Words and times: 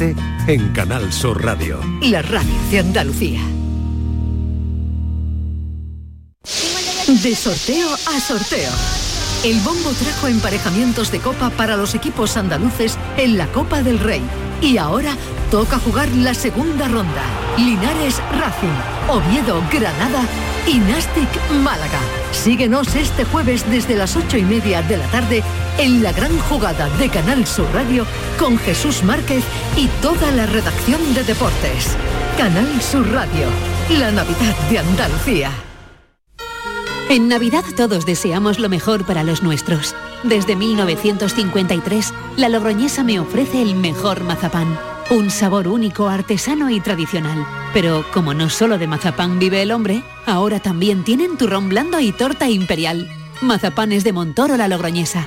En 0.00 0.72
Canal 0.72 1.12
Sur 1.12 1.44
Radio. 1.44 1.78
La 2.02 2.20
radio 2.20 2.52
de 2.68 2.80
Andalucía. 2.80 3.40
De 7.22 7.36
sorteo 7.36 7.88
a 7.92 8.20
sorteo. 8.20 8.72
El 9.44 9.60
bombo 9.60 9.90
trajo 9.92 10.26
emparejamientos 10.26 11.12
de 11.12 11.20
copa 11.20 11.50
para 11.50 11.76
los 11.76 11.94
equipos 11.94 12.36
andaluces 12.36 12.98
en 13.16 13.38
la 13.38 13.46
Copa 13.46 13.84
del 13.84 14.00
Rey. 14.00 14.22
Y 14.60 14.78
ahora 14.78 15.16
toca 15.52 15.78
jugar 15.78 16.08
la 16.08 16.34
segunda 16.34 16.88
ronda. 16.88 17.22
Linares 17.56 18.20
Racing, 18.40 18.74
Oviedo 19.08 19.62
Granada 19.70 20.24
y 20.66 20.78
Nastic 20.78 21.50
Málaga. 21.62 22.00
Síguenos 22.32 22.96
este 22.96 23.24
jueves 23.24 23.64
desde 23.70 23.94
las 23.94 24.16
ocho 24.16 24.38
y 24.38 24.42
media 24.42 24.82
de 24.82 24.96
la 24.96 25.06
tarde 25.06 25.44
en 25.78 26.02
la 26.02 26.12
gran 26.12 26.38
jugada 26.38 26.88
de 26.98 27.08
Canal 27.08 27.46
Sur 27.46 27.66
Radio 27.72 28.06
con 28.38 28.58
Jesús 28.58 29.02
Márquez 29.02 29.44
y 29.76 29.88
toda 30.00 30.30
la 30.30 30.46
redacción 30.46 31.14
de 31.14 31.24
deportes. 31.24 31.96
Canal 32.38 32.80
Sur 32.80 33.10
Radio, 33.10 33.46
la 33.98 34.10
Navidad 34.10 34.56
de 34.70 34.78
Andalucía. 34.78 35.50
En 37.08 37.28
Navidad 37.28 37.64
todos 37.76 38.06
deseamos 38.06 38.58
lo 38.58 38.68
mejor 38.68 39.04
para 39.04 39.24
los 39.24 39.42
nuestros. 39.42 39.94
Desde 40.22 40.56
1953, 40.56 42.14
la 42.36 42.48
Logroñesa 42.48 43.04
me 43.04 43.20
ofrece 43.20 43.60
el 43.60 43.74
mejor 43.74 44.24
mazapán. 44.24 44.78
Un 45.10 45.30
sabor 45.30 45.68
único, 45.68 46.08
artesano 46.08 46.70
y 46.70 46.80
tradicional. 46.80 47.46
Pero 47.74 48.04
como 48.14 48.32
no 48.32 48.48
solo 48.48 48.78
de 48.78 48.86
mazapán 48.86 49.38
vive 49.38 49.60
el 49.60 49.70
hombre, 49.70 50.02
ahora 50.24 50.60
también 50.60 51.04
tienen 51.04 51.36
turrón 51.36 51.68
blando 51.68 52.00
y 52.00 52.10
torta 52.10 52.48
imperial. 52.48 53.10
Mazapanes 53.42 54.02
de 54.02 54.14
Montoro 54.14 54.56
la 54.56 54.68
Logroñesa. 54.68 55.26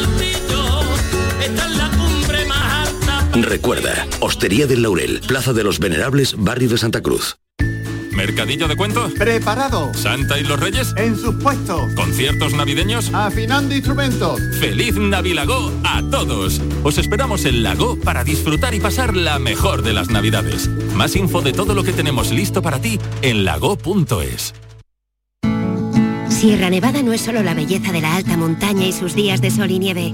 Recuerda, 3.33 4.07
Hostería 4.19 4.67
del 4.67 4.81
Laurel, 4.81 5.21
Plaza 5.25 5.53
de 5.53 5.63
los 5.63 5.79
Venerables, 5.79 6.35
Barrio 6.37 6.69
de 6.69 6.77
Santa 6.77 7.01
Cruz. 7.01 7.37
¿Mercadillo 8.11 8.67
de 8.67 8.75
cuentos? 8.75 9.13
Preparado. 9.13 9.93
¿Santa 9.93 10.37
y 10.37 10.43
los 10.43 10.59
Reyes? 10.59 10.93
En 10.97 11.17
sus 11.17 11.35
puestos. 11.35 11.93
¿Conciertos 11.95 12.53
navideños? 12.53 13.09
Afinando 13.13 13.73
instrumentos. 13.73 14.39
¡Feliz 14.59 14.95
Navilago 14.95 15.71
a 15.85 16.03
todos! 16.11 16.61
Os 16.83 16.97
esperamos 16.97 17.45
en 17.45 17.63
Lago 17.63 17.97
para 18.03 18.23
disfrutar 18.25 18.73
y 18.75 18.81
pasar 18.81 19.15
la 19.15 19.39
mejor 19.39 19.81
de 19.81 19.93
las 19.93 20.09
Navidades. 20.09 20.67
Más 20.93 21.15
info 21.15 21.41
de 21.41 21.53
todo 21.53 21.73
lo 21.73 21.83
que 21.83 21.93
tenemos 21.93 22.31
listo 22.31 22.61
para 22.61 22.79
ti 22.79 22.99
en 23.21 23.45
lago.es. 23.45 24.53
Sierra 26.29 26.69
Nevada 26.69 27.01
no 27.01 27.13
es 27.13 27.21
solo 27.21 27.43
la 27.43 27.53
belleza 27.53 27.91
de 27.91 28.01
la 28.01 28.15
alta 28.15 28.35
montaña 28.35 28.85
y 28.85 28.91
sus 28.91 29.15
días 29.15 29.41
de 29.41 29.51
sol 29.51 29.71
y 29.71 29.79
nieve. 29.79 30.13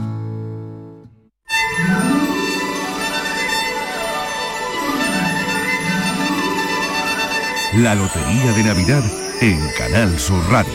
La 7.73 7.95
Lotería 7.95 8.51
de 8.51 8.63
Navidad 8.63 9.03
en 9.39 9.57
Canal 9.77 10.19
Sur 10.19 10.43
Radio. 10.51 10.73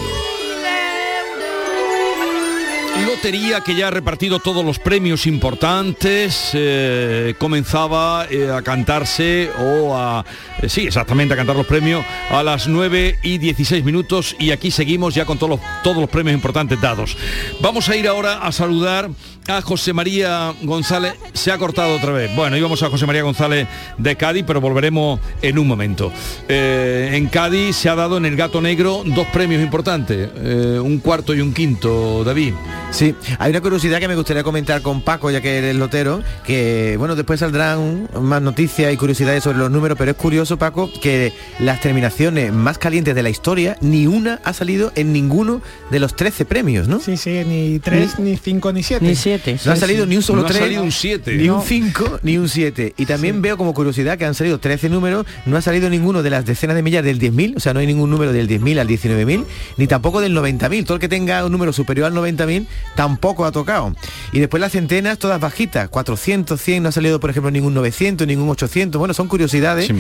Lotería 3.07 3.61
que 3.61 3.75
ya 3.75 3.89
ha 3.89 3.91
repartido 3.91 4.39
todos 4.39 4.65
los 4.65 4.79
premios 4.79 5.27
importantes, 5.27 6.51
eh, 6.55 7.35
comenzaba 7.39 8.27
eh, 8.31 8.51
a 8.51 8.63
cantarse 8.63 9.51
o 9.59 9.95
a, 9.95 10.25
eh, 10.63 10.69
sí, 10.69 10.87
exactamente 10.87 11.35
a 11.35 11.37
cantar 11.37 11.57
los 11.57 11.67
premios 11.67 12.05
a 12.31 12.43
las 12.43 12.67
9 12.67 13.19
y 13.23 13.39
16 13.39 13.85
minutos 13.85 14.35
y 14.39 14.51
aquí 14.51 14.71
seguimos 14.71 15.15
ya 15.15 15.27
con 15.27 15.39
todos 15.39 15.59
los, 15.59 15.83
todos 15.83 15.99
los 15.99 16.09
premios 16.09 16.35
importantes 16.35 16.81
dados. 16.81 17.17
Vamos 17.61 17.89
a 17.91 17.97
ir 17.97 18.09
ahora 18.09 18.39
a 18.39 18.53
saludar 18.53 19.11
a 19.49 19.63
José 19.63 19.93
María 19.93 20.55
González. 20.63 21.15
Se 21.33 21.53
ha 21.53 21.59
cortado 21.59 21.97
otra 21.97 22.13
vez. 22.13 22.35
Bueno, 22.35 22.57
íbamos 22.57 22.83
a 22.83 22.91
José 22.91 23.07
María 23.07 23.23
González 23.23 23.69
de 23.99 24.17
Cádiz, 24.17 24.45
pero 24.47 24.61
volveremos 24.61 25.21
en 25.43 25.59
un 25.59 25.67
momento. 25.67 26.13
Eh, 26.49 27.11
en 27.13 27.27
Cádiz 27.27 27.77
se 27.77 27.89
ha 27.89 27.95
dado 27.95 28.17
en 28.17 28.27
el 28.27 28.37
Gato 28.37 28.61
Negro 28.61 29.03
dos 29.05 29.27
premios 29.29 29.63
importantes, 29.63 30.31
eh, 30.37 30.81
un 30.83 30.99
cuarto 30.99 31.35
y 31.35 31.41
un 31.41 31.53
quinto, 31.53 32.25
David. 32.25 32.55
Sí, 32.91 33.15
hay 33.39 33.51
una 33.51 33.61
curiosidad 33.61 33.99
que 33.99 34.09
me 34.09 34.15
gustaría 34.15 34.43
comentar 34.43 34.83
con 34.83 35.03
Paco, 35.03 35.31
ya 35.31 35.41
que 35.41 35.59
eres 35.59 35.77
lotero, 35.77 36.23
que 36.45 36.97
bueno, 36.99 37.15
después 37.15 37.41
saldrán 37.41 38.09
más 38.21 38.41
noticias 38.43 38.93
y 38.93 38.97
curiosidades 38.97 39.45
sobre 39.45 39.59
los 39.59 39.71
números, 39.71 39.99
pero 39.99 40.13
es 40.13 40.17
curioso, 40.17 40.57
Paco, 40.57 40.91
que 41.03 41.33
las 41.59 41.81
terminaciones 41.81 42.53
más 42.53 42.79
calientes 42.79 43.15
de 43.15 43.23
la 43.23 43.31
historia, 43.31 43.77
ni 43.81 44.07
una 44.07 44.41
ha 44.45 44.53
salido 44.53 44.93
en 44.95 45.13
ninguno 45.13 45.61
de 45.91 46.01
los 46.01 46.17
13 46.17 46.45
premios, 46.45 46.89
¿no? 46.89 47.01
Sí, 47.01 47.17
sí, 47.17 47.43
ni 47.47 47.79
3, 47.79 48.19
ni 48.19 48.37
5, 48.37 48.73
ni 48.73 48.83
7. 48.83 49.05
Ni 49.05 49.15
7. 49.43 49.61
No 49.65 49.73
ha 49.73 49.77
salido 49.77 50.07
ni 50.07 50.17
un 50.17 50.23
solo 50.23 50.43
no 50.43 50.49
3, 50.49 50.57
ha 50.57 50.65
salido 50.65 50.83
un 50.83 50.93
7. 50.93 51.37
ni 51.37 51.49
un 51.49 51.63
5, 51.63 52.21
ni 52.23 52.39
un 52.39 52.49
7. 52.49 52.95
Y 52.97 53.07
también 53.07 53.43
veo 53.43 53.57
como 53.57 53.75
curiosidad 53.75 54.19
que 54.19 54.25
han 54.25 54.35
salido 54.35 54.59
13 54.59 54.89
números, 54.89 55.27
no 55.45 55.57
ha 55.57 55.63
salido 55.63 55.91
ninguno 55.91 56.23
de 56.23 56.31
las 56.31 56.45
decenas 56.45 56.77
de 56.77 56.83
millas 56.83 57.05
del 57.05 57.19
10.000, 57.19 57.57
o 57.57 57.61
sea, 57.61 57.75
no 57.75 57.81
hay 57.81 57.87
ningún 57.87 58.11
número 58.11 58.33
del 58.33 58.49
10.000 58.49 58.79
al 58.79 58.89
19.000, 58.89 59.45
ni 59.77 59.87
tampoco 59.87 60.21
del 60.21 60.37
90.000. 60.37 60.85
Todo 60.85 60.95
el 60.95 61.01
que 61.01 61.09
tenga 61.09 61.45
un 61.45 61.53
número 61.53 61.73
superior 61.73 62.07
al 62.07 62.15
90.000 62.15 62.67
tampoco 62.95 63.45
ha 63.45 63.53
tocado. 63.53 63.95
Y 64.33 64.41
después 64.41 64.61
las 64.61 64.73
centenas 64.73 65.19
todas 65.19 65.41
bajitas, 65.41 65.89
400, 65.89 66.61
100, 66.61 66.83
no 66.83 66.89
ha 66.89 66.93
salido 66.93 67.21
por 67.21 67.31
ejemplo 67.31 67.51
ningún 67.51 67.75
900, 67.75 68.27
ningún 68.27 68.49
800. 68.49 68.99
Bueno, 68.99 69.15
son 69.15 69.29
curiosidades 69.29 69.91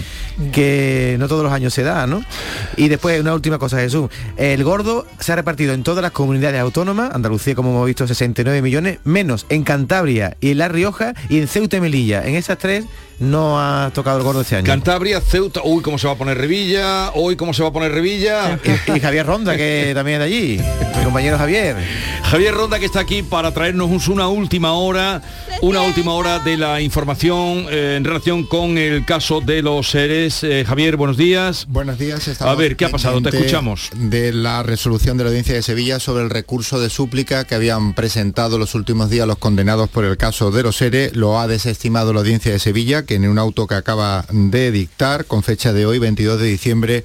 que 0.52 1.16
no 1.18 1.28
todos 1.28 1.42
los 1.42 1.52
años 1.52 1.74
se 1.74 1.82
da, 1.82 2.06
¿no? 2.06 2.22
Y 2.76 2.88
después 2.88 3.20
una 3.20 3.34
última 3.34 3.58
cosa, 3.58 3.78
Jesús. 3.78 4.10
El 4.36 4.62
gordo 4.64 5.06
se 5.18 5.32
ha 5.32 5.36
repartido 5.36 5.74
en 5.74 5.82
todas 5.82 6.02
las 6.02 6.12
comunidades 6.12 6.60
autónomas, 6.60 7.14
Andalucía 7.14 7.54
como 7.54 7.70
hemos 7.70 7.86
visto 7.86 8.06
69 8.06 8.62
millones, 8.62 8.98
menos 9.04 9.25
en 9.48 9.64
Cantabria 9.64 10.36
y 10.40 10.50
en 10.50 10.58
La 10.58 10.68
Rioja 10.68 11.14
y 11.28 11.38
en 11.38 11.48
Ceuta 11.48 11.76
y 11.76 11.80
Melilla. 11.80 12.26
En 12.26 12.34
esas 12.34 12.58
tres 12.58 12.84
no 13.18 13.58
ha 13.58 13.90
tocado 13.94 14.18
el 14.18 14.24
gordo 14.24 14.42
este 14.42 14.56
año. 14.56 14.66
Cantabria, 14.66 15.20
Ceuta, 15.20 15.60
uy, 15.64 15.82
cómo 15.82 15.98
se 15.98 16.06
va 16.06 16.14
a 16.14 16.16
poner 16.16 16.36
Revilla, 16.36 17.10
hoy 17.14 17.36
cómo 17.36 17.54
se 17.54 17.62
va 17.62 17.70
a 17.70 17.72
poner 17.72 17.92
Revilla. 17.92 18.58
Y, 18.86 18.96
y 18.96 19.00
Javier 19.00 19.26
Ronda, 19.26 19.56
que 19.56 19.92
también 19.94 20.20
es 20.20 20.28
de 20.28 20.34
allí, 20.34 20.60
mi 20.98 21.04
compañero 21.04 21.38
Javier. 21.38 21.76
Javier 22.24 22.54
Ronda 22.54 22.78
que 22.78 22.86
está 22.86 23.00
aquí 23.00 23.22
para 23.22 23.52
traernos 23.52 24.08
una 24.08 24.28
última 24.28 24.72
hora, 24.72 25.22
una 25.62 25.82
última 25.82 26.12
hora 26.12 26.40
de 26.40 26.56
la 26.56 26.80
información 26.80 27.66
eh, 27.70 27.94
en 27.96 28.04
relación 28.04 28.44
con 28.44 28.76
el 28.76 29.04
caso 29.04 29.40
de 29.40 29.62
los 29.62 29.88
seres. 29.90 30.42
Eh, 30.42 30.64
Javier, 30.66 30.96
buenos 30.96 31.16
días. 31.16 31.66
Buenos 31.68 31.98
días. 31.98 32.40
A 32.40 32.54
ver, 32.54 32.76
¿qué 32.76 32.84
ha 32.84 32.90
pasado? 32.90 33.22
Te 33.22 33.30
escuchamos. 33.30 33.90
De 33.94 34.32
la 34.32 34.62
resolución 34.62 35.16
de 35.16 35.24
la 35.24 35.30
Audiencia 35.30 35.54
de 35.54 35.62
Sevilla 35.62 36.00
sobre 36.00 36.24
el 36.24 36.30
recurso 36.30 36.80
de 36.80 36.90
súplica 36.90 37.44
que 37.44 37.54
habían 37.54 37.94
presentado 37.94 38.58
los 38.58 38.74
últimos 38.74 39.08
días 39.08 39.15
los 39.24 39.38
condenados 39.38 39.88
por 39.88 40.04
el 40.04 40.18
caso 40.18 40.50
de 40.50 40.62
los 40.62 40.76
seres. 40.76 41.16
Lo 41.16 41.40
ha 41.40 41.46
desestimado 41.46 42.12
la 42.12 42.20
Audiencia 42.20 42.52
de 42.52 42.58
Sevilla, 42.58 43.04
que 43.04 43.14
en 43.14 43.26
un 43.26 43.38
auto 43.38 43.66
que 43.66 43.76
acaba 43.76 44.26
de 44.30 44.70
dictar, 44.70 45.24
con 45.24 45.42
fecha 45.42 45.72
de 45.72 45.86
hoy, 45.86 45.98
22 45.98 46.38
de 46.38 46.46
diciembre, 46.46 47.04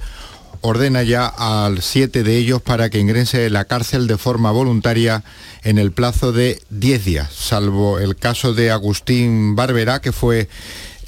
ordena 0.62 1.02
ya 1.02 1.26
al 1.26 1.82
siete 1.82 2.22
de 2.22 2.36
ellos 2.36 2.62
para 2.62 2.88
que 2.88 3.00
ingrese 3.00 3.46
en 3.46 3.52
la 3.52 3.64
cárcel 3.64 4.06
de 4.06 4.16
forma 4.16 4.50
voluntaria 4.50 5.24
en 5.64 5.78
el 5.78 5.92
plazo 5.92 6.32
de 6.32 6.60
10 6.70 7.04
días, 7.04 7.32
salvo 7.32 7.98
el 7.98 8.16
caso 8.16 8.54
de 8.54 8.70
Agustín 8.70 9.56
Barberá, 9.56 10.00
que 10.00 10.12
fue 10.12 10.48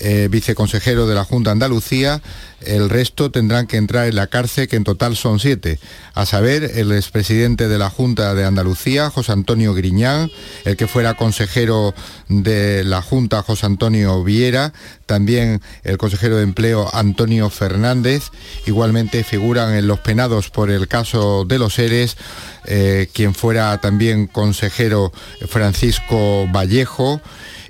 eh, 0.05 0.29
viceconsejero 0.31 1.07
de 1.07 1.15
la 1.15 1.25
Junta 1.25 1.49
de 1.49 1.53
Andalucía, 1.53 2.21
el 2.61 2.91
resto 2.91 3.31
tendrán 3.31 3.67
que 3.67 3.79
entrar 3.79 4.07
en 4.07 4.17
la 4.17 4.27
cárcel, 4.27 4.69
que 4.69 4.77
en 4.77 4.85
total 4.85 5.17
son 5.17 5.41
siete, 5.41 5.79
a 6.15 6.27
saber, 6.27 6.73
el 6.77 6.93
expresidente 6.93 7.69
de 7.69 7.79
la 7.79 7.91
Junta 7.91 8.35
de 8.35 8.45
Andalucía, 8.45 9.11
José 9.11 9.33
Antonio 9.33 9.73
Griñán, 9.75 10.31
el 10.65 10.77
que 10.77 10.87
fuera 10.87 11.15
consejero 11.15 11.95
de 12.29 12.85
la 12.85 13.03
Junta, 13.03 13.43
José 13.43 13.67
Antonio 13.67 14.23
Viera, 14.23 14.73
también 15.07 15.63
el 15.83 15.99
consejero 15.99 16.37
de 16.37 16.43
Empleo, 16.43 16.89
Antonio 16.95 17.49
Fernández, 17.51 18.25
igualmente 18.67 19.25
figuran 19.25 19.75
en 19.75 19.87
los 19.87 20.01
penados 20.01 20.51
por 20.51 20.71
el 20.71 20.87
caso 20.87 21.45
de 21.45 21.59
los 21.59 21.75
seres, 21.75 22.17
eh, 22.67 23.09
quien 23.13 23.35
fuera 23.35 23.79
también 23.79 24.27
consejero 24.27 25.13
Francisco 25.49 26.47
Vallejo, 26.51 27.21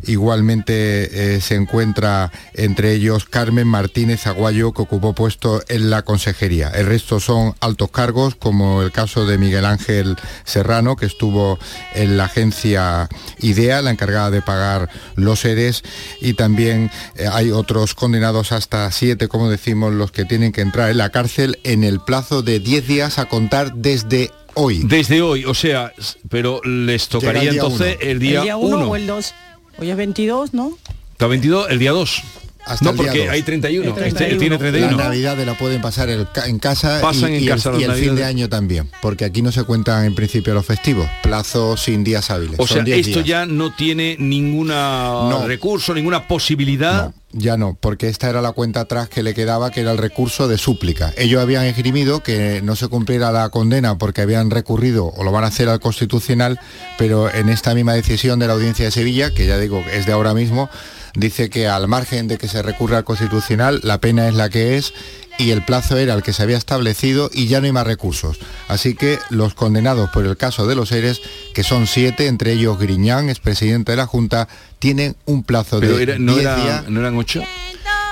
Igualmente 0.06 1.35
eh, 1.35 1.41
se 1.41 1.55
encuentra 1.55 2.31
entre 2.55 2.93
ellos 2.93 3.25
Carmen 3.25 3.67
Martínez 3.67 4.27
Aguayo, 4.27 4.73
que 4.73 4.83
ocupó 4.83 5.15
puesto 5.15 5.62
en 5.69 5.91
la 5.91 6.03
consejería. 6.03 6.69
El 6.71 6.87
resto 6.87 7.21
son 7.21 7.55
altos 7.61 7.91
cargos, 7.91 8.35
como 8.35 8.83
el 8.83 8.93
caso 8.93 9.27
de 9.27 9.39
Miguel 9.39 9.65
Ángel 9.65 10.17
Serrano, 10.45 10.97
que 10.97 11.06
estuvo 11.06 11.59
en 11.95 12.17
la 12.17 12.25
agencia 12.25 13.09
IDEA, 13.39 13.83
la 13.83 13.91
encargada 13.91 14.31
de 14.31 14.43
pagar 14.43 14.89
los 15.17 15.41
seres, 15.41 15.83
y 16.21 16.35
también 16.35 16.91
eh, 17.17 17.27
hay 17.31 17.51
otros 17.51 17.95
condenados 17.95 18.53
hasta 18.53 18.91
siete, 18.91 19.29
como 19.29 19.51
decimos, 19.51 19.93
los 19.93 20.12
que 20.12 20.25
tienen 20.25 20.53
que 20.53 20.61
entrar 20.61 20.91
en 20.91 20.99
la 20.99 21.11
cárcel 21.11 21.59
en 21.65 21.85
el 21.85 22.01
plazo 22.01 22.43
de 22.43 22.61
10 22.61 22.87
días 22.87 23.19
a 23.19 23.27
contar 23.27 23.75
desde 23.75 24.31
hoy. 24.55 24.83
Desde 24.85 25.23
hoy, 25.23 25.45
o 25.45 25.55
sea, 25.55 25.93
pero 26.29 26.61
les 26.65 27.09
tocaría 27.09 27.43
el 27.43 27.51
día 27.51 27.62
entonces 27.62 27.97
uno. 28.01 28.11
el 28.11 28.19
día 28.19 28.39
el 28.39 28.45
día 28.45 28.56
1 28.56 28.77
1. 28.77 28.89
o 28.89 28.97
el 28.97 29.06
2. 29.06 29.35
Hoy 29.79 29.91
es 29.91 29.97
22, 29.97 30.55
¿no? 30.55 30.76
Está 31.12 31.26
22, 31.26 31.71
el 31.71 31.79
día 31.79 31.93
2. 31.93 32.23
Hasta 32.67 32.82
no, 32.87 32.94
porque 32.97 33.29
hay 33.29 33.43
31. 33.43 33.85
El 33.85 33.91
Este 34.05 34.25
31. 34.25 34.41
tiene 34.41 34.56
31. 34.59 34.97
La 34.97 35.05
Navidad 35.05 35.37
la 35.44 35.53
pueden 35.59 35.82
pasar 35.82 36.09
el 36.09 36.26
en 36.47 36.59
casa 36.59 36.99
Pasan 37.03 37.35
y, 37.35 37.37
en 37.37 37.43
y 37.44 37.47
casa 37.47 37.71
el, 37.73 37.81
y 37.81 37.85
el 37.85 37.93
fin 37.93 38.15
de 38.17 38.25
año 38.25 38.49
también, 38.49 38.91
porque 39.03 39.26
aquí 39.26 39.43
no 39.43 39.53
se 39.53 39.65
cuentan 39.65 40.06
en 40.06 40.15
principio 40.15 40.55
los 40.55 40.65
festivos, 40.65 41.06
plazo 41.23 41.76
sin 41.76 42.03
días 42.05 42.31
hábiles. 42.31 42.59
O 42.59 42.67
son 42.67 42.76
sea, 42.76 42.85
10 42.85 43.06
esto 43.06 43.23
días. 43.23 43.26
ya 43.26 43.44
no 43.47 43.75
tiene 43.75 44.17
ninguna 44.19 45.11
No. 45.29 45.47
recurso, 45.47 45.93
ninguna 45.93 46.27
posibilidad. 46.27 47.12
Ya 47.36 47.56
no, 47.56 47.76
porque 47.81 48.08
esta 48.08 48.31
era 48.31 48.40
la 48.40 48.52
cuenta 48.52 48.81
atrás 48.81 49.08
que 49.08 49.25
le 49.25 49.34
quedaba, 49.34 49.72
que 49.72 49.81
era 49.81 49.90
el 49.90 49.98
recurso 49.98 50.46
de 50.46 50.56
súplica. 50.56 51.12
Ellos 51.16 51.42
habían 51.42 51.64
esgrimido 51.64 52.22
que 52.22 52.62
no 52.62 52.76
se 52.76 52.86
cumpliera 52.86 53.32
la 53.32 53.48
condena 53.48 53.98
porque 53.98 54.22
habían 54.22 54.50
recurrido 54.50 55.06
o 55.06 55.25
lo 55.25 55.32
van 55.32 55.42
a 55.42 55.48
hacer 55.48 55.69
al 55.69 55.81
Constitucional, 55.81 56.60
pero 56.96 57.34
en 57.34 57.48
esta 57.48 57.75
misma 57.75 57.94
decisión 57.94 58.38
de 58.38 58.46
la 58.46 58.52
Audiencia 58.52 58.84
de 58.84 58.92
Sevilla, 58.92 59.34
que 59.34 59.46
ya 59.46 59.58
digo 59.58 59.82
es 59.92 60.06
de 60.06 60.12
ahora 60.12 60.32
mismo, 60.32 60.70
dice 61.16 61.50
que 61.50 61.66
al 61.66 61.88
margen 61.88 62.28
de 62.28 62.38
que 62.38 62.46
se 62.46 62.62
recurra 62.62 62.98
al 62.98 63.04
Constitucional, 63.04 63.81
la 63.82 64.00
pena 64.00 64.28
es 64.28 64.34
la 64.34 64.48
que 64.48 64.76
es 64.76 64.94
y 65.38 65.50
el 65.50 65.62
plazo 65.64 65.96
era 65.96 66.14
el 66.14 66.22
que 66.22 66.32
se 66.32 66.42
había 66.42 66.56
establecido 66.56 67.31
y 67.32 67.46
ya 67.48 67.60
no 67.60 67.66
hay 67.66 67.72
más 67.72 67.86
recursos. 67.86 68.38
Así 68.69 68.94
que 68.94 69.19
los 69.31 69.54
condenados 69.54 70.10
por 70.10 70.25
el 70.26 70.36
caso 70.36 70.66
de 70.66 70.75
los 70.76 70.88
seres, 70.90 71.20
que 71.54 71.62
son 71.64 71.86
siete, 71.86 72.26
entre 72.28 72.52
ellos 72.52 72.78
Griñán, 72.78 73.28
expresidente 73.28 73.92
de 73.92 73.96
la 73.96 74.06
Junta, 74.06 74.48
tienen 74.78 75.16
un 75.25 75.42
plazo 75.42 75.81
Pero 75.81 75.96
de 75.96 76.02
era- 76.02 76.19
no, 76.19 76.32
10 76.34 76.42
era- 76.44 76.56
días. 76.56 76.88
no 76.88 77.00
eran 77.00 77.16
8. 77.16 77.42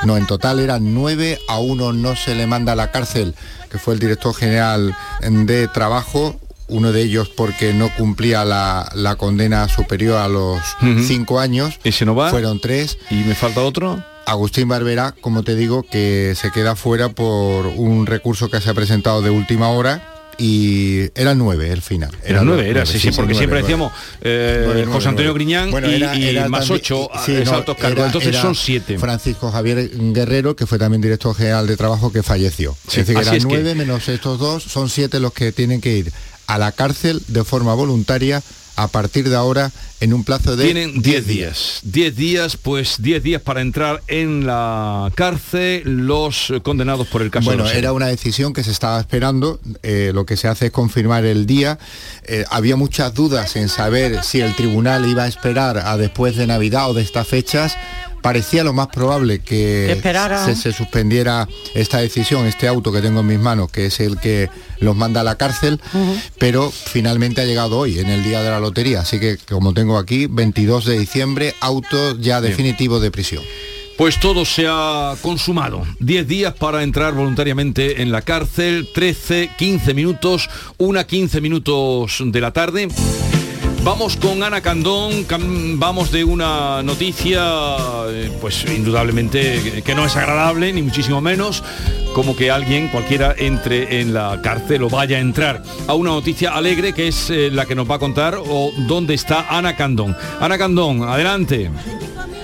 No, 0.05 0.17
en 0.17 0.27
total 0.27 0.59
eran 0.59 0.95
nueve, 0.95 1.39
a 1.49 1.61
uno 1.61 1.93
no 1.93 2.17
se 2.17 2.35
le 2.35 2.49
manda 2.49 2.73
a 2.73 2.77
la 2.77 2.91
cárcel, 2.91 3.37
que 3.71 3.79
fue 3.79 3.95
el 3.95 4.01
director 4.01 4.35
general 4.35 4.97
de 5.21 5.69
trabajo, 5.69 6.41
uno 6.73 6.91
de 6.93 7.03
ellos 7.03 7.29
porque 7.29 7.73
no 7.75 7.89
cumplía 7.97 8.45
la, 8.45 8.91
la 8.95 9.17
condena 9.17 9.69
superior 9.69 10.19
a 10.19 10.29
los 10.29 10.61
cinco 11.07 11.39
años. 11.41 11.79
Ese 11.85 12.05
no 12.05 12.15
va. 12.15 12.31
Fueron 12.31 12.61
tres. 12.61 12.99
¿Y 13.11 13.17
me 13.17 13.35
falta 13.35 13.61
otro? 13.63 14.03
Agustín 14.27 14.69
Barberá, 14.69 15.13
como 15.21 15.43
te 15.43 15.55
digo, 15.57 15.83
que 15.83 16.35
se 16.37 16.51
queda 16.53 16.77
fuera 16.77 17.09
por 17.11 17.67
un 17.67 18.07
recurso 18.07 18.49
que 18.51 18.61
se 18.61 18.71
ha 18.71 18.75
presentado 18.75 19.21
de 19.21 19.31
última 19.31 19.69
hora 19.71 20.09
y 20.39 21.11
eran 21.15 21.37
nueve 21.39 21.71
el 21.71 21.83
final. 21.83 22.11
Era 22.25 22.43
nueve, 22.43 22.69
era, 22.69 22.87
sí, 22.87 22.99
sí, 22.99 23.11
porque 23.11 23.35
siempre 23.35 23.61
decíamos 23.61 23.93
eh, 24.23 24.87
José 24.91 25.09
Antonio. 25.09 25.35
Griñán 25.35 25.71
Bueno, 25.71 25.91
y, 25.91 25.95
era- 25.97 26.17
y 26.17 26.29
era 26.29 26.49
más 26.49 26.61
también- 26.69 26.81
ocho 26.81 27.09
sí, 27.27 27.35
es 27.35 27.51
no, 27.51 27.57
altos 27.57 27.77
cargos. 27.77 27.99
era- 27.99 28.07
Entonces 28.07 28.31
era 28.31 28.41
son 28.43 28.55
siete. 28.55 28.99
Francisco 28.99 29.51
Javier 29.53 29.91
Guerrero, 29.93 30.57
que 30.57 30.67
fue 30.67 30.79
también 30.79 31.03
director 31.03 31.35
general 31.37 31.67
de 31.67 31.77
trabajo, 31.77 32.11
que 32.13 32.23
falleció. 32.23 32.75
Sí, 32.89 33.01
es 33.01 33.07
decir, 33.09 33.23
eran 33.23 33.35
es 33.37 33.45
que- 33.45 33.53
nueve 33.53 33.75
menos 33.75 34.09
estos 34.09 34.39
dos, 34.39 34.63
son 34.63 34.89
siete 34.89 35.21
los 35.21 35.33
que 35.33 35.53
tienen 35.53 35.81
que 35.81 35.97
ir 35.99 36.13
a 36.53 36.59
la 36.59 36.71
cárcel 36.71 37.23
de 37.29 37.45
forma 37.45 37.73
voluntaria 37.73 38.43
a 38.77 38.89
partir 38.89 39.31
de 39.31 39.37
ahora 39.37 39.73
en 40.03 40.13
un 40.13 40.25
plazo 40.25 40.57
de 40.57 40.65
Tienen 40.65 41.01
10 41.01 41.27
días. 41.29 41.79
10 41.85 42.17
días, 42.17 42.57
pues 42.57 42.97
10 42.99 43.23
días 43.23 43.41
para 43.41 43.61
entrar 43.61 44.03
en 44.09 44.45
la 44.47 45.13
cárcel 45.15 45.83
los 45.85 46.53
condenados 46.65 47.07
por 47.07 47.23
el 47.23 47.31
caso 47.31 47.45
Bueno, 47.45 47.65
de 47.65 47.79
era 47.79 47.93
una 47.93 48.09
decisión 48.09 48.53
que 48.53 48.65
se 48.65 48.73
estaba 48.73 48.99
esperando. 48.99 49.61
eh, 49.85 50.11
lo 50.13 50.27
que 50.27 50.37
se 50.37 50.49
hace 50.49 50.67
es 50.67 50.73
confirmar 50.73 51.25
el 51.25 51.47
día. 51.47 51.79
Eh, 52.25 52.45
había 52.51 52.75
muchas 52.75 53.15
dudas 53.15 53.55
en 53.55 53.69
saber 53.69 54.25
si 54.25 54.41
el 54.41 54.57
tribunal 54.57 55.09
iba 55.09 55.23
a 55.23 55.29
esperar 55.29 55.79
a 55.79 55.97
después 55.97 56.35
de 56.37 56.49
Navidad 56.49 56.91
o 56.91 56.95
de 56.95 57.03
estas 57.03 57.29
fechas. 57.29 57.77
Parecía 58.23 58.63
lo 58.63 58.73
más 58.73 58.87
probable 58.87 59.41
que 59.41 60.01
se, 60.47 60.55
se 60.55 60.73
suspendiera 60.73 61.49
esta 61.75 61.99
decisión, 61.99 62.47
este 62.47 62.69
auto 62.69 62.93
que 62.93 63.01
tengo 63.01 63.19
en 63.21 63.27
mis 63.27 63.41
manos, 63.41 63.69
que 63.73 63.87
es 63.87 63.99
el 63.99 64.17
que 64.21 64.49
los 64.79 64.95
manda 64.95 65.23
a 65.23 65.25
la 65.25 65.37
cárcel, 65.37 65.81
pero 66.39 66.71
finalmente 66.71 67.41
ha 67.41 67.45
llegado 67.45 67.79
hoy, 67.79 67.99
en 67.99 68.09
el 68.09 68.23
día 68.23 68.41
de 68.43 68.51
la 68.51 68.61
lotería. 68.61 69.01
Así 69.01 69.19
que, 69.19 69.39
como 69.49 69.75
tengo 69.75 69.92
aquí, 69.99 70.27
22 70.27 70.85
de 70.85 70.99
diciembre, 70.99 71.55
auto 71.61 72.19
ya 72.19 72.41
definitivo 72.41 73.01
de 73.01 73.11
prisión. 73.11 73.43
Pues 73.97 74.19
todo 74.19 74.45
se 74.45 74.67
ha 74.69 75.15
consumado. 75.21 75.83
10 76.01 76.27
días 76.27 76.55
para 76.55 76.83
entrar 76.83 77.15
voluntariamente 77.15 78.03
en 78.03 78.11
la 78.11 78.23
cárcel, 78.23 78.89
13, 78.93 79.51
15 79.57 79.95
minutos, 79.95 80.49
una 80.79 81.05
15 81.05 81.41
minutos 81.41 82.23
de 82.25 82.41
la 82.41 82.53
tarde. 82.53 82.89
Vamos 83.85 84.17
con 84.17 84.45
Ana 84.45 84.61
Candón, 84.61 85.27
vamos 85.79 86.13
de 86.13 86.23
una 86.23 86.85
noticia, 86.85 87.43
eh, 88.11 88.31
pues 88.41 88.65
indudablemente 88.65 89.83
que- 89.85 89.95
no 89.97 90.07
es 90.07 90.15
agradable, 90.15 90.73
ni 90.73 90.83
muchísimo 90.83 91.21
menos, 91.21 91.65
como 92.15 92.37
que 92.37 92.53
alguien, 92.53 92.89
cualquiera, 92.89 93.35
entre 93.37 94.01
en 94.01 94.15
la 94.15 94.41
cárcel 94.41 94.85
o 94.85 94.89
vaya 94.89 95.17
a 95.17 95.21
entrar, 95.21 95.65
a 95.89 95.95
una 95.95 96.11
noticia 96.11 96.55
alegre 96.55 96.93
que 96.93 97.09
es 97.09 97.29
eh, 97.31 97.51
la 97.53 97.67
que 97.67 97.75
nos 97.75 97.91
va 97.91 97.97
a 97.97 97.99
contar 97.99 98.37
o 98.37 98.71
dónde 98.87 99.15
está 99.15 99.47
Ana 99.51 99.75
Candón. 99.75 100.17
Ana 100.41 100.57
Candón, 100.59 101.03
adelante. 101.03 101.69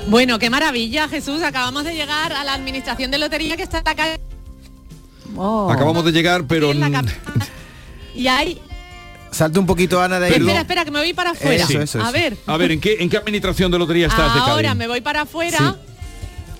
Bueno, 0.09 0.40
qué 0.40 0.50
maravilla, 0.50 1.07
Jesús. 1.07 1.42
Acabamos 1.42 1.85
de 1.85 1.95
llegar 1.95 2.33
a 2.33 2.42
la 2.42 2.54
administración 2.54 3.12
de 3.12 3.18
lotería 3.18 3.57
que 3.57 3.62
está 3.62 3.78
en 3.78 3.85
la 3.85 3.95
calle. 3.95 4.21
Oh. 5.37 5.71
Acabamos 5.71 6.04
de 6.04 6.11
llegar, 6.11 6.45
pero... 6.49 6.73
Y 8.14 8.26
hay... 8.26 8.61
Salte 9.38 9.61
un 9.61 9.66
poquito, 9.66 10.02
Ana, 10.02 10.18
de 10.18 10.26
ahí. 10.26 10.33
Espera, 10.33 10.61
espera, 10.62 10.85
que 10.85 10.90
me 10.90 10.99
voy 10.99 11.12
para 11.12 11.30
afuera. 11.30 11.62
Eso, 11.62 11.80
eso, 11.80 12.02
A 12.02 12.11
ver. 12.11 12.37
A 12.45 12.57
ver, 12.57 12.73
¿en 12.73 12.80
qué, 12.80 12.97
¿en 12.99 13.09
qué 13.09 13.18
administración 13.18 13.71
de 13.71 13.78
lotería 13.78 14.09
estás 14.09 14.35
de 14.35 14.40
Ahora 14.40 14.75
me 14.75 14.88
voy 14.88 15.00
para 15.00 15.21
afuera. 15.21 15.76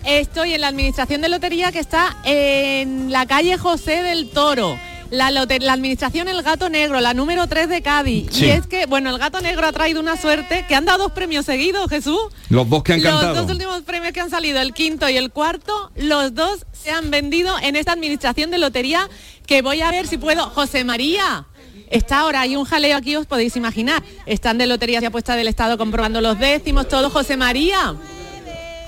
Estoy 0.05 0.55
en 0.55 0.61
la 0.61 0.69
administración 0.69 1.21
de 1.21 1.29
lotería 1.29 1.73
que 1.73 1.81
está 1.81 2.17
en 2.23 3.11
la 3.11 3.27
calle 3.27 3.59
José 3.59 4.05
del 4.05 4.31
Toro. 4.31 4.79
La, 5.11 5.33
la 5.33 5.73
administración 5.73 6.29
El 6.29 6.43
Gato 6.43 6.69
Negro, 6.69 7.01
la 7.01 7.15
número 7.15 7.49
3 7.49 7.69
de 7.69 7.83
Cádiz. 7.83 8.29
Sí. 8.31 8.45
Y 8.45 8.51
es 8.51 8.69
que, 8.69 8.87
bueno, 8.87 9.11
el 9.11 9.19
Gato 9.19 9.41
Negro 9.41 9.67
ha 9.67 9.73
traído 9.73 10.01
una 10.01 10.17
suerte 10.17 10.65
que 10.69 10.77
han 10.77 10.85
dado 10.85 11.05
dos 11.05 11.13
premios 11.13 11.47
seguidos, 11.47 11.89
Jesús. 11.91 12.21
Los 12.49 12.69
dos 12.71 12.85
que 12.85 12.93
han 12.93 13.03
Los 13.03 13.11
cantado. 13.11 13.35
dos 13.43 13.51
últimos 13.51 13.83
premios 13.83 14.13
que 14.13 14.21
han 14.21 14.31
salido, 14.31 14.61
el 14.61 14.73
quinto 14.73 15.09
y 15.09 15.17
el 15.17 15.33
cuarto, 15.33 15.91
los 15.97 16.33
dos 16.35 16.65
se 16.73 16.93
han 16.93 17.11
vendido 17.11 17.59
en 17.61 17.75
esta 17.75 17.91
administración 17.91 18.53
de 18.53 18.59
lotería 18.59 19.09
que 19.47 19.63
voy 19.63 19.81
a 19.81 19.91
ver 19.91 20.07
si 20.07 20.17
puedo. 20.17 20.49
José 20.51 20.85
María. 20.85 21.47
Está 21.91 22.21
ahora, 22.21 22.43
hay 22.43 22.57
un 22.57 22.65
jaleo 22.65 22.97
aquí, 22.97 23.17
os 23.17 23.27
podéis 23.27 23.57
imaginar. 23.57 24.03
Están 24.27 24.59
de 24.59 24.67
Loterías 24.67 25.03
y 25.03 25.07
Apuestas 25.07 25.37
del 25.37 25.49
Estado 25.49 25.79
comprobando 25.79 26.21
los 26.21 26.39
décimos, 26.39 26.89
todo. 26.89 27.11
José 27.11 27.37
María. 27.37 27.95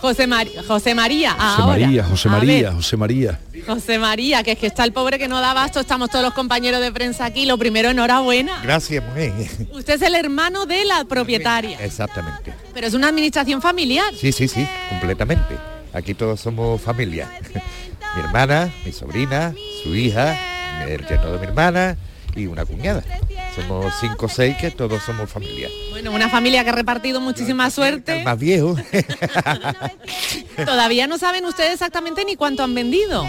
José, 0.01 0.27
José 0.67 0.95
María, 0.95 1.33
José 1.33 1.43
ahora. 1.63 1.67
María, 1.67 2.05
José 2.05 2.29
María, 2.31 2.73
José 2.73 2.97
María. 2.97 3.39
José 3.67 3.99
María, 3.99 4.43
que 4.43 4.53
es 4.53 4.59
que 4.59 4.67
está 4.67 4.85
el 4.85 4.93
pobre 4.93 5.19
que 5.19 5.29
no 5.29 5.41
da 5.41 5.51
abasto, 5.51 5.79
estamos 5.79 6.09
todos 6.09 6.25
los 6.25 6.33
compañeros 6.33 6.81
de 6.81 6.91
prensa 6.91 7.27
aquí. 7.27 7.45
Lo 7.45 7.59
primero, 7.59 7.91
enhorabuena. 7.91 8.61
Gracias, 8.63 9.05
mujer. 9.05 9.33
Usted 9.73 9.95
es 9.95 10.03
el 10.03 10.15
hermano 10.15 10.65
de 10.65 10.87
la 10.87 11.05
propietaria, 11.05 11.79
Exactamente. 11.85 12.55
pero 12.73 12.87
es 12.87 12.95
una 12.95 13.09
administración 13.09 13.61
familiar. 13.61 14.15
Sí, 14.19 14.33
sí, 14.33 14.49
sí, 14.49 14.67
completamente. 14.89 15.59
Aquí 15.93 16.15
todos 16.15 16.41
somos 16.41 16.81
familia. 16.81 17.29
mi 18.17 18.23
hermana, 18.23 18.73
mi 18.87 18.93
sobrina, 18.93 19.55
su 19.83 19.95
hija, 19.95 20.35
el 20.87 21.07
yerno 21.07 21.33
de 21.33 21.39
mi 21.39 21.45
hermana 21.45 21.99
y 22.37 22.47
una 22.47 22.65
cuñada. 22.65 23.03
Somos 23.55 23.93
cinco 24.01 24.27
o 24.27 24.29
seis 24.29 24.57
que 24.57 24.71
todos 24.71 25.03
somos 25.03 25.29
familia. 25.31 25.69
Bueno, 25.91 26.13
una 26.13 26.29
familia 26.29 26.63
que 26.65 26.71
ha 26.71 26.75
repartido 26.75 27.21
muchísima 27.21 27.71
suerte. 27.71 28.19
El 28.19 28.25
más 28.25 28.39
viejo. 28.39 28.77
Todavía 30.65 31.07
no 31.07 31.19
saben 31.19 31.45
ustedes 31.47 31.75
exactamente 31.75 32.25
ni 32.25 32.37
cuánto 32.37 32.63
han 32.63 32.75
vendido. 32.75 33.27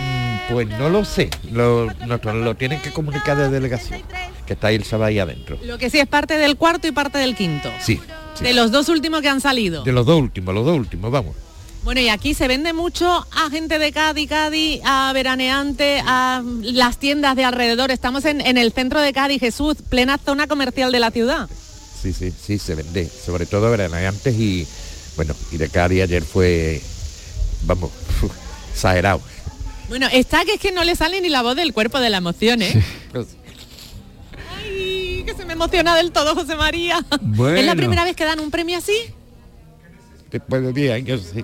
Pues 0.52 0.68
no 0.68 0.90
lo 0.90 1.06
sé. 1.06 1.30
Lo, 1.52 1.86
nos 2.06 2.24
lo 2.24 2.56
tienen 2.56 2.82
que 2.82 2.92
comunicar 2.92 3.38
de 3.38 3.50
delegación, 3.50 4.02
que 4.46 4.54
está 4.54 4.72
Ilsa 4.72 5.04
ahí 5.04 5.20
adentro. 5.20 5.58
Lo 5.64 5.78
que 5.78 5.90
sí 5.90 6.00
es 6.00 6.08
parte 6.08 6.38
del 6.38 6.58
cuarto 6.58 6.88
y 6.88 6.92
parte 6.92 7.18
del 7.20 7.36
quinto. 7.36 7.70
Sí, 7.80 8.00
De 8.42 8.54
los 8.54 8.72
dos 8.72 8.90
últimos 8.90 9.22
que 9.22 9.30
han 9.30 9.42
salido. 9.42 9.84
de 9.84 9.92
los 9.92 10.06
dos 10.06 10.20
últimos, 10.20 10.54
los 10.54 10.66
dos 10.66 10.76
últimos, 10.78 11.12
vamos. 11.12 11.36
Bueno, 11.84 12.00
y 12.00 12.10
aquí 12.10 12.36
se 12.36 12.48
vende 12.48 12.74
mucho 12.74 13.26
a 13.32 13.50
gente 13.50 13.80
de 13.80 13.92
Cádiz, 13.92 14.30
Cádiz, 14.30 14.82
a 14.86 15.12
veraneante, 15.14 16.02
a 16.06 16.44
las 16.62 17.00
tiendas 17.00 17.36
de 17.36 17.44
alrededor. 17.44 17.90
Estamos 17.90 18.26
en, 18.26 18.40
en 18.40 18.58
el 18.58 18.72
centro 18.72 19.02
de 19.02 19.12
Cádiz, 19.14 19.40
Jesús, 19.40 19.78
plena 19.90 20.20
zona 20.20 20.46
comercial 20.46 20.92
de 20.92 21.00
la 21.00 21.10
ciudad. 21.10 21.50
Sí, 22.02 22.14
sí, 22.14 22.32
sí, 22.32 22.60
se 22.60 22.76
vende. 22.76 23.10
Sobre 23.10 23.48
todo 23.48 23.72
veraneantes 23.72 24.36
y, 24.36 24.68
bueno, 25.16 25.34
y 25.52 25.58
de 25.58 25.70
Cádiz 25.70 26.04
ayer 26.04 26.24
fue, 26.24 26.82
vamos, 27.64 27.90
exagerado. 28.74 29.22
Bueno, 29.90 30.08
está 30.12 30.46
que 30.46 30.54
es 30.54 30.60
que 30.60 30.72
no 30.72 30.84
le 30.84 30.96
sale 30.96 31.20
ni 31.20 31.30
la 31.30 31.42
voz 31.42 31.56
del 31.56 31.74
cuerpo 31.74 32.00
de 32.00 32.12
la 32.12 32.18
emoción, 32.18 32.62
¿eh? 32.62 32.84
Ay, 34.56 35.24
que 35.26 35.34
se 35.34 35.46
me 35.46 35.54
emociona 35.54 35.96
del 35.96 36.12
todo, 36.12 36.36
José 36.36 36.56
María. 36.56 37.04
¿Es 37.12 37.66
la 37.66 37.76
primera 37.76 38.04
vez 38.04 38.16
que 38.16 38.24
dan 38.24 38.40
un 38.40 38.52
premio 38.52 38.78
así? 38.78 38.96
Después 40.30 40.62
de 40.62 40.74
10 40.74 40.94
años, 40.94 41.22
sí. 41.34 41.44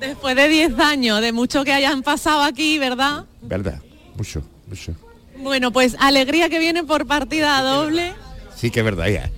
Después 0.00 0.36
de 0.36 0.48
10 0.48 0.78
años, 0.78 1.20
de 1.20 1.32
mucho 1.32 1.64
que 1.64 1.72
hayan 1.72 2.02
pasado 2.02 2.42
aquí, 2.42 2.78
¿verdad? 2.78 3.24
Verdad, 3.42 3.80
mucho, 4.16 4.42
mucho. 4.66 4.94
Bueno, 5.38 5.72
pues 5.72 5.96
alegría 5.98 6.48
que 6.48 6.58
viene 6.58 6.84
por 6.84 7.06
partida 7.06 7.60
doble. 7.62 8.14
Sí 8.54 8.70
que 8.70 8.80
es 8.80 8.84
verdad, 8.84 9.06
ya. 9.08 9.30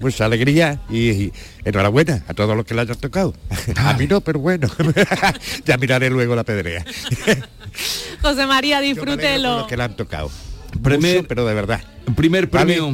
Mucha 0.00 0.24
alegría 0.24 0.80
y, 0.90 1.10
y 1.10 1.32
enhorabuena 1.64 2.24
a 2.28 2.34
todos 2.34 2.56
los 2.56 2.66
que 2.66 2.74
le 2.74 2.80
hayan 2.82 2.96
tocado. 2.98 3.34
A 3.76 3.94
mí 3.94 4.06
no, 4.06 4.20
pero 4.20 4.40
bueno. 4.40 4.68
ya 5.64 5.76
miraré 5.76 6.10
luego 6.10 6.34
la 6.34 6.42
pedrea. 6.44 6.84
José 8.20 8.46
María, 8.46 8.80
disfrútelo. 8.80 9.58
los 9.58 9.66
que 9.66 9.76
le 9.76 9.84
han 9.84 9.96
tocado. 9.96 10.30
Primer- 10.82 11.16
Mucho, 11.16 11.28
pero 11.28 11.46
de 11.46 11.54
verdad. 11.54 11.80
Primer 12.16 12.50
premio, 12.50 12.92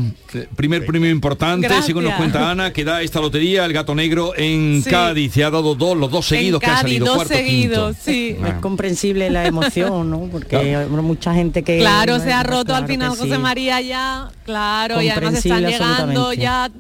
primer 0.55 0.87
premio 0.87 1.11
importante, 1.11 1.67
Gracias. 1.67 1.87
según 1.87 2.05
nos 2.05 2.15
cuenta 2.15 2.49
Ana, 2.51 2.73
que 2.73 2.85
da 2.85 3.03
esta 3.03 3.21
lotería, 3.21 3.65
el 3.65 3.73
gato 3.73 3.93
negro 3.95 4.33
en 4.37 4.83
Sí. 4.85 4.91
Cádiz. 4.91 5.33
Se 5.33 5.43
ha 5.43 5.51
dado 5.51 5.75
dos, 5.75 5.97
los 5.97 6.11
dos 6.13 6.27
seguidos 6.27 6.61
en 6.63 6.67
que 6.67 6.67
han 6.71 6.77
Cádiz, 6.77 6.83
salido. 6.93 7.07
dos 7.07 7.15
cuarto, 7.17 7.35
seguidos, 7.35 7.97
quinto. 7.97 8.03
sí. 8.05 8.37
Ah. 8.43 8.49
Es 8.51 8.55
comprensible 8.61 9.29
la 9.31 9.47
emoción, 9.47 10.09
¿no? 10.11 10.21
Porque 10.31 10.57
hay 10.57 10.87
mucha 10.87 11.35
gente 11.35 11.63
que... 11.65 11.79
Claro, 11.79 12.19
no, 12.19 12.25
se 12.25 12.33
ha 12.33 12.43
no, 12.45 12.51
roto 12.51 12.75
al 12.75 12.87
final 12.87 13.11
José 13.11 13.33
sí. 13.35 13.39
María 13.39 13.81
ya, 13.81 14.31
claro, 14.45 15.03
y 15.03 15.09
además 15.09 15.45
están 15.45 15.65
llegando 15.67 16.33
ya 16.33 16.71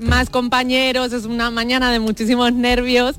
más 0.00 0.30
compañeros, 0.30 1.12
es 1.12 1.26
una 1.26 1.50
mañana 1.50 1.92
de 1.92 2.00
muchísimos 2.00 2.52
nervios. 2.52 3.16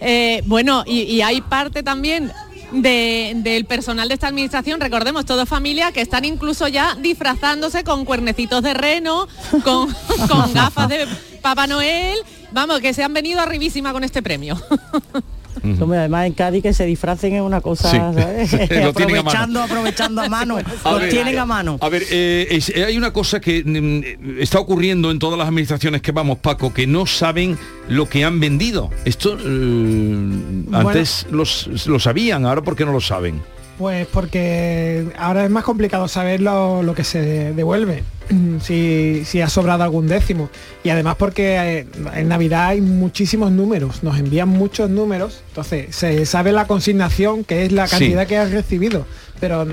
Eh, 0.00 0.42
bueno, 0.46 0.82
y, 0.84 1.02
y 1.02 1.22
hay 1.22 1.40
parte 1.42 1.82
también 1.84 2.32
de- 2.72 3.32
del 3.36 3.64
personal 3.66 4.08
de 4.08 4.14
esta 4.14 4.28
administración, 4.28 4.80
recordemos, 4.80 5.24
todo 5.24 5.46
familia, 5.46 5.92
que 5.92 6.00
están 6.00 6.24
incluso 6.24 6.68
ya 6.68 6.94
disfrazándose 6.96 7.84
con 7.84 8.04
cuernecitos 8.04 8.62
de 8.62 8.74
reno, 8.74 9.28
con, 9.64 9.92
con 10.28 10.52
gafas 10.54 10.88
de 10.88 11.06
Papá 11.42 11.66
Noel, 11.66 12.18
vamos, 12.52 12.80
que 12.80 12.94
se 12.94 13.02
han 13.04 13.12
venido 13.12 13.40
arribísima 13.40 13.92
con 13.92 14.04
este 14.04 14.22
premio. 14.22 14.60
Además 15.64 16.26
en 16.26 16.32
Cádiz 16.32 16.62
que 16.62 16.72
se 16.74 16.84
disfracen 16.86 17.34
es 17.34 17.42
una 17.42 17.60
cosa, 17.60 17.90
Sí. 17.90 17.96
¿sabes? 17.96 18.52
Lo 18.70 18.92
tienen 18.92 19.16
a 19.16 19.20
aprovechando, 19.20 19.62
aprovechando 19.62 20.20
a 20.22 20.28
mano. 20.28 20.58
A 20.84 20.92
Lo 20.92 20.98
ver, 20.98 21.10
tienen 21.10 21.38
a 21.38 21.46
mano. 21.46 21.78
A 21.80 21.88
ver, 21.88 22.02
eh, 22.10 22.46
es- 22.50 22.70
eh, 22.70 22.84
hay 22.84 22.96
una 22.96 23.12
cosa 23.12 23.40
que 23.40 23.62
mm, 23.64 24.40
está 24.40 24.58
ocurriendo 24.58 25.10
en 25.10 25.18
todas 25.18 25.38
las 25.38 25.48
administraciones 25.48 26.02
que 26.02 26.12
vamos, 26.12 26.38
Paco, 26.38 26.72
que 26.74 26.86
no 26.86 27.06
saben 27.06 27.56
lo 27.88 28.08
que 28.08 28.24
han 28.24 28.40
vendido. 28.40 28.90
Esto 29.04 29.36
eh, 29.38 30.64
antes 30.72 31.26
los- 31.30 31.86
lo 31.86 31.98
sabían, 31.98 32.44
ahora 32.46 32.62
¿por 32.62 32.76
qué 32.76 32.84
no 32.84 32.92
lo 32.92 33.00
saben? 33.00 33.40
Pues 33.82 34.06
porque 34.06 35.08
ahora 35.18 35.44
es 35.44 35.50
más 35.50 35.64
complicado 35.64 36.06
saber 36.06 36.40
lo, 36.40 36.84
lo 36.84 36.94
que 36.94 37.02
se 37.02 37.52
devuelve, 37.52 38.04
si, 38.62 39.24
si 39.24 39.40
ha 39.40 39.48
sobrado 39.48 39.82
algún 39.82 40.06
décimo. 40.06 40.50
Y 40.84 40.90
además 40.90 41.16
porque 41.18 41.56
eh, 41.80 41.86
en 42.14 42.28
Navidad 42.28 42.68
hay 42.68 42.80
muchísimos 42.80 43.50
números, 43.50 44.04
nos 44.04 44.20
envían 44.20 44.48
muchos 44.48 44.88
números, 44.88 45.42
entonces 45.48 45.96
se 45.96 46.24
sabe 46.26 46.52
la 46.52 46.68
consignación, 46.68 47.42
que 47.42 47.64
es 47.64 47.72
la 47.72 47.88
Sí. 47.88 47.96
cantidad 47.98 48.24
que 48.28 48.38
has 48.38 48.52
recibido, 48.52 49.04
pero 49.40 49.66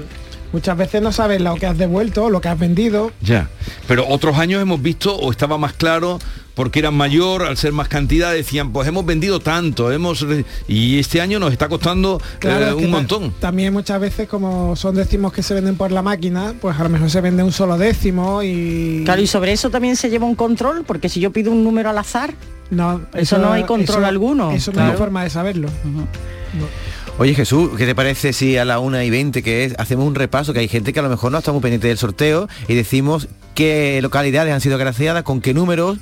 muchas 0.53 0.75
veces 0.75 1.03
no 1.03 1.11
sabes 1.11 1.39
lo 1.39 1.53
que 1.53 1.67
has 1.67 1.77
devuelto, 1.77 2.31
lo 2.31 2.41
que 2.41 2.47
has 2.47 2.57
vendido. 2.57 3.11
Ya, 3.21 3.47
pero 3.87 4.07
otros 4.07 4.39
años 4.39 4.59
hemos 4.59 4.81
visto 4.81 5.15
o 5.15 5.29
estaba 5.29 5.59
más 5.59 5.73
claro 5.73 6.17
porque 6.59 6.79
eran 6.79 6.93
mayor, 6.93 7.43
al 7.43 7.55
ser 7.55 7.71
más 7.71 7.87
cantidad 7.87 8.33
decían, 8.33 8.73
pues 8.73 8.85
hemos 8.85 9.05
vendido 9.05 9.39
tanto, 9.39 9.93
hemos 9.93 10.25
y 10.67 10.99
este 10.99 11.21
año 11.21 11.39
nos 11.39 11.53
está 11.53 11.69
costando 11.69 12.21
Claro, 12.37 12.65
eh, 12.65 12.69
es 12.71 12.75
que 12.75 12.83
un 12.83 12.91
montón. 12.91 13.31
También 13.39 13.71
muchas 13.71 14.01
veces 14.01 14.27
como 14.27 14.75
son 14.75 14.95
décimos 14.95 15.31
que 15.31 15.41
se 15.41 15.53
venden 15.53 15.77
por 15.77 15.89
la 15.93 16.01
máquina, 16.01 16.53
pues 16.59 16.77
a 16.77 16.83
lo 16.83 16.89
mejor 16.89 17.09
se 17.09 17.21
vende 17.21 17.43
un 17.43 17.53
solo 17.53 17.77
décimo 17.77 18.43
y... 18.43 19.03
Claro, 19.05 19.21
y 19.21 19.27
sobre 19.27 19.53
eso 19.53 19.69
también 19.69 19.95
se 19.95 20.09
lleva 20.09 20.25
un 20.25 20.35
control, 20.35 20.83
porque 20.85 21.07
si 21.07 21.21
yo 21.21 21.31
pido 21.31 21.49
un 21.49 21.63
número 21.63 21.91
al 21.91 21.97
azar, 21.97 22.33
no, 22.71 23.03
eso, 23.13 23.37
no 23.37 23.53
hay 23.53 23.63
control 23.63 23.99
eso- 23.99 24.07
alguno. 24.07 24.51
Eso 24.51 24.73
no 24.73 24.81
hay 24.81 24.87
Claro. 24.87 24.97
forma 24.99 25.23
de 25.23 25.29
saberlo. 25.29 25.69
Oye 27.19 27.35
Jesús, 27.35 27.71
¿qué 27.77 27.85
te 27.85 27.95
parece 27.95 28.33
si 28.33 28.57
a 28.57 28.65
la 28.65 28.79
1 28.79 29.01
y 29.01 29.09
20 29.09 29.43
que 29.43 29.63
es, 29.63 29.75
hacemos 29.77 30.05
un 30.05 30.15
repaso, 30.15 30.51
que 30.51 30.59
hay 30.59 30.67
gente 30.67 30.91
que 30.91 30.99
a 30.99 31.03
lo 31.03 31.09
mejor 31.09 31.31
no 31.31 31.37
está 31.37 31.53
muy 31.53 31.61
pendiente 31.61 31.87
del 31.87 31.97
sorteo 31.97 32.49
y 32.67 32.75
decimos 32.75 33.29
qué 33.55 33.99
localidades 34.01 34.53
han 34.53 34.61
sido 34.61 34.75
agraciadas, 34.75 35.23
con 35.23 35.41
qué 35.41 35.53
números, 35.53 35.97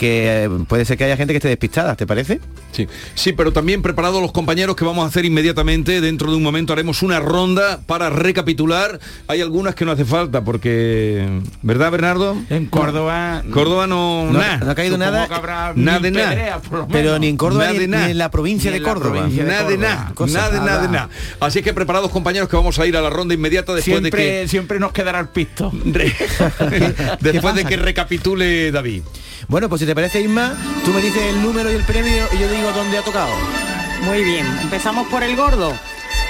que 0.00 0.48
puede 0.66 0.86
ser 0.86 0.96
que 0.96 1.04
haya 1.04 1.16
gente 1.18 1.34
que 1.34 1.36
esté 1.36 1.48
despistada, 1.48 1.94
¿te 1.94 2.06
parece? 2.06 2.40
Sí, 2.72 2.88
sí, 3.14 3.34
pero 3.34 3.52
también 3.52 3.82
preparados 3.82 4.22
los 4.22 4.32
compañeros 4.32 4.74
que 4.74 4.82
vamos 4.86 5.04
a 5.04 5.08
hacer 5.08 5.26
inmediatamente. 5.26 6.00
Dentro 6.00 6.30
de 6.30 6.38
un 6.38 6.42
momento 6.42 6.72
haremos 6.72 7.02
una 7.02 7.20
ronda 7.20 7.80
para 7.84 8.08
recapitular. 8.08 8.98
Hay 9.28 9.42
algunas 9.42 9.74
que 9.74 9.84
no 9.84 9.92
hace 9.92 10.06
falta 10.06 10.42
porque, 10.42 11.28
¿verdad, 11.60 11.90
Bernardo? 11.90 12.34
En 12.48 12.64
Córdoba. 12.64 13.42
Córdoba 13.52 13.86
no, 13.86 14.24
No, 14.32 14.38
nada. 14.38 14.56
no 14.64 14.70
ha 14.70 14.74
caído 14.74 14.94
Supongo 14.96 15.12
nada. 15.12 15.72
Nada 15.76 15.98
de 15.98 16.10
nada. 16.10 16.62
Pero 16.90 17.18
ni 17.18 17.28
en 17.28 17.36
Córdoba 17.36 17.70
ni, 17.70 17.84
en 17.84 18.16
la 18.18 18.30
provincia 18.30 18.70
Ni 18.70 18.78
de 18.78 18.82
Córdoba. 18.84 19.16
provincia 19.16 19.44
Nada 19.44 19.68
de 19.68 19.76
nada, 19.76 20.14
nada 20.18 20.26
de 20.26 20.32
nada 20.32 20.50
de 20.50 20.60
Nada. 20.60 20.88
nada. 20.88 21.08
Así 21.40 21.60
que 21.62 21.74
preparados 21.74 22.10
compañeros 22.10 22.48
que 22.48 22.56
vamos 22.56 22.78
a 22.78 22.86
ir 22.86 22.96
a 22.96 23.02
la 23.02 23.10
ronda 23.10 23.34
inmediata 23.34 23.74
después 23.74 24.00
Siempre, 24.00 24.24
de 24.24 24.42
que 24.42 24.48
siempre 24.48 24.78
nos 24.80 24.92
quedará 24.92 25.20
el 25.20 25.28
pisto. 25.28 25.70
después 27.20 27.54
de 27.54 27.64
que 27.66 27.76
recapitule 27.76 28.72
David. 28.72 29.02
Bueno, 29.50 29.68
pues 29.68 29.80
si 29.80 29.86
te 29.86 29.96
parece 29.96 30.20
Isma, 30.20 30.56
tú 30.84 30.92
me 30.92 31.02
dices 31.02 31.20
el 31.24 31.42
número 31.42 31.72
y 31.72 31.74
el 31.74 31.82
premio 31.82 32.24
y 32.32 32.38
yo 32.38 32.48
digo 32.48 32.70
dónde 32.70 32.98
ha 32.98 33.02
tocado. 33.02 33.32
Muy 34.04 34.22
bien, 34.22 34.46
empezamos 34.62 35.08
por 35.08 35.24
el 35.24 35.34
gordo. 35.34 35.72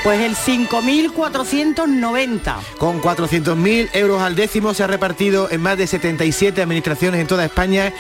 Pues 0.03 0.19
el 0.23 0.35
5.490. 0.35 2.55
Con 2.79 3.03
400.000 3.03 3.91
euros 3.93 4.23
al 4.23 4.35
décimo 4.35 4.73
se 4.73 4.83
ha 4.83 4.87
repartido 4.87 5.51
en 5.51 5.61
más 5.61 5.77
de 5.77 5.87
77 5.87 6.63
administraciones 6.63 7.21
en 7.21 7.27
toda 7.27 7.45
España 7.45 7.93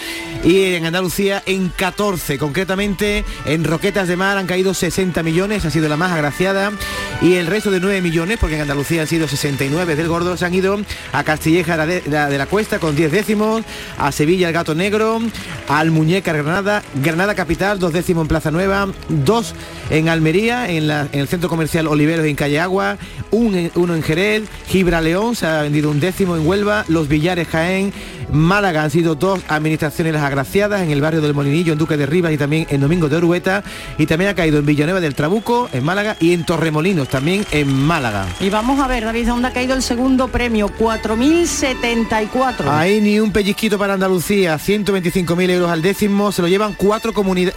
y 0.43 0.73
en 0.73 0.87
Andalucía 0.87 1.43
en 1.45 1.69
14. 1.69 2.39
Concretamente 2.39 3.27
en 3.45 3.65
Roquetas 3.65 4.09
de 4.09 4.17
Mar 4.17 4.39
han 4.39 4.47
caído 4.47 4.73
60 4.73 5.23
millones, 5.23 5.67
ha 5.67 5.71
sido 5.71 5.91
la 5.91 5.99
más 5.99 6.13
agraciada. 6.13 6.73
Y 7.21 7.35
el 7.35 7.47
resto 7.47 7.71
de 7.71 7.81
9 7.81 8.01
millones, 8.01 8.39
porque 8.41 8.55
en 8.55 8.63
Andalucía 8.63 9.03
han 9.03 9.07
sido 9.07 9.29
69 9.29 9.95
del 9.95 10.09
gordo, 10.09 10.39
se 10.39 10.47
han 10.47 10.55
ido 10.55 10.81
a 11.13 11.23
Castilleja 11.23 11.87
de, 11.87 12.03
la 12.07 12.31
de 12.31 12.39
la 12.39 12.47
Cuesta 12.47 12.79
con 12.79 12.97
10 12.97 13.13
décimos, 13.13 13.63
a 13.99 14.11
Sevilla 14.11 14.49
el 14.49 14.55
Gato 14.55 14.75
Negro, 14.75 15.21
al 15.69 15.91
Muñeca 15.91 16.33
Granada, 16.33 16.83
Granada 16.95 17.35
Capital, 17.35 17.79
dos 17.79 17.93
décimos 17.93 18.23
en 18.23 18.29
Plaza 18.29 18.51
Nueva, 18.51 18.89
dos 19.11 19.55
en 19.91 20.09
Almería, 20.09 20.71
en, 20.71 20.91
en 20.91 21.09
el 21.13 21.29
centro 21.29 21.51
comercial 21.51 21.90
Oliveros 21.91 22.25
en 22.25 22.37
Calle 22.37 22.61
Agua, 22.61 22.97
un 23.31 23.71
uno 23.75 23.95
en 23.95 24.03
Jerez, 24.03 24.45
Gibra 24.69 25.01
León 25.01 25.35
se 25.35 25.47
ha 25.47 25.63
vendido 25.63 25.91
un 25.91 26.01
décimo 26.01 26.37
en 26.37 26.47
Huelva, 26.47 26.85
Los 26.89 27.09
Villares 27.09 27.49
Jaén, 27.49 27.93
Málaga 28.33 28.85
han 28.85 28.91
sido 28.91 29.15
dos 29.17 29.41
administraciones 29.49 30.13
las 30.13 30.23
agraciadas 30.23 30.83
en 30.83 30.91
el 30.91 31.01
barrio 31.01 31.21
del 31.21 31.35
Molinillo, 31.35 31.73
en 31.73 31.79
Duque 31.79 31.97
de 31.97 32.07
Rivas 32.07 32.33
y 32.33 32.39
también 32.39 32.67
en 32.71 32.81
Domingo 32.81 33.09
de 33.09 33.17
Orueta 33.17 33.65
y 33.99 34.07
también 34.07 34.31
ha 34.31 34.35
caído 34.35 34.59
en 34.59 34.67
Villanueva 34.67 35.01
del 35.01 35.17
Trabuco, 35.17 35.69
en 35.73 35.85
Málaga 35.85 36.17
y 36.21 36.33
en 36.33 36.45
Torremolinos, 36.45 37.09
también 37.09 37.45
en 37.51 37.73
Málaga. 37.73 38.27
Y 38.39 38.51
vamos 38.51 38.79
a 38.81 38.87
ver, 38.87 39.05
David, 39.05 39.27
¿dónde 39.27 39.49
ha 39.49 39.53
caído 39.53 39.75
el 39.75 39.83
segundo 39.83 40.29
premio? 40.29 40.71
4.074. 40.79 42.69
Ahí 42.69 43.01
ni 43.01 43.19
un 43.19 43.33
pellizquito 43.33 43.79
para 43.79 43.95
Andalucía, 43.95 44.57
125.000 44.57 45.51
euros 45.51 45.71
al 45.71 45.83
décimo, 45.83 46.31
se 46.33 46.43
lo 46.43 46.49
llevan 46.49 46.75
cuatro, 46.75 47.13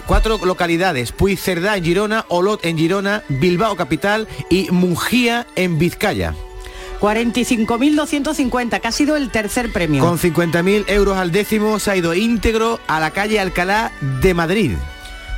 cuatro 0.07 0.39
localidades, 0.43 1.11
Puigcerdá 1.11 1.77
en 1.77 1.83
Girona, 1.83 2.25
Olot 2.29 2.65
en 2.65 2.77
Girona, 2.77 3.21
Bilbao 3.29 3.75
capital 3.75 4.22
y 4.49 4.69
Mungía 4.71 5.47
en 5.55 5.79
Vizcaya. 5.79 6.35
45.250, 6.99 8.79
que 8.79 8.87
ha 8.87 8.91
sido 8.91 9.17
el 9.17 9.29
tercer 9.29 9.73
premio. 9.73 10.01
Con 10.01 10.17
50.000 10.17 10.85
euros 10.87 11.17
al 11.17 11.33
décimo 11.33 11.77
se 11.79 11.91
ha 11.91 11.97
ido 11.97 12.13
íntegro 12.13 12.79
a 12.87 13.01
la 13.01 13.11
calle 13.11 13.41
Alcalá 13.41 13.91
de 14.21 14.33
Madrid. 14.33 14.71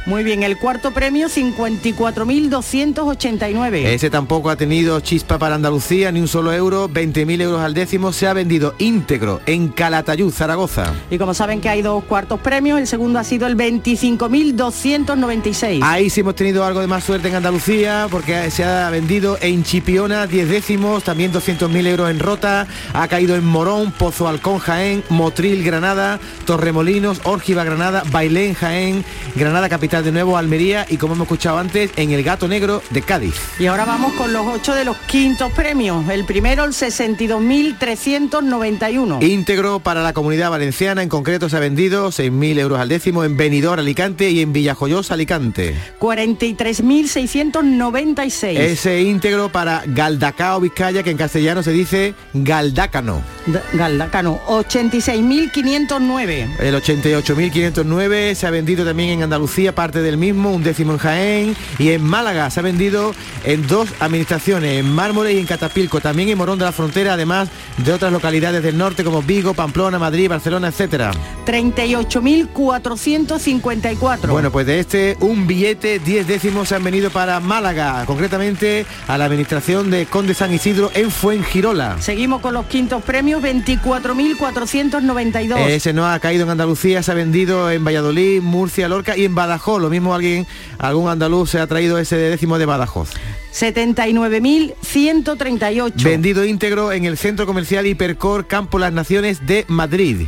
Muy 0.06 0.24
bien, 0.24 0.44
el 0.44 0.60
cuarto 0.60 0.92
premio 0.92 1.30
54.289. 1.30 3.86
Ese 3.86 4.12
tampoco 4.12 4.52
ha 4.52 4.56
tenido 4.56 5.00
chispa 5.00 5.40
para 5.40 5.56
Andalucía, 5.56 6.12
ni 6.12 6.20
un 6.20 6.28
solo 6.28 6.54
euro, 6.54 6.88
20.000 6.88 7.42
euros 7.42 7.62
al 7.62 7.74
décimo, 7.74 8.14
se 8.14 8.28
ha 8.28 8.34
vendido 8.34 8.76
íntegro 8.78 9.42
en 9.48 9.70
Calatayud, 9.70 10.32
Zaragoza. 10.32 10.94
Y 11.10 11.18
como 11.18 11.34
saben 11.34 11.60
que 11.60 11.70
hay 11.70 11.82
dos 11.82 12.04
cuartos 12.04 12.40
premios, 12.40 12.80
el 12.80 12.86
segundo 12.86 13.18
ha 13.18 13.24
sido 13.24 13.48
el 13.48 13.58
25.296. 13.58 15.80
Ahí 15.82 16.12
sí 16.12 16.20
hemos 16.20 16.36
tenido 16.36 16.64
algo 16.64 16.82
de 16.82 16.88
más 16.88 17.04
suerte 17.04 17.30
en 17.30 17.36
Andalucía 17.36 18.08
porque 18.12 18.52
se 18.52 18.64
ha 18.64 18.92
vendido 18.92 19.40
en 19.42 19.64
Chipiona 19.64 20.28
10 20.28 20.50
décimos, 20.50 21.04
también 21.04 21.34
200.000 21.34 21.88
euros 21.88 22.12
en 22.12 22.20
Rota, 22.20 22.68
ha 22.94 23.08
caído 23.08 23.36
en 23.36 23.44
Morón, 23.44 23.92
Pozo 23.92 24.28
Alcón, 24.28 24.60
Jaén, 24.60 25.04
Motril, 25.10 25.64
Granada, 25.64 26.20
Torremolinos, 26.46 27.22
Órgiva, 27.24 27.64
Granada, 27.64 28.04
Bailén, 28.12 28.54
Jaén, 28.54 29.04
Granada 29.36 29.68
Capital 29.68 29.95
de 30.04 30.12
nuevo, 30.12 30.38
Almería 30.38 30.86
y 30.90 30.98
como 30.98 31.14
hemos 31.14 31.26
escuchado 31.26 31.58
antes, 31.58 31.92
en 31.96 32.12
el 32.12 32.24
Gato 32.24 32.48
Negro 32.48 32.82
de 32.90 33.02
Cádiz. 33.02 33.36
Y 33.60 33.66
ahora 33.68 33.86
vamos 33.86 34.14
con 34.14 34.34
los 34.34 34.46
ocho 34.48 34.74
de 34.76 34.84
los 34.86 34.98
quintos 35.08 35.52
premios. 35.54 36.08
El 36.10 36.26
primero, 36.26 36.64
el 36.66 36.72
62.391. 36.74 39.24
Íntegro 39.24 39.80
para 39.80 40.02
la 40.04 40.14
comunidad 40.14 40.50
valenciana, 40.50 41.02
en 41.04 41.10
concreto 41.10 41.48
se 41.50 41.58
ha 41.58 41.60
vendido 41.60 42.10
6.000 42.10 42.60
euros 42.60 42.80
al 42.80 42.90
décimo 42.90 43.24
en 43.24 43.38
Benidorm, 43.38 43.80
Alicante 43.80 44.30
y 44.30 44.42
en 44.42 44.52
Villajoyosa, 44.54 45.14
Alicante. 45.14 45.76
43.696. 46.00 48.58
Ese 48.58 49.02
íntegro 49.02 49.50
para 49.52 49.84
Galdacao, 49.86 50.60
Vizcaya, 50.60 51.04
que 51.04 51.12
en 51.12 51.18
castellano 51.18 51.62
se 51.64 51.72
dice 51.72 52.14
Galdácano. 52.34 53.22
D- 53.46 53.60
Galdacano, 53.74 54.40
86.509. 54.48 56.48
El 56.60 56.76
88.509 56.76 58.34
se 58.36 58.48
ha 58.48 58.52
vendido 58.52 58.86
también 58.86 59.10
en 59.10 59.24
Andalucía, 59.24 59.74
parte 59.86 60.02
del 60.02 60.18
mismo, 60.18 60.52
un 60.52 60.64
décimo 60.64 60.94
en 60.94 60.98
Jaén 60.98 61.56
y 61.78 61.92
en 61.92 62.02
Málaga 62.02 62.50
se 62.50 62.60
ha 62.60 62.64
vendido 62.64 63.14
en 63.44 63.68
dos 63.68 63.90
administraciones, 64.00 64.80
en 64.80 64.92
Mármol 64.92 65.30
y 65.30 65.38
en 65.38 65.46
Catapilco, 65.46 66.02
también 66.02 66.30
en 66.30 66.40
Morón 66.40 66.58
de 66.58 66.66
la 66.66 66.72
Frontera, 66.72 67.14
además 67.14 67.50
de 67.78 67.94
otras 67.94 68.12
localidades 68.12 68.64
del 68.64 68.80
norte 68.80 69.04
como 69.04 69.22
Vigo, 69.22 69.54
Pamplona, 69.54 70.00
Madrid, 70.00 70.28
Barcelona, 70.28 70.70
etcétera. 70.70 71.12
38.454. 71.46 74.30
Bueno, 74.30 74.52
pues 74.52 74.66
de 74.66 74.80
este 74.80 75.18
un 75.20 75.46
billete, 75.46 76.00
10 76.00 76.26
décimos 76.26 76.70
se 76.70 76.74
han 76.74 76.84
venido 76.84 77.12
para 77.12 77.40
Málaga, 77.40 78.04
concretamente 78.08 78.88
a 79.08 79.20
la 79.20 79.26
administración 79.26 79.92
de 79.92 80.08
Conde 80.08 80.34
San 80.34 80.52
Isidro 80.52 80.90
en 80.96 81.12
Fuengirola. 81.12 82.02
Seguimos 82.02 82.42
con 82.42 82.56
los 82.56 82.66
quintos 82.66 83.04
premios, 83.04 83.44
24.492. 83.44 85.60
Ese 85.68 85.94
no 85.94 86.08
ha 86.08 86.18
caído 86.18 86.46
en 86.46 86.50
Andalucía, 86.50 87.04
se 87.04 87.12
ha 87.12 87.14
vendido 87.14 87.70
en 87.70 87.86
Valladolid, 87.86 88.42
Murcia, 88.42 88.88
Lorca 88.88 89.16
y 89.16 89.26
en 89.26 89.36
Badajoz. 89.36 89.75
Lo 89.80 89.90
mismo 89.90 90.14
alguien, 90.14 90.46
algún 90.78 91.10
andaluz 91.10 91.50
se 91.50 91.60
ha 91.60 91.68
traído 91.68 91.98
ese 91.98 92.18
décimo 92.18 92.58
de 92.58 92.66
Badajoz. 92.66 93.10
79.138. 93.54 96.04
Vendido 96.04 96.44
íntegro 96.46 96.92
en 96.92 97.06
el 97.06 97.18
centro 97.18 97.46
comercial 97.46 97.88
Hipercor 97.88 98.48
Campo 98.48 98.80
Las 98.80 98.92
Naciones 98.94 99.46
de 99.46 99.66
Madrid. 99.68 100.28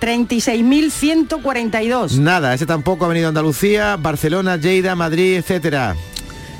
36.142. 0.00 2.18
Nada, 2.18 2.54
ese 2.54 2.66
tampoco 2.66 3.04
ha 3.04 3.08
venido 3.08 3.26
a 3.26 3.30
Andalucía, 3.30 3.96
Barcelona, 3.96 4.56
Lleida, 4.56 4.94
Madrid, 4.94 5.36
etcétera. 5.36 5.96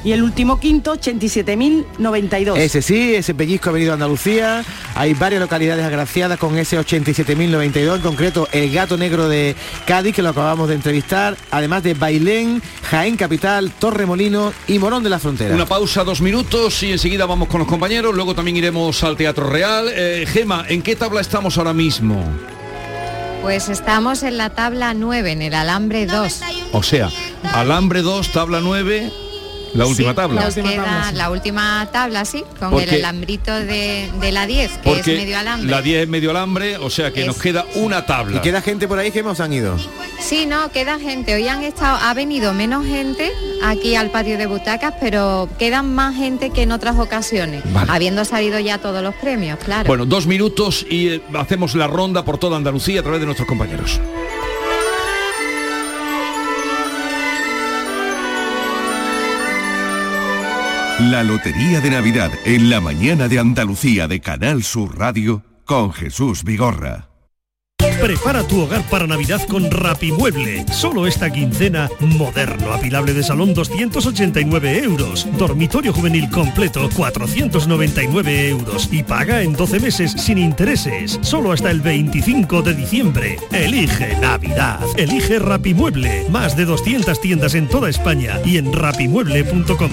Y 0.04 0.12
el 0.12 0.22
último 0.22 0.60
quinto, 0.60 0.94
87.092. 0.94 2.56
Ese 2.56 2.82
sí, 2.82 3.16
ese 3.16 3.34
pellizco 3.34 3.70
ha 3.70 3.72
venido 3.72 3.90
a 3.90 3.94
Andalucía. 3.94 4.64
Hay 4.94 5.14
varias 5.14 5.40
localidades 5.40 5.84
agraciadas 5.84 6.38
con 6.38 6.56
ese 6.56 6.78
87.092, 6.78 7.96
en 7.96 8.00
concreto 8.00 8.48
el 8.52 8.72
Gato 8.72 8.96
Negro 8.96 9.28
de 9.28 9.56
Cádiz, 9.86 10.14
que 10.14 10.22
lo 10.22 10.28
acabamos 10.28 10.68
de 10.68 10.76
entrevistar, 10.76 11.36
además 11.50 11.82
de 11.82 11.94
Bailén, 11.94 12.62
Jaén 12.90 13.16
Capital, 13.16 13.72
Torremolino 13.72 14.52
y 14.68 14.78
Morón 14.78 15.02
de 15.02 15.10
la 15.10 15.18
Frontera. 15.18 15.54
Una 15.54 15.66
pausa, 15.66 16.04
dos 16.04 16.20
minutos 16.20 16.80
y 16.84 16.92
enseguida 16.92 17.26
vamos 17.26 17.48
con 17.48 17.58
los 17.58 17.68
compañeros. 17.68 18.14
Luego 18.14 18.34
también 18.34 18.56
iremos 18.56 19.02
al 19.02 19.16
Teatro 19.16 19.50
Real. 19.50 19.88
Eh, 19.90 20.26
Gema, 20.28 20.64
¿en 20.68 20.82
qué 20.82 20.94
tabla 20.94 21.20
estamos 21.20 21.58
ahora 21.58 21.72
mismo? 21.72 22.24
Pues 23.42 23.68
estamos 23.68 24.22
en 24.22 24.36
la 24.36 24.50
tabla 24.50 24.94
9, 24.94 25.32
en 25.32 25.42
el 25.42 25.54
alambre 25.54 26.06
2. 26.06 26.40
O 26.72 26.82
sea, 26.82 27.08
alambre 27.52 28.02
2, 28.02 28.32
tabla 28.32 28.60
9, 28.60 29.12
la 29.74 29.86
última 29.86 30.14
tabla. 30.14 30.42
Nos 30.44 30.54
queda 30.54 31.12
la 31.12 31.30
última 31.30 31.88
tabla, 31.92 32.24
sí, 32.24 32.44
con 32.58 32.70
Porque- 32.70 32.96
el 32.96 33.04
alambrito 33.04 33.52
de, 33.54 34.10
de 34.20 34.32
la 34.32 34.46
10, 34.46 34.70
que 34.70 34.78
Porque 34.82 35.00
es 35.14 35.20
medio 35.20 35.38
alambre. 35.38 35.70
la 35.70 35.82
10 35.82 36.02
es 36.02 36.08
medio 36.08 36.30
alambre, 36.30 36.76
o 36.78 36.90
sea 36.90 37.12
que 37.12 37.24
nos 37.24 37.36
queda 37.38 37.64
una 37.74 38.06
tabla. 38.06 38.38
¿Y 38.38 38.40
queda 38.40 38.60
gente 38.62 38.88
por 38.88 38.98
ahí 38.98 39.10
que 39.10 39.20
hemos 39.20 39.40
han 39.40 39.52
ido? 39.52 39.76
Sí, 40.20 40.46
no, 40.46 40.70
queda 40.72 40.98
gente. 40.98 41.34
Hoy 41.34 41.46
han 41.48 41.62
estado, 41.62 41.98
ha 42.02 42.12
venido 42.14 42.52
menos 42.54 42.84
gente 42.86 43.30
aquí 43.62 43.94
al 43.94 44.10
patio 44.10 44.36
de 44.38 44.46
butacas, 44.46 44.94
pero 45.00 45.48
quedan 45.58 45.94
más 45.94 46.16
gente 46.16 46.50
que 46.50 46.62
en 46.62 46.72
otras 46.72 46.96
ocasiones, 46.98 47.62
Vale. 47.72 47.90
habiendo 47.92 48.24
salido 48.24 48.58
ya 48.58 48.78
todos 48.78 49.02
los 49.02 49.14
premios, 49.14 49.58
claro. 49.64 49.86
Bueno, 49.86 50.04
dos 50.06 50.26
minutos 50.26 50.84
y 50.88 51.08
eh, 51.08 51.22
hacemos 51.34 51.74
la 51.74 51.86
ronda 51.86 52.24
por 52.24 52.38
toda 52.38 52.56
Andalucía 52.56 53.00
a 53.00 53.02
través 53.02 53.20
de 53.20 53.26
nuestros 53.26 53.48
compañeros. 53.48 54.00
La 60.98 61.22
Lotería 61.22 61.80
de 61.80 61.90
Navidad 61.90 62.32
en 62.44 62.70
la 62.70 62.80
mañana 62.80 63.28
de 63.28 63.38
Andalucía 63.38 64.08
de 64.08 64.18
Canal 64.20 64.64
Sur 64.64 64.98
Radio 64.98 65.44
con 65.64 65.92
Jesús 65.92 66.42
Vigorra. 66.42 67.08
Prepara 68.00 68.42
tu 68.42 68.62
hogar 68.62 68.82
para 68.90 69.06
Navidad 69.06 69.40
con 69.48 69.70
Rapimueble. 69.70 70.66
Solo 70.72 71.06
esta 71.06 71.30
quincena, 71.30 71.88
moderno, 72.00 72.72
apilable 72.72 73.14
de 73.14 73.22
salón 73.22 73.54
289 73.54 74.82
euros. 74.82 75.28
Dormitorio 75.38 75.92
juvenil 75.92 76.28
completo 76.30 76.90
499 76.96 78.48
euros. 78.48 78.88
Y 78.90 79.04
paga 79.04 79.42
en 79.42 79.52
12 79.52 79.78
meses 79.78 80.12
sin 80.12 80.38
intereses. 80.38 81.20
Solo 81.22 81.52
hasta 81.52 81.70
el 81.70 81.80
25 81.80 82.62
de 82.62 82.74
diciembre. 82.74 83.36
Elige 83.52 84.16
Navidad. 84.20 84.80
Elige 84.96 85.38
Rapimueble. 85.38 86.26
Más 86.28 86.56
de 86.56 86.64
200 86.64 87.20
tiendas 87.20 87.54
en 87.54 87.68
toda 87.68 87.88
España 87.88 88.40
y 88.44 88.56
en 88.56 88.72
rapimueble.com. 88.72 89.92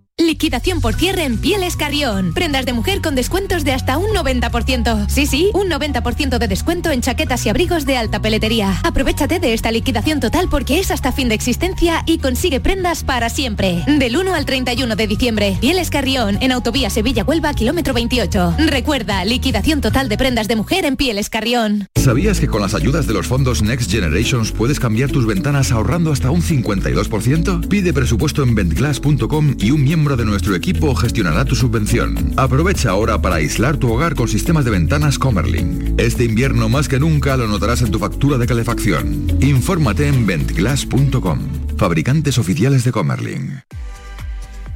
Liquidación 0.21 0.81
por 0.81 0.93
cierre 0.93 1.23
en 1.23 1.39
Pieles 1.39 1.75
Carrión. 1.75 2.33
Prendas 2.33 2.65
de 2.65 2.73
mujer 2.73 3.01
con 3.01 3.15
descuentos 3.15 3.63
de 3.63 3.71
hasta 3.71 3.97
un 3.97 4.11
90%. 4.11 5.09
Sí, 5.09 5.25
sí, 5.25 5.49
un 5.55 5.67
90% 5.67 6.37
de 6.37 6.47
descuento 6.47 6.91
en 6.91 7.01
chaquetas 7.01 7.43
y 7.45 7.49
abrigos 7.49 7.87
de 7.87 7.97
alta 7.97 8.21
peletería. 8.21 8.79
Aprovechate 8.83 9.39
de 9.39 9.53
esta 9.53 9.71
liquidación 9.71 10.19
total 10.19 10.47
porque 10.47 10.79
es 10.79 10.91
hasta 10.91 11.11
fin 11.11 11.27
de 11.27 11.35
existencia 11.35 12.03
y 12.05 12.19
consigue 12.19 12.59
prendas 12.59 13.03
para 13.03 13.29
siempre. 13.29 13.83
Del 13.87 14.15
1 14.15 14.35
al 14.35 14.45
31 14.45 14.95
de 14.95 15.07
diciembre. 15.07 15.57
Pieles 15.59 15.89
Carrión 15.89 16.37
en 16.39 16.51
Autovía 16.51 16.91
Sevilla-Huelva, 16.91 17.55
kilómetro 17.55 17.95
28. 17.95 18.57
Recuerda, 18.67 19.25
liquidación 19.25 19.81
total 19.81 20.07
de 20.07 20.17
prendas 20.17 20.47
de 20.47 20.55
mujer 20.55 20.85
en 20.85 20.97
Pieles 20.97 21.31
Carrión. 21.31 21.87
¿Sabías 21.95 22.39
que 22.39 22.47
con 22.47 22.61
las 22.61 22.75
ayudas 22.75 23.07
de 23.07 23.13
los 23.13 23.25
fondos 23.25 23.63
Next 23.63 23.89
Generations 23.89 24.51
puedes 24.51 24.79
cambiar 24.79 25.09
tus 25.09 25.25
ventanas 25.25 25.71
ahorrando 25.71 26.11
hasta 26.11 26.29
un 26.29 26.43
52%? 26.43 27.67
Pide 27.67 27.91
presupuesto 27.91 28.43
en 28.43 28.53
ventglass.com 28.53 29.55
y 29.57 29.71
un 29.71 29.83
miembro 29.83 30.10
de 30.15 30.25
nuestro 30.25 30.55
equipo 30.55 30.95
gestionará 30.95 31.45
tu 31.45 31.55
subvención. 31.55 32.33
Aprovecha 32.37 32.91
ahora 32.91 33.21
para 33.21 33.35
aislar 33.35 33.77
tu 33.77 33.91
hogar 33.91 34.15
con 34.15 34.27
sistemas 34.27 34.65
de 34.65 34.71
ventanas 34.71 35.19
Comerlin. 35.19 35.95
Este 35.97 36.23
invierno 36.23 36.69
más 36.69 36.87
que 36.87 36.99
nunca 36.99 37.37
lo 37.37 37.47
notarás 37.47 37.81
en 37.81 37.91
tu 37.91 37.99
factura 37.99 38.37
de 38.37 38.47
calefacción. 38.47 39.27
Infórmate 39.41 40.07
en 40.07 40.25
ventglass.com. 40.25 41.39
Fabricantes 41.77 42.37
oficiales 42.37 42.83
de 42.83 42.91
Comerlin. 42.91 43.63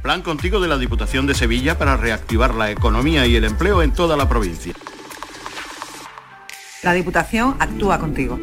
Plan 0.02 0.22
contigo 0.22 0.60
de 0.60 0.68
la 0.68 0.78
Diputación 0.78 1.26
de 1.26 1.34
Sevilla 1.34 1.78
para 1.78 1.96
reactivar 1.96 2.54
la 2.54 2.70
economía 2.70 3.26
y 3.26 3.36
el 3.36 3.44
empleo 3.44 3.82
en 3.82 3.92
toda 3.92 4.16
la 4.16 4.28
provincia. 4.28 4.72
La 6.82 6.92
Diputación 6.92 7.56
actúa 7.58 7.98
contigo. 7.98 8.38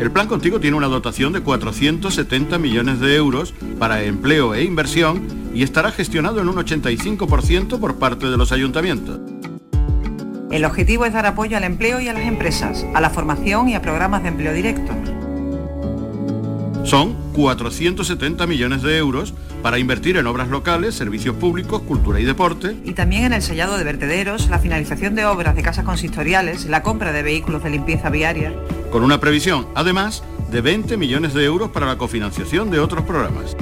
El 0.00 0.12
plan 0.12 0.28
contigo 0.28 0.60
tiene 0.60 0.76
una 0.76 0.86
dotación 0.86 1.32
de 1.32 1.40
470 1.40 2.58
millones 2.58 3.00
de 3.00 3.16
euros 3.16 3.52
para 3.78 4.04
empleo 4.04 4.54
e 4.54 4.62
inversión 4.62 5.26
y 5.58 5.64
estará 5.64 5.90
gestionado 5.90 6.40
en 6.40 6.48
un 6.48 6.54
85% 6.54 7.80
por 7.80 7.96
parte 7.96 8.26
de 8.26 8.36
los 8.36 8.52
ayuntamientos. 8.52 9.18
El 10.52 10.64
objetivo 10.64 11.04
es 11.04 11.12
dar 11.12 11.26
apoyo 11.26 11.56
al 11.56 11.64
empleo 11.64 12.00
y 12.00 12.06
a 12.06 12.12
las 12.12 12.22
empresas, 12.22 12.86
a 12.94 13.00
la 13.00 13.10
formación 13.10 13.68
y 13.68 13.74
a 13.74 13.82
programas 13.82 14.22
de 14.22 14.28
empleo 14.28 14.52
directo. 14.52 14.92
Son 16.84 17.16
470 17.32 18.46
millones 18.46 18.82
de 18.82 18.98
euros 18.98 19.34
para 19.60 19.80
invertir 19.80 20.16
en 20.16 20.28
obras 20.28 20.46
locales, 20.46 20.94
servicios 20.94 21.34
públicos, 21.34 21.82
cultura 21.82 22.20
y 22.20 22.24
deporte. 22.24 22.76
Y 22.84 22.92
también 22.92 23.24
en 23.24 23.32
el 23.32 23.42
sellado 23.42 23.76
de 23.78 23.82
vertederos, 23.82 24.48
la 24.50 24.60
finalización 24.60 25.16
de 25.16 25.26
obras 25.26 25.56
de 25.56 25.62
casas 25.64 25.84
consistoriales, 25.84 26.66
la 26.66 26.84
compra 26.84 27.10
de 27.10 27.24
vehículos 27.24 27.64
de 27.64 27.70
limpieza 27.70 28.10
viaria. 28.10 28.54
Con 28.92 29.02
una 29.02 29.18
previsión, 29.18 29.66
además, 29.74 30.22
de 30.52 30.60
20 30.60 30.96
millones 30.96 31.34
de 31.34 31.44
euros 31.44 31.70
para 31.70 31.86
la 31.86 31.98
cofinanciación 31.98 32.70
de 32.70 32.78
otros 32.78 33.04
programas. 33.04 33.56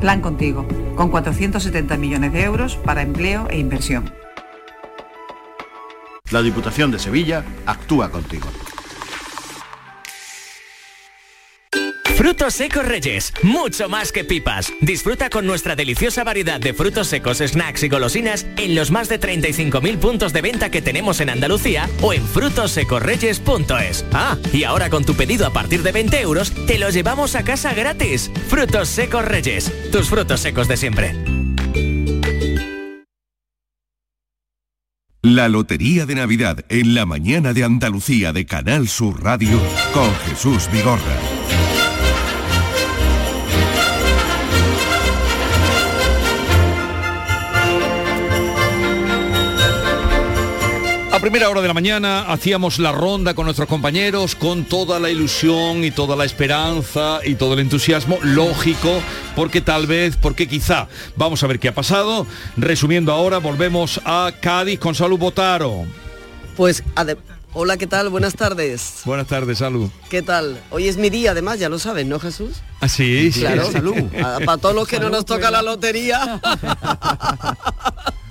Plan 0.00 0.20
contigo, 0.20 0.66
con 0.96 1.10
470 1.10 1.96
millones 1.96 2.32
de 2.32 2.44
euros 2.44 2.76
para 2.76 3.02
empleo 3.02 3.48
e 3.50 3.58
inversión. 3.58 4.12
La 6.30 6.42
Diputación 6.42 6.90
de 6.90 6.98
Sevilla 6.98 7.44
actúa 7.66 8.10
contigo. 8.10 8.48
Frutos 12.16 12.54
secos 12.54 12.86
Reyes, 12.86 13.32
mucho 13.42 13.88
más 13.88 14.12
que 14.12 14.24
pipas. 14.24 14.72
Disfruta 14.80 15.30
con 15.30 15.46
nuestra 15.46 15.74
deliciosa 15.74 16.22
variedad 16.22 16.60
de 16.60 16.72
frutos 16.72 17.08
secos, 17.08 17.38
snacks 17.38 17.82
y 17.82 17.88
golosinas 17.88 18.46
en 18.56 18.76
los 18.76 18.92
más 18.92 19.08
de 19.08 19.18
35.000 19.18 19.98
puntos 19.98 20.32
de 20.32 20.40
venta 20.40 20.70
que 20.70 20.80
tenemos 20.80 21.20
en 21.20 21.30
Andalucía 21.30 21.88
o 22.02 22.12
en 22.12 22.24
frutosecorreyes.es. 22.24 24.04
Ah, 24.12 24.36
y 24.52 24.62
ahora 24.62 24.90
con 24.90 25.04
tu 25.04 25.14
pedido 25.14 25.44
a 25.46 25.52
partir 25.52 25.82
de 25.82 25.90
20 25.90 26.20
euros, 26.20 26.52
te 26.66 26.78
lo 26.78 26.88
llevamos 26.90 27.34
a 27.34 27.42
casa 27.42 27.74
gratis. 27.74 28.30
Frutos 28.48 28.88
secos 28.88 29.24
Reyes, 29.24 29.72
tus 29.90 30.08
frutos 30.08 30.40
secos 30.40 30.68
de 30.68 30.76
siempre. 30.76 31.14
La 35.20 35.48
Lotería 35.48 36.06
de 36.06 36.14
Navidad 36.14 36.64
en 36.68 36.94
la 36.94 37.06
mañana 37.06 37.52
de 37.54 37.64
Andalucía 37.64 38.32
de 38.32 38.46
Canal 38.46 38.88
Sur 38.88 39.22
Radio 39.24 39.58
con 39.92 40.14
Jesús 40.26 40.68
Vigorra. 40.70 41.43
Primera 51.24 51.48
hora 51.48 51.62
de 51.62 51.68
la 51.68 51.72
mañana 51.72 52.30
hacíamos 52.30 52.78
la 52.78 52.92
ronda 52.92 53.32
con 53.32 53.46
nuestros 53.46 53.66
compañeros 53.66 54.34
con 54.34 54.66
toda 54.66 55.00
la 55.00 55.08
ilusión 55.08 55.82
y 55.82 55.90
toda 55.90 56.16
la 56.16 56.26
esperanza 56.26 57.20
y 57.24 57.36
todo 57.36 57.54
el 57.54 57.60
entusiasmo 57.60 58.18
lógico, 58.20 59.00
porque 59.34 59.62
tal 59.62 59.86
vez, 59.86 60.18
porque 60.18 60.46
quizá. 60.46 60.86
Vamos 61.16 61.42
a 61.42 61.46
ver 61.46 61.58
qué 61.58 61.68
ha 61.68 61.74
pasado. 61.74 62.26
Resumiendo 62.58 63.10
ahora, 63.10 63.38
volvemos 63.38 64.02
a 64.04 64.32
Cádiz 64.38 64.78
con 64.78 64.94
Salud 64.94 65.18
Botaro. 65.18 65.86
Pues 66.58 66.82
Hola, 67.54 67.78
¿qué 67.78 67.86
tal? 67.86 68.10
Buenas 68.10 68.34
tardes. 68.34 69.00
Buenas 69.06 69.26
tardes, 69.26 69.56
Salud. 69.56 69.88
¿Qué 70.10 70.20
tal? 70.20 70.60
Hoy 70.68 70.88
es 70.88 70.98
mi 70.98 71.08
día, 71.08 71.30
además, 71.30 71.58
ya 71.58 71.70
lo 71.70 71.78
sabes, 71.78 72.04
¿no, 72.04 72.20
Jesús? 72.20 72.58
Ah, 72.82 72.88
sí, 72.88 73.32
sí, 73.32 73.40
Claro. 73.40 73.72
Salud. 73.72 73.94
Para 74.44 74.58
todos 74.58 74.74
los 74.74 74.86
que 74.86 75.00
no 75.00 75.08
nos 75.08 75.24
toca 75.24 75.50
la 75.50 75.62
lotería. 75.62 76.38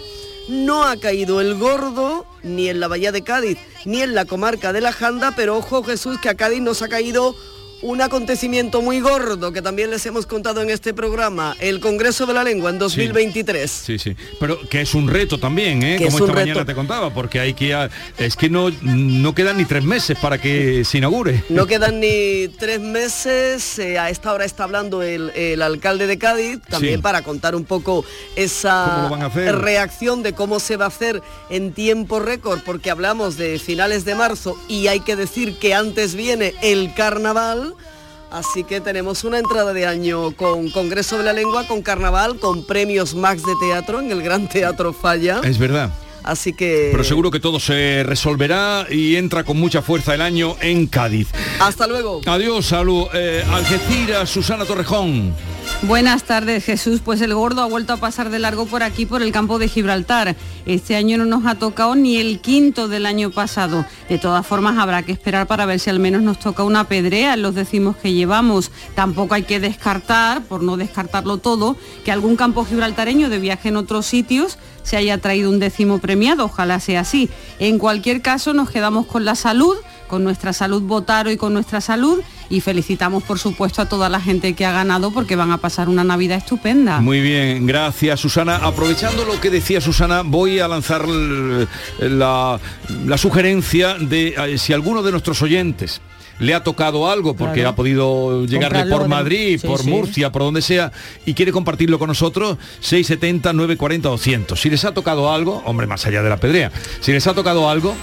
No 0.49 0.85
ha 0.85 0.97
caído 0.97 1.41
el 1.41 1.59
gordo 1.59 2.27
ni 2.43 2.69
en 2.69 2.81
la 2.81 2.89
Bahía 2.89 3.13
de 3.13 3.23
Cádiz 3.23 3.59
ni 3.85 4.03
en 4.03 4.15
la 4.15 4.25
comarca 4.25 4.73
de 4.73 4.81
la 4.81 4.93
Janda, 4.93 5.35
pero 5.37 5.57
ojo 5.57 5.83
Jesús 5.83 6.19
que 6.21 6.29
a 6.29 6.35
Cádiz 6.35 6.61
nos 6.61 6.83
ha 6.83 6.89
caído 6.89 7.35
un 7.85 8.01
acontecimiento 8.01 8.81
muy 8.81 9.01
gordo 9.01 9.53
que 9.53 9.61
también 9.61 9.91
les 9.91 10.05
hemos 10.07 10.25
contado 10.27 10.63
en 10.63 10.71
este 10.71 10.95
programa, 10.95 11.55
el 11.61 11.81
Congreso 11.81 12.25
de 12.25 12.33
la 12.33 12.43
Lengua 12.43 12.71
en 12.71 12.79
2023. 12.79 13.71
Sí, 13.71 13.99
sí. 13.99 14.17
Pero 14.41 14.59
que 14.71 14.81
es 14.81 14.95
un 14.95 15.07
reto 15.09 15.39
también, 15.39 15.83
¿eh? 15.83 15.97
Como 15.99 16.09
es 16.09 16.15
esta 16.15 16.33
mañana 16.33 16.55
reto. 16.61 16.67
te 16.67 16.75
contaba, 16.75 17.13
porque 17.13 17.41
hay 17.41 17.53
que... 17.55 17.75
a- 17.75 17.91
Es 18.17 18.37
que 18.37 18.49
no, 18.49 18.71
no 18.81 19.35
quedan 19.35 19.59
ni 19.59 19.67
tres 19.67 19.85
meses 19.85 20.19
para 20.19 20.41
que 20.41 20.83
se 20.85 20.97
inaugure. 20.99 21.45
No 21.51 21.67
quedan 21.67 22.01
ni 22.01 22.49
tres 22.59 22.81
meses, 22.81 23.79
eh, 23.79 23.99
a 23.99 24.09
esta 24.09 24.33
hora 24.33 24.45
está 24.47 24.65
hablando 24.65 25.03
el, 25.03 25.31
el 25.35 25.61
alcalde 25.61 26.07
de 26.07 26.17
Cádiz, 26.19 26.61
también 26.69 26.97
Sí. 26.97 27.03
para 27.03 27.23
contar 27.23 27.55
un 27.55 27.65
poco 27.65 28.03
¿Cómo 28.03 28.07
esa 28.37 29.09
reacción 29.53 30.23
de 30.23 30.33
cómo 30.33 30.59
se 30.59 30.77
va 30.77 30.87
a 30.87 30.89
hacer 30.89 31.21
en 31.51 31.73
tiempo 31.73 32.19
récord, 32.19 32.61
porque 32.65 32.91
hablamos 32.91 33.37
de 33.37 33.59
finales 33.59 34.05
de 34.07 34.15
marzo 34.15 34.57
y 34.69 34.87
hay 34.87 35.01
que 35.01 35.17
decir 35.17 35.59
que 35.59 35.75
antes 35.75 36.15
viene 36.15 36.55
el 36.63 36.95
carnaval. 36.95 37.74
Así 38.35 38.65
que 38.65 38.81
tenemos 38.81 39.23
una 39.23 39.39
entrada 39.39 39.73
de 39.73 39.87
año 39.87 40.33
con 40.33 40.69
Congreso 40.71 41.17
de 41.19 41.23
la 41.23 41.33
Lengua, 41.33 41.69
con 41.69 41.83
carnaval, 41.83 42.41
con 42.41 42.65
premios 42.67 43.15
Max 43.15 43.45
de 43.47 43.53
teatro 43.61 44.01
en 44.01 44.11
el 44.11 44.23
Gran 44.23 44.49
Teatro 44.49 44.93
Falla. 44.93 45.41
Es 45.45 45.57
verdad. 45.57 45.91
Así 46.25 46.53
que 46.53 46.89
Pero 46.91 47.05
seguro 47.05 47.31
que 47.31 47.39
todo 47.39 47.61
se 47.61 48.03
resolverá 48.03 48.87
y 48.91 49.15
entra 49.15 49.45
con 49.45 49.57
mucha 49.57 49.83
fuerza 49.83 50.15
el 50.15 50.21
año 50.21 50.57
en 50.61 50.89
Cádiz. 50.89 51.29
hasta 51.61 51.87
luego. 51.87 52.23
Adiós, 52.27 52.67
salud. 52.67 53.07
Eh, 53.15 53.45
Algeciras, 53.53 54.31
Susana 54.31 54.65
Torrejón. 54.65 55.33
Buenas 55.87 56.25
tardes, 56.25 56.65
Jesús. 56.65 57.03
Pues 57.05 57.21
el 57.21 57.35
gordo 57.35 57.61
ha 57.61 57.67
vuelto 57.67 57.93
a 57.93 57.99
pasar 57.99 58.31
de 58.31 58.39
largo 58.39 58.65
por 58.65 58.83
aquí, 58.83 59.05
por 59.05 59.21
el 59.21 59.33
campo 59.33 59.59
de 59.59 59.69
Gibraltar. 59.69 60.35
Este 60.65 60.97
año 60.97 61.19
no 61.19 61.27
nos 61.27 61.45
ha 61.45 61.57
tocado 61.57 61.95
ni 61.95 62.17
el 62.17 62.41
quinto 62.41 62.89
del 62.89 63.05
año 63.05 63.31
pasado. 63.31 63.85
De 64.09 64.17
todas 64.17 64.47
formas, 64.47 64.79
habrá 64.79 65.03
que 65.03 65.13
esperar 65.13 65.47
para 65.47 65.67
ver 65.67 65.79
si 65.79 65.91
al 65.91 66.01
menos 66.01 66.23
nos 66.23 66.39
toca 66.39 66.65
una 66.65 66.85
pedrea 66.85 67.35
en 67.35 67.43
los 67.43 67.55
decimos 67.55 67.97
que 67.97 68.15
llevamos. 68.15 68.71
Tampoco 68.95 69.35
hay 69.35 69.43
que 69.43 69.61
descartar, 69.61 70.43
por 70.45 70.63
no 70.63 70.79
descartarlo 70.79 71.37
todo, 71.37 71.77
que 72.03 72.13
algún 72.13 72.37
campo 72.37 72.65
gibraltareño 72.65 73.29
de 73.29 73.39
viaje 73.39 73.69
en 73.69 73.77
otros 73.77 74.07
sitios 74.07 74.57
se 74.85 74.97
haya 74.97 75.19
traído 75.19 75.51
un 75.51 75.61
décimo 75.61 75.99
premiado. 75.99 76.47
Ojalá 76.47 76.81
sea 76.81 77.01
así. 77.01 77.29
En 77.59 77.79
cualquier 77.79 78.23
caso, 78.23 78.55
nos 78.55 78.71
quedamos 78.71 79.05
con 79.05 79.27
la 79.27 79.35
salud 79.35 79.77
con 80.15 80.23
nuestra 80.23 80.53
salud 80.53 80.83
Botaro 80.83 81.31
y 81.31 81.37
con 81.37 81.53
nuestra 81.53 81.81
salud 81.81 82.21
y 82.51 82.61
felicitamos 82.61 83.23
por 83.23 83.39
supuesto 83.39 83.83
a 83.83 83.87
toda 83.89 84.09
la 84.09 84.21
gente 84.21 84.55
que 84.55 84.65
ha 84.67 84.73
ganado 84.73 85.11
porque 85.11 85.37
van 85.37 85.51
a 85.53 85.59
pasar 85.59 85.89
una 85.89 86.05
Navidad 86.05 86.39
estupenda. 86.39 87.01
Muy 87.01 87.21
bien, 87.21 87.67
gracias 87.67 88.21
Susana. 88.21 88.57
Aprovechando 88.57 89.25
lo 89.25 89.41
que 89.41 89.51
decía 89.51 89.81
Susana, 89.81 90.23
voy 90.23 90.59
a 90.61 90.69
lanzar 90.69 91.07
la, 92.01 92.59
la 93.07 93.19
sugerencia 93.19 93.95
de 93.95 94.29
eh, 94.37 94.59
si 94.59 94.73
alguno 94.73 95.03
de 95.03 95.11
nuestros 95.13 95.41
oyentes 95.43 96.01
le 96.41 96.53
ha 96.53 96.65
tocado 96.65 97.09
algo 97.09 97.35
porque 97.35 97.61
Claro. 97.61 97.69
ha 97.71 97.77
podido 97.77 98.45
llegarle 98.45 98.81
Comprarlo 98.81 98.97
por 98.99 99.09
Madrid, 99.09 99.59
sí, 99.61 99.67
por 99.67 99.81
sí. 99.83 99.89
Murcia, 99.91 100.33
por 100.33 100.43
donde 100.43 100.63
sea 100.63 100.91
y 101.25 101.33
quiere 101.35 101.53
compartirlo 101.53 101.99
con 101.99 102.09
nosotros, 102.09 102.59
670 102.81 103.53
940 103.53 104.09
200. 104.09 104.61
Si 104.61 104.69
les 104.69 104.85
ha 104.85 104.93
tocado 104.93 105.33
algo, 105.33 105.63
hombre, 105.65 105.87
más 105.87 106.05
allá 106.07 106.23
de 106.23 106.29
la 106.31 106.37
pedrea, 106.39 106.73
si 107.01 107.13
les 107.13 107.27
ha 107.29 107.35
tocado 107.35 107.71
algo 107.71 107.95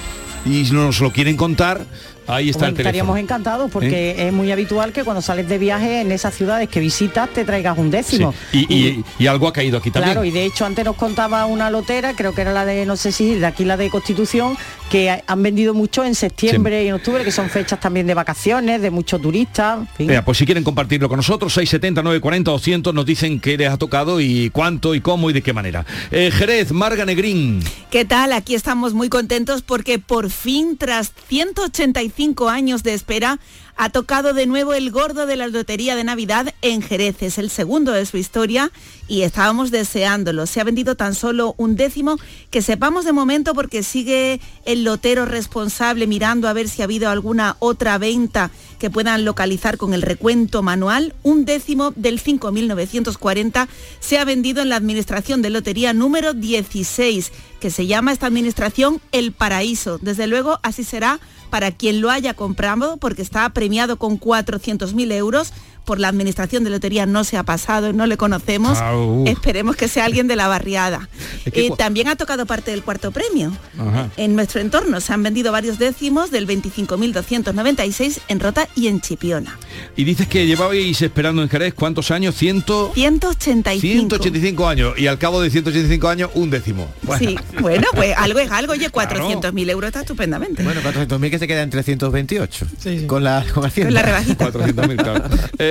y 0.46 0.64
nos 0.72 1.02
lo 1.02 1.12
quieren 1.12 1.36
contar, 1.36 1.86
ahí 2.34 2.50
está 2.50 2.60
Pues 2.62 2.70
el 2.70 2.76
teléfono. 2.76 2.90
estaríamos 2.90 3.20
encantados 3.20 3.72
porque 3.72 4.28
es 4.28 4.34
muy 4.34 4.52
habitual 4.52 4.92
que 4.94 5.04
cuando 5.04 5.22
sales 5.22 5.48
de 5.48 5.58
viaje 5.58 6.02
en 6.02 6.12
esas 6.12 6.34
ciudades 6.36 6.70
que 6.70 6.80
visitas 6.80 7.30
te 7.30 7.46
traigas 7.46 7.78
un 7.78 7.86
Sí. 7.88 7.92
décimo. 7.92 8.34
Y, 8.54 8.74
y- 8.74 9.04
y 9.20 9.28
algo 9.28 9.48
ha 9.48 9.54
caído 9.54 9.78
aquí 9.78 9.92
también. 9.92 10.14
Claro, 10.14 10.26
y 10.26 10.32
de 10.32 10.46
hecho 10.46 10.66
antes 10.66 10.84
nos 10.86 10.96
contaba 10.96 11.46
una 11.46 11.70
lotera, 11.70 12.14
creo 12.16 12.34
que 12.34 12.42
era 12.42 12.54
la 12.54 12.66
de, 12.66 12.86
no 12.86 12.96
sé 12.96 13.12
si, 13.12 13.36
de 13.36 13.46
aquí 13.46 13.66
la 13.66 13.78
de 13.78 13.90
Constitución, 13.90 14.58
que 14.90 15.22
han 15.26 15.44
vendido 15.44 15.74
mucho 15.74 16.04
en 16.04 16.16
septiembre 16.16 16.84
y 16.84 16.88
en 16.88 16.96
octubre, 16.96 17.24
que 17.24 17.32
son 17.32 17.50
fechas 17.50 17.80
también 17.80 18.08
de 18.08 18.14
vacaciones, 18.14 18.82
de 18.82 18.90
muchos 18.92 19.22
turistas. 19.22 19.80
en 19.80 19.88
fin. 19.88 20.08
Venga, 20.08 20.24
pues 20.26 20.38
si 20.38 20.46
quieren 20.46 20.64
compartirlo 20.64 21.08
con 21.08 21.18
nosotros, 21.18 21.54
670, 21.54 22.02
940, 22.04 22.52
200, 22.52 22.94
nos 22.94 23.06
dicen 23.06 23.40
qué 23.40 23.58
les 23.58 23.70
ha 23.70 23.78
tocado 23.78 24.20
y 24.20 24.50
cuánto 24.50 24.94
y 24.96 25.02
cómo 25.02 25.30
y 25.30 25.34
de 25.34 25.42
qué 25.42 25.54
manera. 25.54 25.86
Eh, 26.12 26.30
Jerez, 26.34 26.72
Marga 26.72 27.06
Negrín. 27.06 27.62
¿Qué 27.90 28.04
tal? 28.06 28.34
Aquí 28.34 28.54
estamos 28.56 28.94
muy 28.94 29.08
contentos 29.10 29.62
porque 29.62 30.00
por 30.00 30.30
fin, 30.30 30.78
tras 30.78 31.12
185 31.30 32.21
años 32.50 32.84
de 32.84 32.94
espera, 32.94 33.40
ha 33.76 33.90
tocado 33.90 34.34
de 34.34 34.46
nuevo 34.46 34.74
el 34.74 34.92
gordo 34.92 35.26
de 35.26 35.36
la 35.36 35.48
Lotería 35.48 35.96
de 35.96 36.04
Navidad 36.04 36.54
en 36.62 36.82
Jerez. 36.82 37.22
Es 37.22 37.38
el 37.38 37.50
segundo 37.50 37.92
de 37.92 38.06
su 38.06 38.18
historia 38.18 38.72
y 39.08 39.24
estábamos 39.24 39.72
deseándolo. 39.72 40.46
Se 40.46 40.62
ha 40.62 40.64
vendido 40.64 40.96
tan 40.96 41.16
solo 41.16 41.56
un 41.58 41.76
décimo, 41.76 42.18
que 42.50 42.62
sepamos 42.62 43.06
de 43.06 43.12
momento 43.12 43.54
porque 43.54 43.84
sigue 43.84 44.40
el 44.66 44.84
lotero 44.84 45.26
responsable 45.26 46.08
mirando 46.08 46.48
a 46.48 46.54
ver 46.54 46.70
si 46.70 46.82
ha 46.82 46.86
habido 46.86 47.10
alguna 47.10 47.56
otra 47.60 47.98
venta 47.98 48.52
que 48.80 48.90
puedan 48.90 49.26
localizar 49.26 49.78
con 49.78 49.94
el 49.94 50.02
recuento 50.02 50.64
manual. 50.64 51.14
Un 51.24 51.46
décimo 51.46 51.92
del 51.96 52.22
5.940 52.24 53.68
se 54.00 54.18
ha 54.18 54.26
vendido 54.26 54.62
en 54.62 54.70
la 54.70 54.76
Administración 54.76 55.42
de 55.42 55.50
Lotería 55.50 55.94
número 55.94 56.34
16, 56.34 57.32
que 57.60 57.70
se 57.70 57.88
llama 57.88 58.12
esta 58.12 58.28
administración 58.28 59.02
El 59.12 59.34
Paraíso. 59.34 60.00
Desde 60.00 60.28
luego 60.28 60.60
así 60.64 60.84
será 60.84 61.20
para 61.52 61.72
quien 61.72 62.02
lo 62.02 62.10
haya 62.10 62.34
comprado, 62.34 62.98
porque 62.98 63.22
está 63.22 63.50
premiado 63.62 63.98
con 63.98 64.20
400.000 64.20 65.12
euros. 65.12 65.54
Por 65.86 66.00
la 66.00 66.08
Administración 66.10 66.64
de 66.64 66.70
Lotería 66.70 67.06
no 67.06 67.24
se 67.24 67.38
ha 67.38 67.44
pasado, 67.44 67.92
no 67.94 68.06
le 68.06 68.18
conocemos. 68.18 68.78
Au. 68.78 69.26
Esperemos 69.28 69.76
que 69.76 69.88
sea 69.88 70.06
alguien 70.06 70.28
de 70.28 70.36
la 70.36 70.48
barriada. 70.48 71.10
Es 71.46 71.52
que 71.54 71.68
Eh, 71.68 71.72
también 71.78 72.08
ha 72.08 72.16
tocado 72.16 72.46
parte 72.46 72.72
del 72.72 72.84
cuarto 72.84 73.12
premio. 73.12 73.52
Ajá. 73.80 74.10
En 74.18 74.36
nuestro 74.36 74.62
entorno 74.62 75.00
se 75.02 75.12
han 75.14 75.24
vendido 75.24 75.52
varios 75.52 75.80
décimos 75.80 76.32
del 76.32 76.48
25.296 76.48 78.20
en 78.28 78.40
Rota 78.40 78.68
y 78.76 78.88
en 78.88 79.02
Chipiona. 79.02 79.58
Y 79.96 80.04
dices 80.04 80.28
que 80.28 80.46
llevabais 80.46 81.02
esperando 81.02 81.42
en 81.42 81.50
Jerez 81.50 81.74
cuántos 81.74 82.12
años, 82.12 82.36
Ciento... 82.36 82.92
185. 82.94 83.82
185 83.82 84.68
años 84.68 84.94
y 84.98 85.08
al 85.08 85.18
cabo 85.18 85.42
de 85.42 85.50
185 85.50 86.08
años 86.08 86.30
un 86.36 86.50
décimo. 86.50 86.88
Bueno. 87.04 87.30
Sí, 87.30 87.38
bueno, 87.60 87.88
pues 87.94 88.14
algo 88.18 88.40
es 88.40 88.52
algo. 88.52 88.74
Oye, 88.74 88.90
400.000 88.92 89.70
euros 89.70 89.88
está 89.88 90.02
estupendamente. 90.02 90.64
Bueno, 90.64 90.82
400.000 90.82 91.30
que 91.30 91.40
se 91.40 91.48
queda 91.48 91.62
en 91.64 91.70
328. 91.70 92.68
Con 93.08 93.24
la 93.24 93.44
con. 93.54 93.70
Con 93.70 93.94
la 93.94 94.02
rebajita. 94.02 94.52
400.000, 94.52 94.96
claro. 95.02 95.24
Eh, 95.58 95.71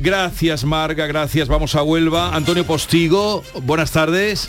gracias, 0.00 0.64
Marga, 0.64 1.06
gracias. 1.06 1.48
Vamos 1.48 1.74
a 1.74 1.82
Huelva. 1.82 2.34
Antonio 2.34 2.64
Postigo, 2.64 3.42
buenas 3.62 3.92
tardes. 3.92 4.46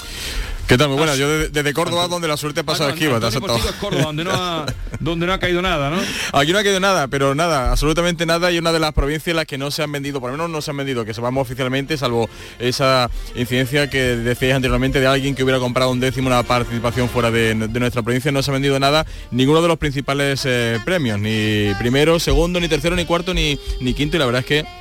¿Qué 0.70 0.78
tal? 0.78 0.90
Muy 0.90 1.00
buenas. 1.00 1.18
Yo 1.18 1.28
desde, 1.28 1.50
desde 1.50 1.74
Córdoba, 1.74 2.08
donde 2.08 2.28
la 2.28 2.38
suerte 2.38 2.60
ha 2.60 2.64
pasado 2.64 2.92
esquiva. 2.92 3.20
te 3.20 3.26
has 3.26 3.36
Antonio 3.36 3.58
saltado. 3.58 3.58
Postigo 3.58 3.74
es 3.74 3.82
Córdoba, 3.82 4.04
donde 4.04 4.24
no, 4.24 4.32
ha, 4.32 4.66
donde 5.00 5.26
no 5.26 5.34
ha 5.34 5.40
caído 5.40 5.64
nada, 5.64 5.90
¿no? 5.90 5.98
Aquí 6.32 6.52
no 6.52 6.60
ha 6.60 6.62
quedado 6.62 6.80
nada, 6.80 7.08
pero 7.08 7.34
nada, 7.34 7.72
absolutamente 7.72 8.28
nada. 8.28 8.52
Y 8.52 8.60
una 8.60 8.72
de 8.72 8.78
las 8.78 8.94
provincias 8.94 9.30
en 9.30 9.38
las 9.38 9.48
que 9.48 9.58
no 9.58 9.72
se 9.72 9.82
han 9.82 9.92
vendido, 9.92 10.22
por 10.22 10.30
lo 10.30 10.38
menos 10.38 10.52
no 10.52 10.62
se 10.62 10.70
han 10.70 10.78
vendido, 10.78 11.06
que 11.06 11.16
sepamos 11.16 11.42
oficialmente, 11.42 11.98
salvo 11.98 12.30
esa 12.60 13.10
incidencia 13.36 13.90
que 13.90 14.16
decíais 14.16 14.54
anteriormente 14.54 15.00
de 15.00 15.08
alguien 15.08 15.34
que 15.34 15.44
hubiera 15.44 15.58
comprado 15.58 15.90
un 15.90 16.00
décimo 16.00 16.28
una 16.28 16.44
participación 16.44 17.10
fuera 17.10 17.32
de, 17.32 17.56
de 17.56 17.80
nuestra 17.80 18.04
provincia, 18.04 18.32
no 18.32 18.44
se 18.44 18.52
ha 18.52 18.54
vendido 18.54 18.80
nada, 18.80 19.08
ninguno 19.32 19.64
de 19.64 19.70
los 19.70 19.80
principales 19.80 20.44
eh, 20.46 20.80
premios, 20.86 21.20
ni 21.20 21.74
primero, 21.80 22.20
segundo, 22.20 22.60
ni 22.60 22.68
tercero, 22.68 22.96
ni 22.96 23.06
cuarto, 23.06 23.34
ni, 23.34 23.60
ni 23.82 23.96
quinto. 23.96 24.18
Y 24.18 24.20
la 24.20 24.28
verdad 24.28 24.42
es 24.42 24.46
que 24.46 24.79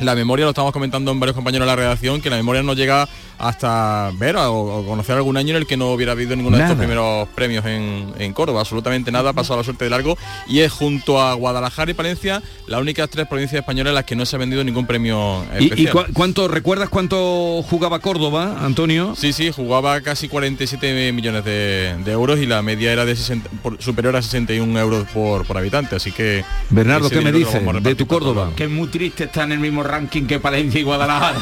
la 0.00 0.14
memoria, 0.14 0.44
lo 0.44 0.50
estamos 0.50 0.72
comentando 0.72 1.10
en 1.10 1.20
varios 1.20 1.34
compañeros 1.34 1.66
de 1.66 1.70
la 1.72 1.76
redacción, 1.76 2.20
que 2.20 2.30
la 2.30 2.36
memoria 2.36 2.62
no 2.62 2.74
llega 2.74 3.08
hasta 3.38 4.10
ver 4.18 4.36
o, 4.36 4.52
o 4.80 4.86
conocer 4.86 5.14
algún 5.16 5.36
año 5.36 5.50
en 5.50 5.56
el 5.56 5.66
que 5.66 5.76
no 5.76 5.92
hubiera 5.92 6.12
habido 6.12 6.34
ninguno 6.36 6.56
de 6.56 6.62
estos 6.62 6.78
primeros 6.78 7.28
premios 7.34 7.64
en, 7.66 8.12
en 8.18 8.32
Córdoba, 8.32 8.60
absolutamente 8.60 9.12
nada, 9.12 9.30
ha 9.30 9.32
pasado 9.34 9.58
la 9.58 9.64
suerte 9.64 9.84
de 9.84 9.90
largo 9.90 10.16
y 10.46 10.60
es 10.60 10.72
junto 10.72 11.20
a 11.20 11.34
Guadalajara 11.34 11.90
y 11.90 11.94
Palencia 11.94 12.42
las 12.66 12.80
únicas 12.80 13.10
tres 13.10 13.26
provincias 13.26 13.60
españolas 13.60 13.90
en 13.90 13.94
las 13.96 14.04
que 14.04 14.16
no 14.16 14.24
se 14.24 14.36
ha 14.36 14.38
vendido 14.38 14.64
ningún 14.64 14.86
premio 14.86 15.44
¿Y, 15.60 15.64
y 15.64 15.66
especial. 15.66 16.06
cuánto, 16.14 16.48
recuerdas 16.48 16.88
cuánto 16.88 17.62
jugaba 17.68 17.98
Córdoba, 17.98 18.56
Antonio? 18.60 19.14
Sí, 19.16 19.32
sí, 19.34 19.50
jugaba 19.52 20.00
casi 20.00 20.28
47 20.28 21.12
millones 21.12 21.44
de, 21.44 21.94
de 22.04 22.12
euros 22.12 22.38
y 22.38 22.46
la 22.46 22.62
media 22.62 22.92
era 22.92 23.04
de 23.04 23.14
60 23.16 23.50
por- 23.62 23.82
superior 23.82 24.16
a 24.16 24.22
61 24.22 24.78
euros 24.80 25.06
por, 25.12 25.44
por 25.46 25.58
habitante, 25.58 25.96
así 25.96 26.10
que... 26.10 26.42
Bernardo, 26.70 27.10
¿qué 27.10 27.20
me 27.20 27.32
dices 27.32 27.60
de 27.82 27.94
tu 27.94 28.06
Córdoba? 28.06 28.52
Que 28.56 28.64
es 28.64 28.70
muy 28.70 28.88
triste 28.88 29.24
estar 29.24 29.44
en 29.44 29.52
el 29.52 29.58
mismo 29.58 29.82
ranking 29.86 30.26
que 30.26 30.40
Palencia 30.40 30.80
y 30.80 30.82
Guadalajara. 30.84 31.38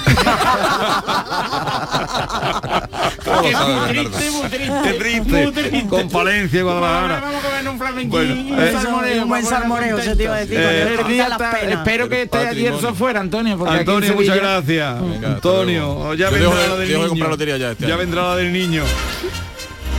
¿Cómo 3.25 3.37
lo 3.37 3.43
Que 3.43 3.53
sabe, 3.53 3.75
muy 3.75 3.87
Bernardo? 3.87 4.11
triste, 4.11 4.31
muy 4.31 4.49
triste, 4.51 4.73
Qué 4.85 4.93
triste. 4.95 5.43
muy 5.45 5.53
triste. 5.53 5.87
Con 5.89 6.09
Palencia 6.11 6.59
y 6.61 6.63
Guadalajara. 6.63 7.21
Vamos 7.21 7.45
a 7.45 7.49
comer 7.49 7.69
un 7.69 7.79
flamenquín, 7.79 8.11
Bueno, 8.11 8.35
un 8.35 8.61
eh, 8.61 8.73
salmoreo, 8.73 9.23
un 9.23 9.29
buen 9.29 9.45
salmoreo, 9.45 10.01
se 10.03 10.17
te 10.17 10.23
iba 10.25 10.35
a 10.35 10.39
decir, 10.41 10.59
Eh, 10.61 10.97
está. 11.21 11.61
Espero 11.61 12.09
que 12.09 12.23
esté 12.23 12.39
ayer 12.39 12.73
fuera, 12.95 13.21
Antonio, 13.21 13.57
porque 13.59 13.75
aquí 13.75 13.83
en 13.83 13.89
Antonio, 13.89 14.15
muchas 14.15 14.35
Sevilla- 14.37 14.53
gracias. 14.53 15.01
Venga, 15.01 15.29
Antonio, 15.29 16.15
ya 16.15 16.31
Yo 16.31 16.33
vendrá 16.51 16.67
la 16.69 16.77
del 16.77 16.89
niño. 16.89 17.57
ya 17.57 17.71
este 17.73 17.97
vendrá 17.97 18.23
la 18.29 18.37
del 18.37 18.53
niño. 18.53 18.83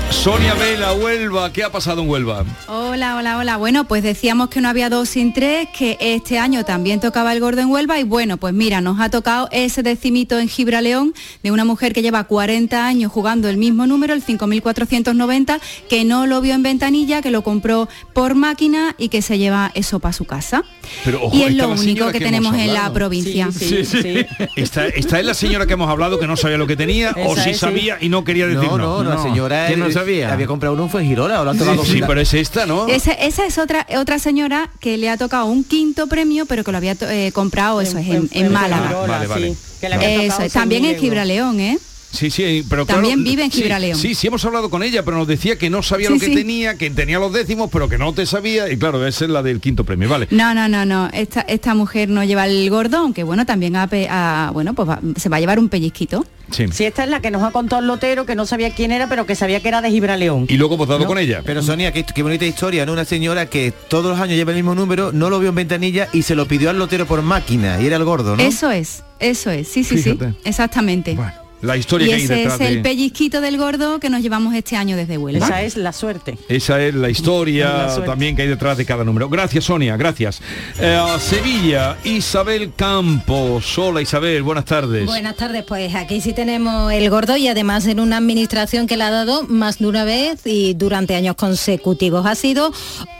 Sonia 0.09 0.53
Vela, 0.55 0.93
Huelva, 0.93 1.51
¿qué 1.51 1.63
ha 1.63 1.71
pasado 1.71 2.01
en 2.01 2.09
Huelva? 2.09 2.45
Hola, 2.67 3.17
hola, 3.17 3.37
hola. 3.37 3.57
Bueno, 3.57 3.87
pues 3.87 4.01
decíamos 4.01 4.49
que 4.49 4.61
no 4.61 4.69
había 4.69 4.89
dos 4.89 5.09
sin 5.09 5.33
tres, 5.33 5.67
que 5.77 5.97
este 5.99 6.39
año 6.39 6.63
también 6.63 6.99
tocaba 6.99 7.33
el 7.33 7.39
gordo 7.39 7.61
en 7.61 7.69
Huelva 7.69 7.99
y 7.99 8.03
bueno, 8.03 8.37
pues 8.37 8.53
mira, 8.53 8.81
nos 8.81 8.99
ha 8.99 9.09
tocado 9.09 9.49
ese 9.51 9.83
decimito 9.83 10.39
en 10.39 10.47
Gibraleón 10.47 11.13
de 11.43 11.51
una 11.51 11.65
mujer 11.65 11.93
que 11.93 12.01
lleva 12.01 12.23
40 12.23 12.87
años 12.87 13.11
jugando 13.11 13.49
el 13.49 13.57
mismo 13.57 13.85
número, 13.85 14.13
el 14.13 14.21
5490, 14.23 15.59
que 15.89 16.05
no 16.05 16.25
lo 16.25 16.41
vio 16.41 16.53
en 16.53 16.63
ventanilla, 16.63 17.21
que 17.21 17.31
lo 17.31 17.43
compró 17.43 17.87
por 18.13 18.35
máquina 18.35 18.95
y 18.97 19.09
que 19.09 19.21
se 19.21 19.37
lleva 19.37 19.71
eso 19.75 19.99
para 19.99 20.13
su 20.13 20.25
casa. 20.25 20.63
Pero, 21.03 21.23
ojo, 21.23 21.35
y 21.35 21.43
es 21.43 21.55
lo 21.55 21.69
único 21.69 22.07
que, 22.07 22.19
que 22.19 22.25
tenemos 22.25 22.55
en 22.55 22.73
la 22.73 22.91
provincia. 22.93 23.49
Sí, 23.51 23.85
sí. 23.85 24.25
Esta, 24.55 24.87
esta 24.87 25.19
es 25.19 25.25
la 25.25 25.33
señora 25.33 25.65
que 25.65 25.73
hemos 25.73 25.89
hablado 25.89 26.19
que 26.19 26.27
no 26.27 26.37
sabía 26.37 26.57
lo 26.57 26.67
que 26.67 26.75
tenía 26.75 27.15
o 27.25 27.35
sí 27.35 27.41
es, 27.41 27.45
sí. 27.45 27.53
sabía 27.55 27.97
y 27.99 28.09
no 28.09 28.23
quería 28.23 28.47
decir 28.47 28.69
No, 28.69 28.77
no, 28.77 29.03
la 29.03 29.21
señora 29.21 29.67
¿Quién 29.67 29.79
no 29.79 29.87
eh, 29.87 29.94
sabía? 29.99 30.31
había 30.33 30.47
comprado 30.47 30.75
uno 30.75 30.87
fue 30.89 31.01
en 31.01 31.07
Girola, 31.07 31.41
o 31.41 31.43
lo 31.43 31.51
han 31.51 31.57
Sí, 31.57 31.63
tocado 31.63 31.85
sí, 31.85 32.01
pero 32.05 32.21
es 32.21 32.33
esta, 32.33 32.65
¿no? 32.65 32.87
Esa, 32.87 33.11
esa 33.13 33.45
es 33.45 33.57
otra 33.57 33.85
otra 33.97 34.19
señora 34.19 34.69
que 34.79 34.97
le 34.97 35.09
ha 35.09 35.17
tocado 35.17 35.45
un 35.45 35.63
quinto 35.63 36.07
premio, 36.07 36.45
pero 36.45 36.63
que 36.63 36.71
lo 36.71 36.77
había 36.77 36.95
eh, 37.01 37.31
comprado, 37.33 37.81
eso 37.81 37.97
es, 37.97 38.07
en, 38.07 38.29
en 38.31 38.51
Málaga. 38.51 39.05
Vale, 39.07 39.27
vale. 39.27 39.55
Que 39.81 39.89
le 39.89 39.95
había 39.95 40.09
Eso 40.23 40.27
tocado 40.27 40.43
es, 40.47 40.53
también 40.53 40.83
100.000 40.83 40.93
en. 40.93 40.99
Gibraleón, 40.99 41.59
¿eh? 41.59 41.77
Sí, 42.15 42.29
sí, 42.31 42.65
pero 42.69 42.85
También 42.85 43.15
claro, 43.15 43.29
vive 43.29 43.43
en 43.43 43.51
Gibraleón. 43.51 43.97
Sí, 43.99 44.15
sí, 44.15 44.27
hemos 44.27 44.43
hablado 44.45 44.69
con 44.69 44.81
ella, 44.83 45.03
pero 45.03 45.17
nos 45.17 45.27
decía 45.27 45.57
que 45.57 45.69
no 45.69 45.83
sabía 45.83 46.07
Sí, 46.07 46.13
lo 46.13 46.19
que 46.19 46.25
sí. 46.27 46.35
tenía, 46.35 46.77
que 46.77 46.89
tenía 46.89 47.19
los 47.19 47.31
décimos, 47.33 47.69
pero 47.71 47.87
que 47.89 47.97
no 47.97 48.13
te 48.13 48.25
sabía. 48.25 48.71
Y 48.71 48.77
claro, 48.77 49.05
esa 49.05 49.25
es 49.25 49.31
la 49.31 49.43
del 49.43 49.59
quinto 49.59 49.83
premio, 49.83 50.09
vale. 50.09 50.27
No, 50.31 50.53
no, 50.53 50.67
no, 50.67 50.85
no. 50.85 51.09
Esta, 51.13 51.41
esta 51.41 51.75
mujer 51.75 52.09
no 52.09 52.23
lleva 52.23 52.47
el 52.47 52.69
gordo, 52.69 52.97
aunque 52.97 53.23
bueno, 53.23 53.45
también 53.45 53.75
ha- 53.75 54.49
bueno, 54.53 54.73
pues 54.73 54.89
va- 54.89 54.99
se 55.17 55.29
va 55.29 55.37
a 55.37 55.39
llevar 55.39 55.59
un 55.59 55.69
pellizquito. 55.69 56.25
Sí. 56.51 56.65
Sí, 56.71 56.85
esta 56.85 57.03
es 57.03 57.09
la 57.09 57.21
que 57.21 57.31
nos 57.31 57.41
ha 57.41 57.49
contado 57.51 57.81
el 57.81 57.87
lotero, 57.87 58.25
que 58.27 58.35
no 58.35 58.45
sabía 58.45 58.69
quién 58.69 58.91
era, 58.91 59.09
pero 59.09 59.25
que 59.25 59.33
sabía 59.35 59.59
que 59.61 59.67
era 59.67 59.81
de 59.81 59.89
Gibraleón. 59.89 60.45
Y 60.47 60.57
luego 60.57 60.75
hemos 60.75 60.87
dado 60.87 61.01
No. 61.01 61.07
con 61.07 61.17
ella. 61.17 61.41
Pero 61.43 61.63
Sonia, 61.63 61.91
qué, 61.91 62.05
qué 62.05 62.21
bonita 62.21 62.45
historia, 62.45 62.85
¿no? 62.85 62.93
Una 62.93 63.03
señora 63.03 63.47
que 63.49 63.73
todos 63.89 64.05
los 64.05 64.19
años 64.19 64.35
lleva 64.37 64.51
el 64.51 64.57
mismo 64.57 64.75
número, 64.75 65.11
no 65.11 65.29
lo 65.31 65.39
vio 65.39 65.49
en 65.49 65.55
ventanilla 65.55 66.07
y 66.13 66.21
se 66.21 66.35
lo 66.35 66.47
pidió 66.47 66.69
al 66.69 66.77
lotero 66.77 67.07
por 67.07 67.23
máquina 67.23 67.81
y 67.81 67.87
era 67.87 67.97
el 67.97 68.03
gordo, 68.03 68.35
¿no? 68.37 68.43
Eso 68.43 68.69
es, 68.69 69.03
eso 69.19 69.49
es, 69.49 69.67
sí, 69.67 69.83
sí, 69.83 69.97
Fíjate. 69.97 70.29
sí, 70.33 70.37
exactamente. 70.43 71.17
La 71.65 71.77
historia 71.77 72.05
y 72.07 72.09
que 72.09 72.15
hay 72.15 72.23
ese 72.23 72.35
detrás 72.35 72.61
es 72.61 72.67
el 72.69 72.75
de- 72.75 72.81
pellizquito 72.81 73.41
del 73.41 73.57
gordo 73.57 73.99
que 73.99 74.09
nos 74.09 74.21
llevamos 74.21 74.53
este 74.55 74.75
año 74.75 74.95
desde 74.95 75.17
Huelva. 75.17 75.45
Esa 75.45 75.61
es 75.63 75.75
la 75.77 75.91
suerte. 75.93 76.37
Esa 76.47 76.81
es 76.81 76.93
la 76.95 77.09
historia 77.09 77.87
La 77.97 78.05
también 78.05 78.35
que 78.35 78.43
hay 78.43 78.47
detrás 78.47 78.77
de 78.77 78.85
cada 78.85 79.03
número. 79.03 79.29
Gracias, 79.29 79.65
Sonia, 79.65 79.97
gracias. 79.97 80.41
Eh, 80.79 80.99
Sevilla, 81.19 81.97
Isabel 82.03 82.71
Campos. 82.75 83.77
Hola, 83.77 84.01
Isabel, 84.01 84.43
buenas 84.43 84.65
tardes. 84.65 85.05
Buenas 85.05 85.35
tardes, 85.35 85.63
pues 85.67 85.93
aquí 85.95 86.21
sí 86.21 86.33
tenemos 86.33 86.91
el 86.93 87.09
gordo 87.09 87.35
y 87.37 87.47
además 87.47 87.85
en 87.87 87.99
una 87.99 88.17
administración 88.17 88.87
que 88.87 88.97
le 88.97 89.03
ha 89.03 89.11
dado 89.11 89.43
más 89.47 89.79
de 89.79 89.87
una 89.87 90.05
vez 90.05 90.41
y 90.45 90.73
durante 90.75 91.15
años 91.15 91.35
consecutivos. 91.35 92.25
Ha 92.25 92.35
sido 92.35 92.71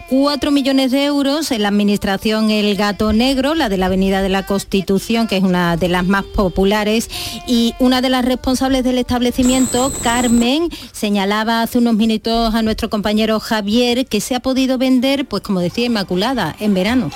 4 0.09 0.51
millones 0.51 0.91
de 0.91 1.05
euros 1.05 1.51
en 1.51 1.63
la 1.63 1.69
administración 1.69 2.51
El 2.51 2.75
Gato 2.75 3.11
Negro, 3.11 3.55
la 3.55 3.69
de 3.69 3.77
la 3.77 3.87
Avenida 3.87 4.21
de 4.21 4.29
la 4.29 4.45
Constitución, 4.45 5.27
que 5.27 5.37
es 5.37 5.43
una 5.43 5.77
de 5.77 5.87
las 5.87 6.05
más 6.05 6.23
populares, 6.23 7.09
y 7.47 7.73
una 7.79 8.01
de 8.01 8.09
las 8.09 8.23
responsables 8.23 8.83
del 8.83 8.99
establecimiento, 8.99 9.91
Carmen, 10.03 10.69
señalaba 10.91 11.61
hace 11.61 11.79
unos 11.79 11.95
minutos 11.95 12.53
a 12.53 12.61
nuestro 12.61 12.89
compañero 12.89 13.39
Javier 13.39 14.05
que 14.05 14.21
se 14.21 14.35
ha 14.35 14.39
podido 14.39 14.77
vender, 14.77 15.25
pues 15.25 15.41
como 15.41 15.59
decía, 15.59 15.85
Inmaculada, 15.85 16.55
en 16.59 16.73
verano. 16.73 17.11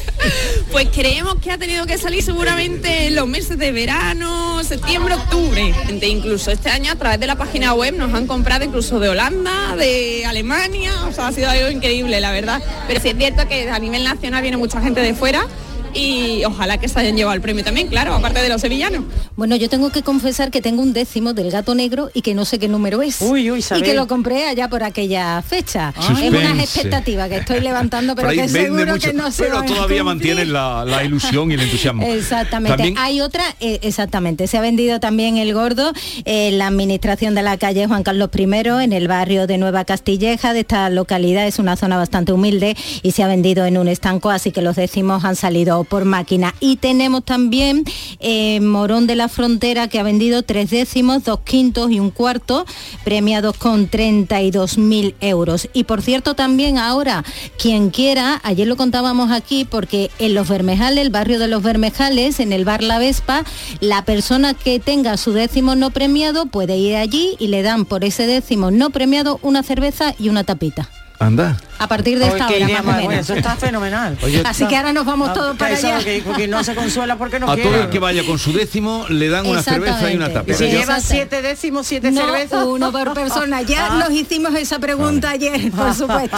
Pues 0.71 0.87
creemos 0.93 1.35
que 1.35 1.51
ha 1.51 1.57
tenido 1.57 1.85
que 1.85 1.97
salir 1.97 2.23
seguramente 2.23 3.07
en 3.07 3.15
los 3.15 3.27
meses 3.27 3.57
de 3.57 3.73
verano, 3.73 4.63
septiembre, 4.63 5.15
octubre. 5.15 5.73
Incluso 6.01 6.49
este 6.49 6.69
año 6.69 6.93
a 6.93 6.95
través 6.95 7.19
de 7.19 7.27
la 7.27 7.35
página 7.35 7.73
web 7.73 7.93
nos 7.95 8.13
han 8.13 8.25
comprado 8.25 8.63
incluso 8.63 8.99
de 8.99 9.09
Holanda, 9.09 9.75
de 9.75 10.25
Alemania, 10.25 10.93
o 11.07 11.11
sea, 11.11 11.27
ha 11.27 11.31
sido 11.33 11.49
algo 11.49 11.69
increíble, 11.69 12.21
la 12.21 12.31
verdad. 12.31 12.61
Pero 12.87 13.01
sí 13.01 13.09
es 13.09 13.17
cierto 13.17 13.47
que 13.49 13.69
a 13.69 13.79
nivel 13.79 14.05
nacional 14.05 14.41
viene 14.41 14.55
mucha 14.57 14.81
gente 14.81 15.01
de 15.01 15.13
fuera 15.13 15.45
y 15.93 16.43
ojalá 16.45 16.77
que 16.77 16.87
se 16.87 16.99
hayan 16.99 17.15
llevado 17.15 17.35
el 17.35 17.41
premio 17.41 17.63
también, 17.63 17.87
claro, 17.87 18.13
aparte 18.13 18.41
de 18.41 18.49
los 18.49 18.61
sevillanos. 18.61 19.03
Bueno, 19.35 19.55
yo 19.55 19.69
tengo 19.69 19.89
que 19.91 20.01
confesar 20.01 20.51
que 20.51 20.61
tengo 20.61 20.81
un 20.81 20.93
décimo 20.93 21.33
del 21.33 21.51
gato 21.51 21.75
negro 21.75 22.09
y 22.13 22.21
que 22.21 22.33
no 22.33 22.45
sé 22.45 22.59
qué 22.59 22.67
número 22.67 23.01
es. 23.01 23.21
Uy, 23.21 23.51
uy, 23.51 23.63
y 23.77 23.81
que 23.81 23.93
lo 23.93 24.07
compré 24.07 24.47
allá 24.47 24.69
por 24.69 24.83
aquella 24.83 25.41
fecha. 25.41 25.93
Es 25.99 26.29
una 26.29 26.61
expectativa 26.61 27.27
que 27.29 27.37
estoy 27.37 27.61
levantando, 27.61 28.15
pero 28.15 28.29
que 28.29 28.47
seguro 28.47 28.93
mucho, 28.93 29.07
que 29.09 29.13
no 29.13 29.31
se 29.31 29.43
pero 29.43 29.63
todavía 29.63 30.03
mantienen 30.03 30.51
la, 30.53 30.83
la 30.85 31.03
ilusión 31.03 31.51
y 31.51 31.55
el 31.55 31.61
entusiasmo. 31.61 32.03
Exactamente. 32.03 32.77
También- 32.77 32.97
Hay 32.97 33.21
otra, 33.21 33.43
eh, 33.59 33.79
exactamente. 33.81 34.47
Se 34.47 34.57
ha 34.57 34.61
vendido 34.61 34.99
también 34.99 35.37
el 35.37 35.53
gordo 35.53 35.91
en 36.25 36.57
la 36.57 36.67
administración 36.67 37.35
de 37.35 37.41
la 37.43 37.57
calle 37.57 37.87
Juan 37.87 38.03
Carlos 38.03 38.29
I, 38.37 38.43
en 38.83 38.93
el 38.93 39.07
barrio 39.07 39.47
de 39.47 39.57
Nueva 39.57 39.85
Castilleja 39.85 40.53
de 40.53 40.61
esta 40.61 40.89
localidad. 40.89 41.47
Es 41.47 41.59
una 41.59 41.75
zona 41.75 41.97
bastante 41.97 42.31
humilde 42.33 42.75
y 43.03 43.11
se 43.11 43.23
ha 43.23 43.27
vendido 43.27 43.65
en 43.65 43.77
un 43.77 43.87
estanco, 43.87 44.29
así 44.29 44.51
que 44.51 44.61
los 44.61 44.75
décimos 44.75 45.23
han 45.25 45.35
salido 45.35 45.80
por 45.83 46.05
máquina. 46.05 46.53
Y 46.59 46.77
tenemos 46.77 47.23
también 47.23 47.83
eh, 48.19 48.59
Morón 48.61 49.07
de 49.07 49.15
la 49.15 49.27
Frontera, 49.27 49.87
que 49.87 49.99
ha 49.99 50.03
vendido 50.03 50.43
tres 50.43 50.69
décimos, 50.69 51.23
dos 51.23 51.41
quintos 51.41 51.91
y 51.91 51.99
un 51.99 52.11
cuarto, 52.11 52.65
premiados 53.03 53.57
con 53.57 53.89
32.000 53.89 55.15
euros. 55.21 55.69
Y 55.73 55.85
por 55.85 56.01
cierto, 56.01 56.33
también 56.33 56.77
ahora, 56.77 57.23
quien 57.57 57.89
quiera, 57.89 58.39
ayer 58.43 58.67
lo 58.67 58.77
contábamos 58.77 59.31
aquí, 59.31 59.65
porque 59.65 60.11
en 60.19 60.33
Los 60.33 60.49
Bermejales, 60.49 61.05
el 61.05 61.09
barrio 61.09 61.39
de 61.39 61.47
Los 61.47 61.63
Bermejales, 61.63 62.39
en 62.39 62.53
el 62.53 62.65
bar 62.65 62.83
La 62.83 62.99
Vespa, 62.99 63.43
la 63.79 64.05
persona 64.05 64.53
que 64.53 64.79
tenga 64.79 65.17
su 65.17 65.33
décimo 65.33 65.75
no 65.75 65.91
premiado 65.91 66.45
puede 66.45 66.77
ir 66.77 66.95
allí 66.95 67.35
y 67.39 67.47
le 67.47 67.61
dan 67.61 67.85
por 67.85 68.03
ese 68.03 68.27
décimo 68.27 68.71
no 68.71 68.89
premiado 68.89 69.39
una 69.41 69.63
cerveza 69.63 70.13
y 70.19 70.29
una 70.29 70.43
tapita. 70.43 70.89
Anda. 71.21 71.55
A 71.77 71.87
partir 71.87 72.17
de 72.17 72.27
esta 72.27 72.47
que 72.47 72.63
hora, 72.63 72.81
más 72.81 73.03
o 73.03 73.07
menos. 73.07 73.25
Eso 73.25 73.35
está 73.35 73.55
fenomenal. 73.55 74.17
Así 74.43 74.65
que 74.67 74.75
ahora 74.75 74.91
nos 74.91 75.05
vamos 75.05 75.33
todos 75.33 75.55
para 75.55 75.73
Eso, 75.75 75.87
allá. 75.87 76.03
que- 76.03 76.23
Porque 76.25 76.47
no 76.47 76.63
se 76.63 76.73
consuela 76.73 77.15
porque 77.17 77.39
no 77.39 77.49
a 77.49 77.53
quiere. 77.55 77.69
todo 77.69 77.81
el 77.83 77.89
que 77.89 77.99
vaya 77.99 78.23
con 78.25 78.39
su 78.39 78.51
décimo 78.53 79.05
le 79.09 79.29
dan 79.29 79.45
una 79.45 79.61
cerveza 79.61 80.11
y 80.11 80.15
una 80.15 80.29
tapa. 80.33 80.51
si 80.53 80.65
lleva 80.65 80.99
siete 80.99 81.41
décimos, 81.43 81.85
siete 81.87 82.11
No, 82.11 82.21
cervezas. 82.25 82.65
uno 82.65 82.91
por 82.91 83.13
persona. 83.13 83.61
Ya 83.61 83.87
Ah. 83.91 83.97
nos 83.99 84.11
hicimos 84.11 84.53
esa 84.55 84.79
pregunta 84.79 85.29
ayer, 85.29 85.71
por 85.71 85.93
supuesto. 85.95 86.37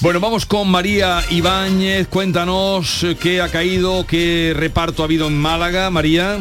Bueno, 0.00 0.20
vamos 0.20 0.44
con 0.44 0.68
María 0.70 1.22
Ibáñez. 1.30 2.06
Cuéntanos 2.08 3.04
eh, 3.04 3.16
qué 3.18 3.40
ha 3.40 3.48
caído, 3.48 4.06
qué 4.06 4.52
reparto 4.54 5.02
ha 5.02 5.06
habido 5.06 5.28
en 5.28 5.38
Málaga, 5.40 5.90
María. 5.90 6.36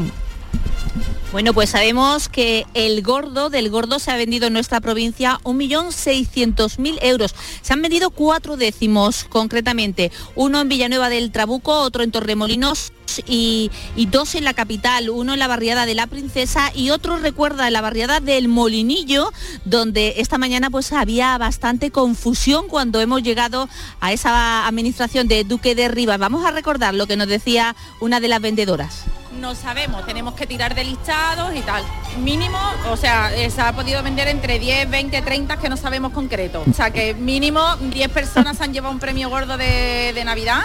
Bueno, 1.33 1.55
pues 1.55 1.71
sabemos 1.71 2.29
que 2.29 2.67
el 2.75 3.01
gordo 3.01 3.49
del 3.49 3.71
gordo 3.71 3.97
se 3.97 4.11
ha 4.11 4.17
vendido 4.17 4.45
en 4.45 4.53
nuestra 4.53 4.79
provincia 4.81 5.39
1.600.000 5.45 6.99
euros. 7.01 7.33
Se 7.63 7.73
han 7.73 7.81
vendido 7.81 8.11
cuatro 8.11 8.55
décimos 8.55 9.23
concretamente, 9.23 10.11
uno 10.35 10.61
en 10.61 10.69
Villanueva 10.69 11.09
del 11.09 11.31
Trabuco, 11.31 11.79
otro 11.79 12.03
en 12.03 12.11
Torremolinos 12.11 12.93
y, 13.25 13.71
y 13.95 14.05
dos 14.05 14.35
en 14.35 14.43
la 14.43 14.53
capital, 14.53 15.09
uno 15.09 15.33
en 15.33 15.39
la 15.39 15.47
barriada 15.47 15.87
de 15.87 15.95
la 15.95 16.05
Princesa 16.05 16.71
y 16.75 16.91
otro 16.91 17.17
recuerda 17.17 17.65
en 17.65 17.73
la 17.73 17.81
barriada 17.81 18.19
del 18.19 18.47
Molinillo, 18.47 19.33
donde 19.65 20.13
esta 20.17 20.37
mañana 20.37 20.69
pues 20.69 20.93
había 20.93 21.35
bastante 21.39 21.89
confusión 21.89 22.67
cuando 22.67 23.01
hemos 23.01 23.23
llegado 23.23 23.67
a 24.01 24.13
esa 24.13 24.67
administración 24.67 25.27
de 25.27 25.45
Duque 25.45 25.73
de 25.73 25.87
Rivas. 25.87 26.19
Vamos 26.19 26.45
a 26.45 26.51
recordar 26.51 26.93
lo 26.93 27.07
que 27.07 27.17
nos 27.17 27.27
decía 27.27 27.75
una 28.01 28.19
de 28.19 28.27
las 28.27 28.39
vendedoras. 28.39 29.05
No 29.39 29.55
sabemos, 29.55 30.05
tenemos 30.05 30.33
que 30.35 30.47
tirar 30.47 30.75
de 30.75 30.83
listados 30.83 31.55
y 31.55 31.61
tal. 31.61 31.83
Mínimo, 32.17 32.57
o 32.89 32.97
sea, 32.97 33.33
eh, 33.35 33.49
se 33.49 33.61
ha 33.61 33.73
podido 33.73 34.01
vender 34.03 34.27
entre 34.27 34.59
10, 34.59 34.89
20, 34.89 35.21
30 35.21 35.57
que 35.57 35.69
no 35.69 35.77
sabemos 35.77 36.13
concreto. 36.13 36.63
O 36.69 36.73
sea, 36.73 36.91
que 36.91 37.13
mínimo 37.13 37.75
10 37.77 38.09
personas 38.09 38.61
han 38.61 38.73
llevado 38.73 38.93
un 38.93 38.99
premio 38.99 39.29
gordo 39.29 39.57
de, 39.57 40.11
de 40.13 40.23
Navidad. 40.23 40.61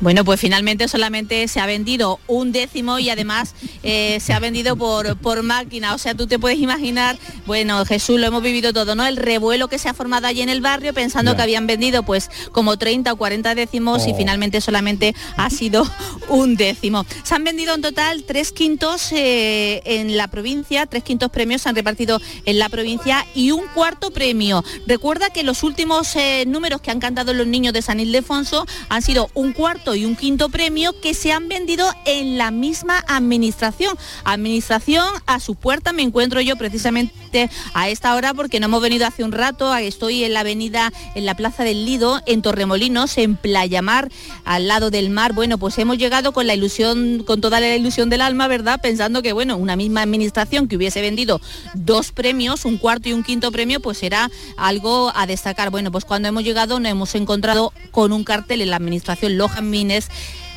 Bueno, 0.00 0.24
pues 0.24 0.40
finalmente 0.40 0.88
solamente 0.88 1.48
se 1.48 1.58
ha 1.60 1.66
vendido 1.66 2.20
un 2.26 2.52
décimo 2.52 2.98
y 2.98 3.08
además 3.08 3.54
eh, 3.82 4.18
se 4.20 4.32
ha 4.34 4.38
vendido 4.40 4.76
por, 4.76 5.16
por 5.16 5.42
máquina. 5.42 5.94
O 5.94 5.98
sea, 5.98 6.14
tú 6.14 6.26
te 6.26 6.38
puedes 6.38 6.58
imaginar, 6.58 7.18
bueno, 7.46 7.84
Jesús, 7.86 8.20
lo 8.20 8.26
hemos 8.26 8.42
vivido 8.42 8.72
todo, 8.72 8.94
¿no? 8.94 9.06
El 9.06 9.16
revuelo 9.16 9.68
que 9.68 9.78
se 9.78 9.88
ha 9.88 9.94
formado 9.94 10.26
allí 10.26 10.42
en 10.42 10.50
el 10.50 10.60
barrio 10.60 10.92
pensando 10.92 11.34
que 11.34 11.42
habían 11.42 11.66
vendido 11.66 12.02
pues 12.02 12.30
como 12.52 12.76
30 12.76 13.12
o 13.12 13.16
40 13.16 13.54
décimos 13.54 14.06
y 14.06 14.12
Oh. 14.12 14.16
finalmente 14.16 14.60
solamente 14.60 15.14
ha 15.36 15.50
sido 15.50 15.86
un 16.28 16.56
décimo. 16.56 17.04
Se 17.22 17.34
han 17.34 17.44
vendido 17.44 17.74
en 17.74 17.82
total 17.82 18.24
tres 18.24 18.52
quintos 18.52 19.12
eh, 19.12 19.80
en 19.84 20.16
la 20.16 20.28
provincia, 20.28 20.86
tres 20.86 21.04
quintos 21.04 21.30
premios 21.30 21.62
se 21.62 21.68
han 21.68 21.76
repartido 21.76 22.20
en 22.44 22.58
la 22.58 22.68
provincia 22.68 23.24
y 23.34 23.50
un 23.50 23.66
cuarto 23.74 24.10
premio. 24.10 24.64
Recuerda 24.86 25.30
que 25.30 25.42
los 25.42 25.62
últimos 25.62 26.14
eh, 26.16 26.44
números 26.46 26.80
que 26.80 26.90
han 26.90 27.00
cantado 27.00 27.32
los 27.34 27.46
niños 27.46 27.72
de 27.72 27.82
San 27.82 28.00
Ildefonso 28.00 28.66
han 28.88 29.02
sido 29.02 29.30
un 29.34 29.52
cuarto 29.52 29.85
y 29.94 30.04
un 30.04 30.16
quinto 30.16 30.48
premio 30.48 30.98
que 31.00 31.14
se 31.14 31.32
han 31.32 31.48
vendido 31.48 31.88
en 32.04 32.38
la 32.38 32.50
misma 32.50 33.04
administración. 33.06 33.96
Administración 34.24 35.06
a 35.26 35.40
su 35.40 35.54
puerta 35.54 35.92
me 35.92 36.02
encuentro 36.02 36.40
yo 36.40 36.56
precisamente 36.56 37.50
a 37.74 37.88
esta 37.88 38.14
hora 38.14 38.34
porque 38.34 38.60
no 38.60 38.66
hemos 38.66 38.82
venido 38.82 39.06
hace 39.06 39.22
un 39.24 39.32
rato, 39.32 39.74
estoy 39.76 40.24
en 40.24 40.32
la 40.32 40.40
avenida, 40.40 40.92
en 41.14 41.26
la 41.26 41.34
Plaza 41.34 41.64
del 41.64 41.84
Lido, 41.84 42.20
en 42.26 42.42
Torremolinos, 42.42 43.18
en 43.18 43.36
Playa 43.36 43.82
Mar, 43.82 44.10
al 44.44 44.68
lado 44.68 44.90
del 44.90 45.10
mar. 45.10 45.34
Bueno, 45.34 45.58
pues 45.58 45.78
hemos 45.78 45.98
llegado 45.98 46.32
con 46.32 46.46
la 46.46 46.54
ilusión, 46.54 47.22
con 47.26 47.40
toda 47.40 47.60
la 47.60 47.76
ilusión 47.76 48.08
del 48.08 48.22
alma, 48.22 48.48
¿verdad? 48.48 48.80
Pensando 48.80 49.22
que, 49.22 49.32
bueno, 49.32 49.56
una 49.56 49.76
misma 49.76 50.02
administración 50.02 50.68
que 50.68 50.76
hubiese 50.76 51.00
vendido 51.00 51.40
dos 51.74 52.12
premios, 52.12 52.64
un 52.64 52.78
cuarto 52.78 53.08
y 53.08 53.12
un 53.12 53.22
quinto 53.22 53.52
premio, 53.52 53.80
pues 53.80 54.02
era 54.02 54.30
algo 54.56 55.12
a 55.14 55.26
destacar. 55.26 55.70
Bueno, 55.70 55.92
pues 55.92 56.04
cuando 56.04 56.28
hemos 56.28 56.42
llegado 56.42 56.80
nos 56.80 56.90
hemos 56.90 57.14
encontrado 57.14 57.72
con 57.90 58.12
un 58.12 58.24
cartel 58.24 58.62
en 58.62 58.70
la 58.70 58.76
administración 58.76 59.36
Lojan 59.36 59.68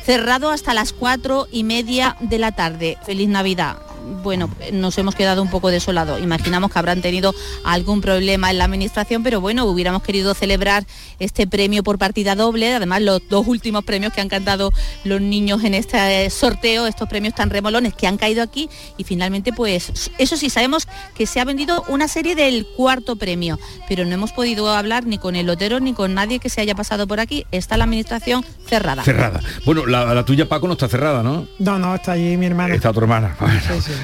Cerrado 0.04 0.50
hasta 0.50 0.74
las 0.74 0.92
cuatro 0.92 1.46
y 1.52 1.62
media 1.64 2.16
de 2.20 2.38
la 2.38 2.52
tarde. 2.52 2.98
Feliz 3.04 3.28
Navidad. 3.28 3.76
Bueno, 4.22 4.50
nos 4.72 4.98
hemos 4.98 5.14
quedado 5.14 5.42
un 5.42 5.48
poco 5.48 5.70
desolados. 5.70 6.20
Imaginamos 6.20 6.70
que 6.70 6.78
habrán 6.78 7.00
tenido 7.00 7.34
algún 7.64 8.00
problema 8.00 8.50
en 8.50 8.58
la 8.58 8.64
administración, 8.64 9.22
pero 9.22 9.40
bueno, 9.40 9.64
hubiéramos 9.64 10.02
querido 10.02 10.34
celebrar 10.34 10.84
este 11.18 11.46
premio 11.46 11.82
por 11.82 11.98
partida 11.98 12.34
doble. 12.34 12.74
Además, 12.74 13.02
los 13.02 13.22
dos 13.28 13.46
últimos 13.46 13.84
premios 13.84 14.12
que 14.12 14.20
han 14.20 14.28
cantado 14.28 14.72
los 15.04 15.20
niños 15.20 15.64
en 15.64 15.74
este 15.74 16.26
eh, 16.26 16.30
sorteo, 16.30 16.86
estos 16.86 17.08
premios 17.08 17.34
tan 17.34 17.50
remolones 17.50 17.94
que 17.94 18.06
han 18.06 18.16
caído 18.16 18.42
aquí. 18.42 18.68
Y 18.96 19.04
finalmente, 19.04 19.52
pues, 19.52 20.10
eso 20.18 20.36
sí, 20.36 20.50
sabemos 20.50 20.86
que 21.14 21.26
se 21.26 21.40
ha 21.40 21.44
vendido 21.44 21.84
una 21.88 22.08
serie 22.08 22.34
del 22.34 22.66
cuarto 22.76 23.16
premio, 23.16 23.58
pero 23.88 24.04
no 24.04 24.12
hemos 24.12 24.32
podido 24.32 24.70
hablar 24.70 25.06
ni 25.06 25.18
con 25.18 25.36
el 25.36 25.46
lotero 25.46 25.80
ni 25.80 25.94
con 25.94 26.14
nadie 26.14 26.38
que 26.38 26.48
se 26.48 26.60
haya 26.60 26.74
pasado 26.74 27.06
por 27.06 27.20
aquí. 27.20 27.46
Está 27.52 27.76
la 27.76 27.84
administración 27.84 28.44
cerrada. 28.66 29.02
Cerrada. 29.02 29.40
Bueno, 29.64 29.86
la, 29.86 30.14
la 30.14 30.24
tuya, 30.24 30.48
Paco, 30.48 30.66
no 30.66 30.74
está 30.74 30.88
cerrada, 30.88 31.22
¿no? 31.22 31.46
No, 31.58 31.78
no, 31.78 31.94
está 31.94 32.12
allí 32.12 32.36
mi 32.36 32.46
hermano. 32.46 32.74
Está 32.74 32.92
tu 32.92 33.00
hermana. 33.00 33.36
Bueno. 33.40 33.60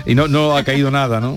Y 0.07 0.15
no, 0.15 0.29
no 0.29 0.57
ha 0.57 0.65
caído 0.65 0.91
nada, 0.91 1.21
¿no? 1.21 1.37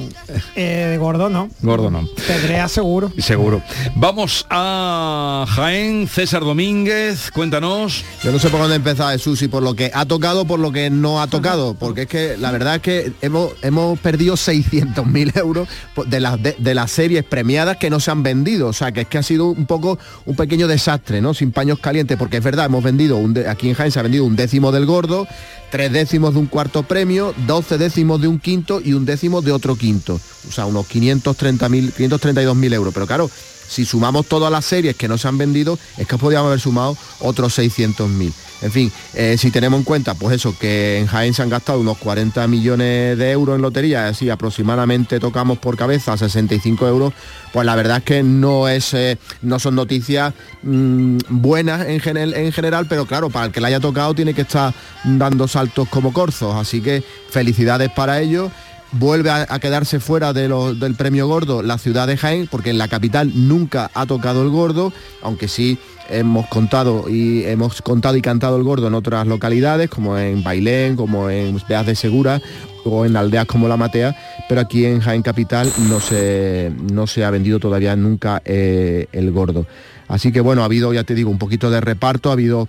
Eh, 0.55 0.97
gordo, 0.99 1.29
no. 1.29 1.49
Gordo 1.61 1.89
no. 1.91 2.07
Pedrea 2.27 2.67
seguro. 2.67 3.11
Seguro. 3.17 3.61
Vamos 3.95 4.45
a 4.49 5.45
Jaén, 5.47 6.07
César 6.07 6.41
Domínguez, 6.41 7.31
cuéntanos. 7.31 8.03
Yo 8.23 8.31
no 8.31 8.39
sé 8.39 8.49
por 8.49 8.59
dónde 8.61 8.75
empezar, 8.75 9.11
Jesús, 9.13 9.39
si 9.39 9.47
por 9.47 9.63
lo 9.63 9.75
que 9.75 9.91
ha 9.93 10.05
tocado, 10.05 10.45
por 10.45 10.59
lo 10.59 10.71
que 10.71 10.89
no 10.89 11.21
ha 11.21 11.27
tocado, 11.27 11.73
porque 11.73 12.03
es 12.03 12.07
que 12.07 12.37
la 12.37 12.51
verdad 12.51 12.75
es 12.75 12.81
que 12.81 13.13
hemos, 13.21 13.51
hemos 13.61 13.97
perdido 13.99 14.35
600.000 14.35 15.37
euros 15.39 15.67
de 16.07 16.19
las, 16.19 16.41
de, 16.41 16.55
de 16.57 16.75
las 16.75 16.91
series 16.91 17.23
premiadas 17.23 17.77
que 17.77 17.89
no 17.89 17.99
se 17.99 18.11
han 18.11 18.23
vendido, 18.23 18.67
o 18.67 18.73
sea, 18.73 18.91
que 18.91 19.01
es 19.01 19.07
que 19.07 19.17
ha 19.17 19.23
sido 19.23 19.47
un 19.47 19.65
poco 19.65 19.97
un 20.25 20.35
pequeño 20.35 20.67
desastre, 20.67 21.21
¿no? 21.21 21.33
Sin 21.33 21.51
paños 21.51 21.79
calientes, 21.79 22.17
porque 22.17 22.37
es 22.37 22.43
verdad, 22.43 22.65
hemos 22.65 22.83
vendido, 22.83 23.17
un 23.17 23.33
de- 23.33 23.49
aquí 23.49 23.69
en 23.69 23.75
Jaén 23.75 23.91
se 23.91 23.99
ha 23.99 24.03
vendido 24.03 24.25
un 24.25 24.35
décimo 24.35 24.71
del 24.71 24.85
gordo, 24.85 25.27
tres 25.71 25.91
décimos 25.91 26.33
de 26.33 26.39
un 26.39 26.47
cuarto 26.47 26.83
premio, 26.83 27.33
12 27.47 27.77
décimos 27.77 28.19
de 28.21 28.27
un 28.27 28.38
quinto 28.39 28.81
y 28.83 28.93
un 28.93 29.05
décimo 29.05 29.41
de 29.41 29.51
otro 29.51 29.75
quinto, 29.75 30.19
o 30.47 30.51
sea, 30.51 30.65
unos 30.65 30.87
530.000, 30.87 31.93
532.000 31.93 32.73
euros, 32.73 32.93
pero 32.93 33.07
claro, 33.07 33.29
si 33.69 33.85
sumamos 33.85 34.25
todas 34.25 34.51
las 34.51 34.65
series 34.65 34.95
que 34.95 35.07
no 35.07 35.17
se 35.17 35.27
han 35.27 35.37
vendido, 35.37 35.77
es 35.97 36.07
que 36.07 36.17
podríamos 36.17 36.47
haber 36.47 36.59
sumado 36.59 36.97
otros 37.19 37.57
600.000. 37.57 38.33
En 38.61 38.71
fin, 38.71 38.91
eh, 39.13 39.37
si 39.37 39.51
tenemos 39.51 39.77
en 39.77 39.83
cuenta, 39.85 40.15
pues 40.15 40.35
eso, 40.35 40.53
que 40.57 40.99
en 40.99 41.07
Jaén 41.07 41.33
se 41.33 41.41
han 41.41 41.49
gastado 41.49 41.79
unos 41.79 41.97
40 41.97 42.45
millones 42.47 43.17
de 43.17 43.31
euros 43.31 43.55
en 43.55 43.61
lotería, 43.61 44.07
así 44.07 44.29
aproximadamente 44.29 45.19
tocamos 45.19 45.59
por 45.59 45.77
cabeza 45.77 46.17
65 46.17 46.87
euros, 46.87 47.13
pues 47.53 47.65
la 47.65 47.75
verdad 47.75 47.97
es 47.99 48.03
que 48.03 48.23
no 48.23 48.67
es 48.67 48.93
eh, 48.93 49.17
no 49.41 49.59
son 49.59 49.75
noticias 49.75 50.33
mm, 50.63 51.17
buenas 51.29 51.87
en, 51.87 52.17
en 52.17 52.51
general, 52.51 52.85
pero 52.89 53.05
claro, 53.05 53.29
para 53.29 53.45
el 53.45 53.51
que 53.53 53.61
le 53.61 53.67
haya 53.67 53.79
tocado 53.79 54.13
tiene 54.13 54.33
que 54.33 54.41
estar 54.41 54.73
dando 55.05 55.47
saltos 55.47 55.87
como 55.87 56.11
corzos, 56.11 56.55
así 56.55 56.81
que 56.81 57.01
felicidades 57.29 57.89
para 57.91 58.19
ellos. 58.19 58.51
Vuelve 58.91 59.29
a, 59.29 59.45
quedarse 59.59 59.99
fuera 59.99 60.33
de 60.33 60.47
lo- 60.47 60.73
del 60.73 60.95
premio 60.95 61.27
gordo 61.27 61.61
la 61.61 61.77
ciudad 61.77 62.07
de 62.07 62.17
Jaén, 62.17 62.47
porque 62.49 62.71
en 62.71 62.79
la 62.79 62.87
capital 62.87 63.31
nunca 63.35 63.91
ha 63.93 64.07
tocado 64.07 64.41
el 64.41 64.49
gordo, 64.49 64.91
aunque 65.21 65.47
sí 65.47 65.77
hemos 66.09 66.47
contado 66.47 67.07
y 67.07 67.43
hemos 67.45 67.83
contado 67.83 68.17
y 68.17 68.21
cantado 68.23 68.57
el 68.57 68.63
gordo 68.63 68.87
en 68.87 68.95
otras 68.95 69.27
localidades, 69.27 69.91
como 69.91 70.17
en 70.17 70.43
Bailén, 70.43 70.95
como 70.95 71.29
en 71.29 71.61
Beas 71.69 71.85
de 71.85 71.93
Segura 71.93 72.41
o 72.83 73.05
en 73.05 73.15
aldeas 73.15 73.45
como 73.45 73.67
La 73.67 73.77
Matea, 73.77 74.15
pero 74.47 74.59
aquí 74.61 74.85
en 74.85 75.01
Jaén 75.01 75.21
Capital 75.21 75.71
no 75.87 75.99
se, 75.99 76.71
no 76.91 77.05
se 77.05 77.23
ha 77.23 77.29
vendido 77.29 77.59
todavía 77.59 77.95
nunca 77.95 78.41
eh, 78.43 79.05
el 79.11 79.31
gordo. 79.31 79.67
Así 80.07 80.31
que 80.31 80.41
bueno, 80.41 80.63
ha 80.63 80.65
habido, 80.65 80.91
ya 80.93 81.03
te 81.03 81.13
digo, 81.13 81.29
un 81.29 81.37
poquito 81.37 81.69
de 81.69 81.79
reparto, 81.79 82.29
ha 82.31 82.33
habido 82.33 82.67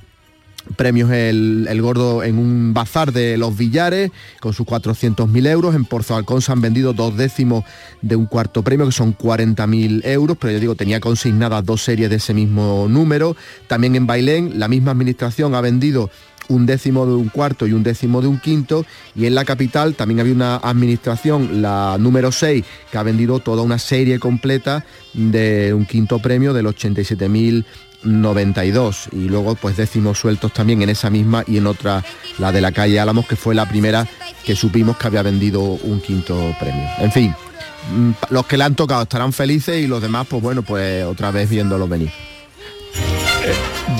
premios 0.76 1.11
el, 1.11 1.66
el 1.68 1.82
gordo 1.82 2.22
en 2.22 2.38
un 2.38 2.74
bazar 2.74 3.12
de 3.12 3.36
los 3.36 3.56
Villares 3.56 4.11
con 4.40 4.52
sus 4.52 4.66
400.000 4.66 5.46
euros. 5.48 5.74
En 5.74 5.84
Porzo 5.84 6.16
Alcón 6.16 6.42
se 6.42 6.52
han 6.52 6.61
vendido 6.61 6.92
dos 6.92 7.16
décimos 7.16 7.64
de 8.02 8.16
un 8.16 8.26
cuarto 8.26 8.62
premio 8.62 8.86
que 8.86 8.92
son 8.92 9.16
40.000 9.16 10.04
euros, 10.06 10.36
pero 10.40 10.52
yo 10.52 10.61
digo, 10.61 10.74
tenía 10.74 11.00
consignadas 11.00 11.64
dos 11.64 11.82
series 11.82 12.11
de 12.11 12.16
ese 12.16 12.34
mismo 12.34 12.86
número. 12.88 13.36
También 13.66 13.96
en 13.96 14.06
Bailén 14.06 14.58
la 14.58 14.68
misma 14.68 14.92
administración 14.92 15.54
ha 15.54 15.61
vendido 15.61 16.11
un 16.51 16.66
décimo 16.66 17.07
de 17.07 17.14
un 17.14 17.28
cuarto 17.28 17.66
y 17.66 17.72
un 17.72 17.82
décimo 17.82 18.20
de 18.20 18.28
un 18.28 18.38
quinto 18.38 18.84
y 19.14 19.24
en 19.26 19.34
la 19.34 19.46
capital 19.46 19.94
también 19.94 20.20
había 20.20 20.34
una 20.34 20.57
administración, 20.57 21.62
la 21.62 21.96
número 21.98 22.30
6, 22.32 22.62
que 22.90 22.98
ha 22.98 23.03
vendido 23.03 23.38
toda 23.38 23.62
una 23.62 23.78
serie 23.78 24.18
completa 24.18 24.84
de 25.14 25.72
un 25.72 25.86
quinto 25.86 26.18
premio 26.18 26.53
del 26.53 26.66
87.092 26.66 29.09
y 29.12 29.28
luego 29.28 29.55
pues 29.55 29.76
décimos 29.76 30.18
sueltos 30.18 30.53
también 30.53 30.82
en 30.82 30.88
esa 30.90 31.09
misma 31.09 31.44
y 31.46 31.57
en 31.57 31.68
otra, 31.68 32.05
la 32.38 32.53
de 32.53 32.61
la 32.61 32.72
calle 32.72 33.01
Álamos, 33.01 33.26
que 33.26 33.36
fue 33.36 33.55
la 33.55 33.66
primera 33.68 34.09
que 34.44 34.57
supimos 34.57 34.96
que 34.96 35.07
había 35.07 35.22
vendido 35.22 35.62
un 35.62 36.01
quinto 36.01 36.53
premio. 36.59 36.88
En 36.98 37.12
fin, 37.12 37.32
mm, 37.94 38.11
los 38.30 38.44
que 38.46 38.59
le 38.59 38.64
han 38.64 38.74
tocado 38.74 39.03
estarán 39.03 39.32
felices 39.32 39.80
y 39.80 39.86
los 39.86 40.03
demás 40.03 40.26
pues 40.28 40.42
bueno, 40.42 40.62
pues 40.62 41.05
otra 41.05 41.30
vez 41.30 41.48
viéndolo 41.48 41.86
venir. 41.86 42.11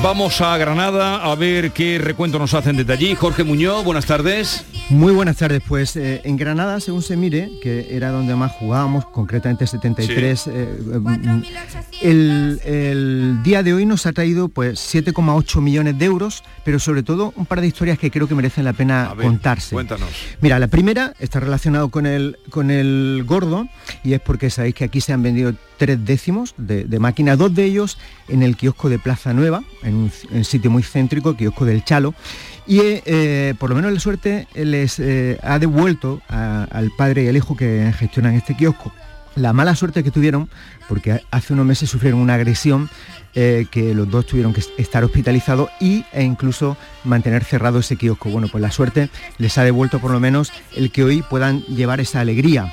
Vamos 0.03 0.41
a 0.41 0.57
Granada 0.57 1.17
a 1.23 1.35
ver 1.35 1.73
qué 1.73 1.99
recuento 1.99 2.39
nos 2.39 2.55
hacen 2.55 2.77
desde 2.77 2.93
allí. 2.93 3.15
Jorge 3.15 3.45
Muñoz, 3.45 3.85
buenas 3.85 4.07
tardes. 4.07 4.65
Muy 4.89 5.13
buenas 5.13 5.37
tardes, 5.37 5.63
pues 5.69 5.95
eh, 5.95 6.21
en 6.25 6.37
Granada, 6.37 6.81
según 6.81 7.03
se 7.03 7.17
mire, 7.17 7.49
que 7.63 7.95
era 7.95 8.11
donde 8.11 8.35
más 8.35 8.51
jugábamos, 8.53 9.05
concretamente 9.07 9.67
73, 9.67 10.47
eh, 10.49 10.79
mm, 10.99 11.43
el, 12.01 12.61
el 12.65 13.43
día 13.45 13.63
de 13.63 13.73
hoy 13.73 13.87
nos 13.87 14.07
ha 14.07 14.13
traído 14.13 14.49
pues 14.49 14.81
7,8 14.93 15.61
millones 15.61 15.97
de 15.97 16.07
euros, 16.07 16.43
pero 16.65 16.81
sobre 16.81 17.05
todo 17.05 17.33
un 17.37 17.47
par 17.47 17.61
de 17.61 17.69
historias 17.69 17.99
que 17.99 18.11
creo 18.11 18.27
que 18.27 18.35
merecen 18.35 18.65
la 18.65 18.73
pena 18.73 19.11
A 19.11 19.15
ver, 19.15 19.27
contarse. 19.27 19.75
Cuéntanos. 19.77 20.09
Mira, 20.41 20.59
la 20.59 20.67
primera 20.67 21.15
está 21.21 21.39
relacionado 21.39 21.91
con 21.91 22.07
el, 22.07 22.39
con 22.51 22.73
el 22.73 23.23
gordo 23.27 23.69
y 24.03 24.15
es 24.15 24.21
porque 24.21 24.51
sabéis 24.51 24.75
que 24.75 24.85
aquí 24.85 25.01
se 25.01 25.13
han 25.13 25.23
vendido 25.23 25.55
tres 25.77 26.05
décimos 26.05 26.55
de, 26.57 26.85
de 26.85 26.99
máquina, 26.99 27.37
dos 27.37 27.55
de 27.55 27.65
ellos 27.65 27.97
en 28.29 28.43
el 28.43 28.57
kiosco 28.57 28.89
de 28.89 28.99
Plaza 28.99 29.33
Nueva, 29.33 29.63
en 29.83 30.11
un, 30.33 30.45
sitio 30.45 30.71
muy 30.71 30.83
céntrico, 30.83 31.37
kiosco 31.37 31.65
del 31.65 31.85
Chalo. 31.85 32.15
Y 32.67 32.81
eh, 32.81 33.03
eh, 33.05 33.55
por 33.59 33.71
lo 33.71 33.77
menos 33.77 33.93
la 33.93 34.01
suerte 34.01 34.47
les 34.55 34.99
eh, 34.99 35.39
ha 35.43 35.59
devuelto 35.59 36.21
al 36.29 36.91
padre 36.97 37.25
y 37.25 37.29
al 37.29 37.37
hijo 37.37 37.57
que 37.57 37.93
gestionan 37.99 38.35
este 38.35 38.57
kiosco. 38.57 38.93
La 39.37 39.53
mala 39.53 39.75
suerte 39.77 40.03
que 40.03 40.11
tuvieron, 40.11 40.51
porque 40.89 41.23
hace 41.31 41.53
unos 41.53 41.65
meses 41.65 41.89
sufrieron 41.89 42.21
una 42.21 42.35
agresión 42.35 42.91
que 43.33 43.93
los 43.95 44.11
dos 44.11 44.27
tuvieron 44.27 44.53
que 44.53 44.61
estar 44.77 45.05
hospitalizados 45.05 45.71
y, 45.79 46.05
e 46.13 46.25
incluso 46.25 46.77
mantener 47.05 47.45
cerrado 47.45 47.79
ese 47.79 47.95
kiosco. 47.97 48.29
Bueno, 48.29 48.49
pues 48.51 48.61
la 48.61 48.73
suerte 48.73 49.09
les 49.39 49.57
ha 49.57 49.63
devuelto 49.63 50.01
por 50.01 50.11
lo 50.11 50.19
menos 50.19 50.53
el 50.75 50.91
que 50.91 51.05
hoy 51.05 51.23
puedan 51.23 51.63
llevar 51.67 52.01
esa 52.01 52.19
alegría. 52.21 52.73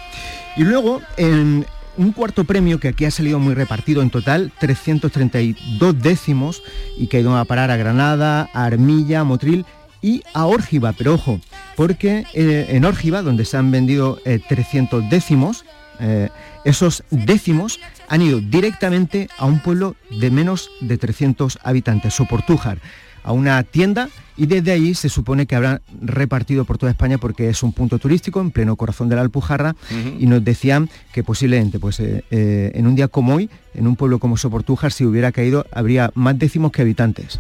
Y 0.57 0.63
luego, 0.63 1.01
en 1.17 1.67
un 1.97 2.11
cuarto 2.11 2.43
premio 2.43 2.79
que 2.79 2.87
aquí 2.87 3.05
ha 3.05 3.11
salido 3.11 3.39
muy 3.39 3.53
repartido, 3.53 4.01
en 4.01 4.09
total 4.09 4.51
332 4.59 6.01
décimos 6.01 6.63
y 6.97 7.07
que 7.07 7.17
ha 7.17 7.19
ido 7.21 7.35
a 7.35 7.45
parar 7.45 7.71
a 7.71 7.77
Granada, 7.77 8.49
a 8.53 8.65
Armilla, 8.65 9.21
a 9.21 9.23
Motril 9.23 9.65
y 10.01 10.23
a 10.33 10.45
Órgiva, 10.45 10.93
pero 10.93 11.15
ojo, 11.15 11.39
porque 11.75 12.25
eh, 12.33 12.67
en 12.69 12.85
Órgiva, 12.85 13.21
donde 13.21 13.45
se 13.45 13.57
han 13.57 13.71
vendido 13.71 14.19
eh, 14.25 14.39
300 14.47 15.09
décimos, 15.09 15.65
eh, 15.99 16.29
esos 16.63 17.03
décimos 17.09 17.79
han 18.07 18.21
ido 18.21 18.39
directamente 18.39 19.29
a 19.37 19.45
un 19.45 19.59
pueblo 19.59 19.95
de 20.11 20.29
menos 20.29 20.69
de 20.81 20.97
300 20.97 21.59
habitantes, 21.63 22.13
Soportújar, 22.13 22.79
a 23.28 23.34
una 23.34 23.61
tienda 23.63 24.07
y 24.38 24.45
desde 24.45 24.71
allí 24.71 24.93
se 24.95 25.09
supone 25.09 25.45
que 25.47 25.55
habrán 25.57 25.82
repartido 26.01 26.63
por 26.63 26.78
toda 26.78 26.91
España 26.93 27.17
porque 27.17 27.49
es 27.49 27.61
un 27.61 27.73
punto 27.73 27.99
turístico 27.99 28.39
en 28.39 28.51
pleno 28.51 28.78
corazón 28.78 29.09
de 29.09 29.15
la 29.17 29.21
Alpujarra 29.21 29.75
y 30.17 30.25
nos 30.28 30.45
decían 30.45 30.89
que 31.11 31.23
posiblemente 31.25 31.78
pues, 31.78 31.99
eh, 31.99 32.23
eh, 32.32 32.71
en 32.73 32.88
un 32.88 32.95
día 32.95 33.09
como 33.09 33.36
hoy, 33.36 33.49
en 33.73 33.86
un 33.86 33.97
pueblo 33.97 34.19
como 34.19 34.38
Soportújar, 34.38 34.93
si 34.93 35.03
hubiera 35.05 35.34
caído, 35.34 35.65
habría 35.73 36.09
más 36.15 36.39
décimos 36.39 36.71
que 36.71 36.84
habitantes. 36.84 37.38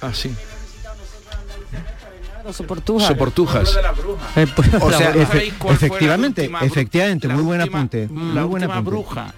Ah, 0.00 0.12
sí. 0.14 0.30
Soportujas. 2.50 3.08
Soportujas. 3.08 3.78
Eh, 4.36 4.46
pues, 4.56 4.68
O 4.80 4.90
sea, 4.90 5.12
efe- 5.14 5.26
¿sabéis 5.26 5.52
cuál 5.58 5.76
fue 5.76 5.88
la 5.88 5.94
efectivamente, 5.94 6.50
efectivamente, 6.62 7.28
la 7.28 7.34
muy 7.34 7.42
buen 7.42 7.60
apunte. 7.60 8.06
La 8.06 8.12
muy 8.14 8.32
buen 8.32 8.62
última 8.62 8.74
apunte. 8.78 8.90
bruja. 8.90 9.34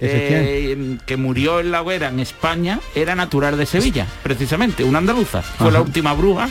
Eh, 0.00 0.98
que 1.06 1.16
murió 1.16 1.60
en 1.60 1.70
la 1.70 1.82
hoguera 1.82 2.08
en 2.08 2.20
España 2.20 2.80
era 2.94 3.14
natural 3.14 3.56
de 3.56 3.66
Sevilla, 3.66 4.06
precisamente, 4.22 4.84
una 4.84 4.98
andaluza. 4.98 5.42
Fue 5.42 5.70
la 5.72 5.80
última 5.80 6.12
bruja 6.14 6.48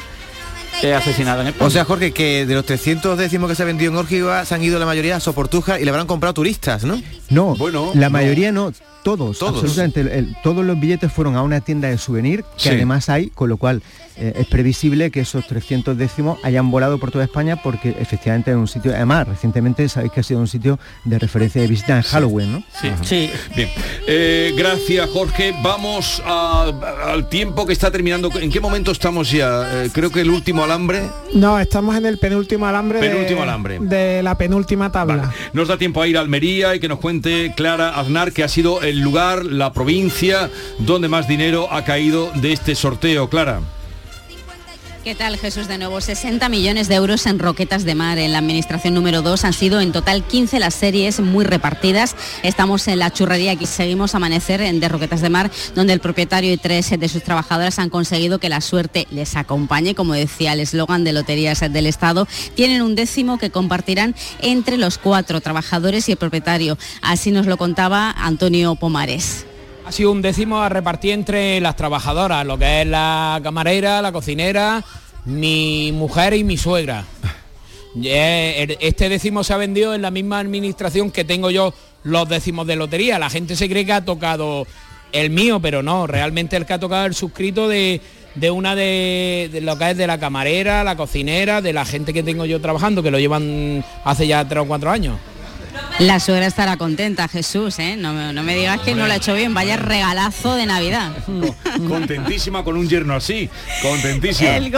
eh, 0.82 0.94
asesinada 0.94 1.42
en 1.44 1.50
España. 1.50 1.68
O 1.68 1.70
sea, 1.70 1.86
Jorge, 1.86 2.12
que 2.12 2.46
de 2.46 2.54
los 2.56 2.66
300 2.66 3.18
décimos 3.18 3.50
que 3.50 3.56
se 3.56 3.64
ha 3.64 3.66
vendido 3.66 3.92
en 3.92 3.98
Órgiva 3.98 4.44
se 4.46 4.56
han 4.56 4.64
ido 4.64 4.80
la 4.80 4.86
mayoría 4.86 5.16
a 5.16 5.20
Soportuja 5.20 5.80
y 5.80 5.84
le 5.84 5.90
habrán 5.92 6.08
comprado 6.08 6.34
turistas, 6.34 6.84
¿no? 6.84 7.02
No, 7.30 7.56
Bueno, 7.56 7.92
la 7.94 8.08
no. 8.08 8.12
mayoría 8.12 8.52
no, 8.52 8.72
todos, 9.04 9.38
Todos. 9.38 9.56
absolutamente. 9.64 10.02
El- 10.02 10.08
el- 10.10 10.36
todos 10.44 10.66
los 10.66 10.80
billetes 10.80 11.12
fueron 11.12 11.36
a 11.36 11.42
una 11.44 11.62
tienda 11.62 11.90
de 11.90 11.98
souvenir 11.98 12.44
que 12.58 12.64
Sí. 12.64 12.70
además 12.70 13.08
hay, 13.10 13.28
con 13.30 13.50
lo 13.50 13.58
cual 13.58 13.82
eh, 14.18 14.34
es 14.38 14.48
previsible 14.48 15.12
que 15.12 15.22
esos 15.22 15.48
300 15.48 15.98
décimos 15.98 16.38
hayan 16.44 16.70
volado 16.72 16.98
por 17.00 17.12
toda 17.12 17.24
España 17.24 17.56
porque 17.62 17.96
efectivamente 18.00 18.52
es 18.52 18.58
un 18.58 18.68
sitio, 18.68 18.92
además 18.96 19.28
recientemente 19.28 19.88
sabéis 19.90 20.12
que 20.12 20.20
ha 20.20 20.24
sido 20.24 20.40
un 20.40 20.48
sitio 20.48 20.80
de 21.04 21.20
referencia 21.20 21.62
de 21.62 21.68
visita 21.68 21.98
en 21.98 22.04
Halloween, 22.04 22.52
¿no? 22.54 22.64
Sí. 23.04 23.30
Bien. 23.56 23.70
Eh, 24.08 24.54
gracias, 24.58 25.10
Jorge. 25.10 25.54
Vamos 25.64 26.22
a- 26.26 26.72
al 27.08 27.30
tiempo 27.30 27.66
que 27.66 27.74
está 27.74 27.92
terminando. 27.92 28.30
¿En 28.40 28.52
qué 28.52 28.60
momento 28.60 28.92
estamos 28.92 29.32
ya? 29.32 29.84
Eh, 29.86 29.90
creo 29.94 30.12
que 30.12 30.22
el 30.22 30.30
último 30.30 30.64
alambre. 30.64 31.02
No, 31.34 31.58
estamos 31.60 31.96
en 31.96 32.06
el 32.06 32.18
penúltimo 32.20 32.66
alambre, 32.66 33.00
Penúltimo 33.00 33.40
de, 33.42 33.44
alambre. 33.44 33.80
de 33.80 34.22
la 34.24 34.38
penúltima 34.38 34.92
tabla. 34.92 35.32
Nos 35.54 35.68
da 35.68 35.78
tiempo 35.78 36.02
a 36.02 36.08
ir 36.08 36.18
a 36.18 36.22
Almería 36.22 36.76
y 36.76 36.80
que 36.80 36.88
nos 36.88 37.00
cuente 37.00 37.54
Clara 37.56 38.00
Aznar 38.00 38.32
que 38.32 38.44
ha 38.44 38.48
sido 38.48 38.82
el 38.82 39.00
lugar, 39.00 39.46
la 39.46 39.74
provincia 39.74 40.50
donde 40.80 41.08
más 41.08 41.28
dinero 41.28 41.68
ha 41.72 41.84
caído 41.84 42.32
de 42.36 42.54
este 42.54 42.76
sorteo. 42.76 43.30
Clara. 43.30 43.62
¿Qué 45.04 45.16
tal 45.16 45.36
Jesús 45.36 45.68
de 45.68 45.78
nuevo? 45.78 46.00
60 46.00 46.48
millones 46.48 46.88
de 46.88 46.96
euros 46.96 47.26
en 47.26 47.38
roquetas 47.38 47.84
de 47.84 47.94
mar 47.94 48.18
en 48.20 48.32
la 48.32 48.38
administración 48.38 48.94
número 48.94 49.22
2. 49.22 49.44
Han 49.44 49.52
sido 49.52 49.82
en 49.82 49.92
total 49.92 50.24
15 50.24 50.60
las 50.60 50.76
series 50.76 51.20
muy 51.20 51.44
repartidas. 51.44 52.16
Estamos 52.42 52.88
en 52.88 53.00
la 53.00 53.12
churrería 53.12 53.52
aquí 53.52 53.66
seguimos 53.66 54.16
amanecer 54.16 54.62
en 54.62 54.80
de 54.80 54.88
roquetas 54.88 55.20
de 55.20 55.30
mar, 55.30 55.52
donde 55.76 55.92
el 55.92 56.00
propietario 56.00 56.54
y 56.54 56.58
tres 56.58 56.90
de 56.98 57.10
sus 57.10 57.22
trabajadoras 57.22 57.80
han 57.80 57.90
conseguido 57.90 58.40
que 58.40 58.48
la 58.48 58.62
suerte 58.62 59.06
les 59.12 59.36
acompañe, 59.36 59.94
como 59.94 60.14
decía 60.14 60.54
el 60.54 60.62
eslogan 60.62 61.04
de 61.04 61.12
Loterías 61.12 61.60
del 61.60 61.86
Estado. 61.86 62.26
Tienen 62.56 62.82
un 62.82 62.96
décimo 62.96 63.38
que 63.38 63.50
compartirán 63.50 64.16
entre 64.40 64.78
los 64.78 64.98
cuatro 64.98 65.42
trabajadores 65.42 66.08
y 66.08 66.14
el 66.14 66.18
propietario. 66.18 66.78
Así 67.02 67.32
nos 67.32 67.46
lo 67.46 67.58
contaba 67.58 68.10
Antonio 68.12 68.76
Pomares. 68.76 69.48
Ha 69.86 69.92
sido 69.92 70.12
un 70.12 70.22
décimo 70.22 70.62
a 70.62 70.70
repartir 70.70 71.12
entre 71.12 71.60
las 71.60 71.76
trabajadoras, 71.76 72.46
lo 72.46 72.58
que 72.58 72.82
es 72.82 72.88
la 72.88 73.40
camarera, 73.44 74.02
la 74.02 74.14
cocinera, 74.14 74.84
mi 75.26 75.92
mujer 75.92 76.34
y 76.34 76.44
mi 76.44 76.58
suegra. 76.58 77.04
Eh, 78.02 78.78
Este 78.80 79.10
décimo 79.10 79.44
se 79.44 79.54
ha 79.54 79.58
vendido 79.58 79.94
en 79.94 80.02
la 80.02 80.10
misma 80.10 80.40
administración 80.40 81.12
que 81.12 81.26
tengo 81.26 81.52
yo 81.52 81.74
los 82.04 82.30
décimos 82.30 82.66
de 82.66 82.78
lotería. 82.78 83.20
La 83.20 83.30
gente 83.30 83.56
se 83.56 83.68
cree 83.68 83.86
que 83.86 83.94
ha 83.94 84.06
tocado 84.06 84.66
el 85.12 85.30
mío, 85.30 85.60
pero 85.60 85.84
no, 85.84 86.08
realmente 86.08 86.56
el 86.56 86.66
que 86.66 86.74
ha 86.74 86.80
tocado 86.80 87.06
el 87.06 87.14
suscrito 87.14 87.68
de, 87.68 88.00
de 88.36 88.52
una 88.52 88.76
de 88.76 89.60
lo 89.62 89.78
que 89.78 89.92
es 89.92 89.98
de 89.98 90.08
la 90.08 90.18
camarera, 90.18 90.84
la 90.86 90.96
cocinera, 90.96 91.62
de 91.62 91.74
la 91.74 91.86
gente 91.86 92.14
que 92.14 92.24
tengo 92.24 92.46
yo 92.46 92.62
trabajando, 92.62 93.04
que 93.04 93.12
lo 93.12 93.20
llevan 93.20 93.84
hace 94.06 94.28
ya 94.28 94.48
tres 94.48 94.64
o 94.64 94.66
cuatro 94.66 94.90
años. 94.90 95.18
La 96.00 96.20
suegra 96.20 96.48
estará 96.48 96.76
contenta, 96.78 97.28
Jesús, 97.28 97.78
¿eh? 97.80 97.96
No, 97.98 98.14
me- 98.14 98.34
no 98.34 98.44
me 98.44 98.56
digas 98.56 98.80
que 98.82 98.96
no 98.96 99.06
lo 99.08 99.14
ha 99.14 99.18
hecho 99.18 99.34
bien, 99.36 99.54
vaya 99.54 99.78
regalazo 99.78 100.56
de 100.56 100.66
Navidad. 100.66 101.12
Contentísima 101.88 102.64
con 102.64 102.78
un 102.78 102.88
yerno 102.90 103.16
así, 103.16 103.50
contentísima. 103.82 104.58
El, 104.58 104.72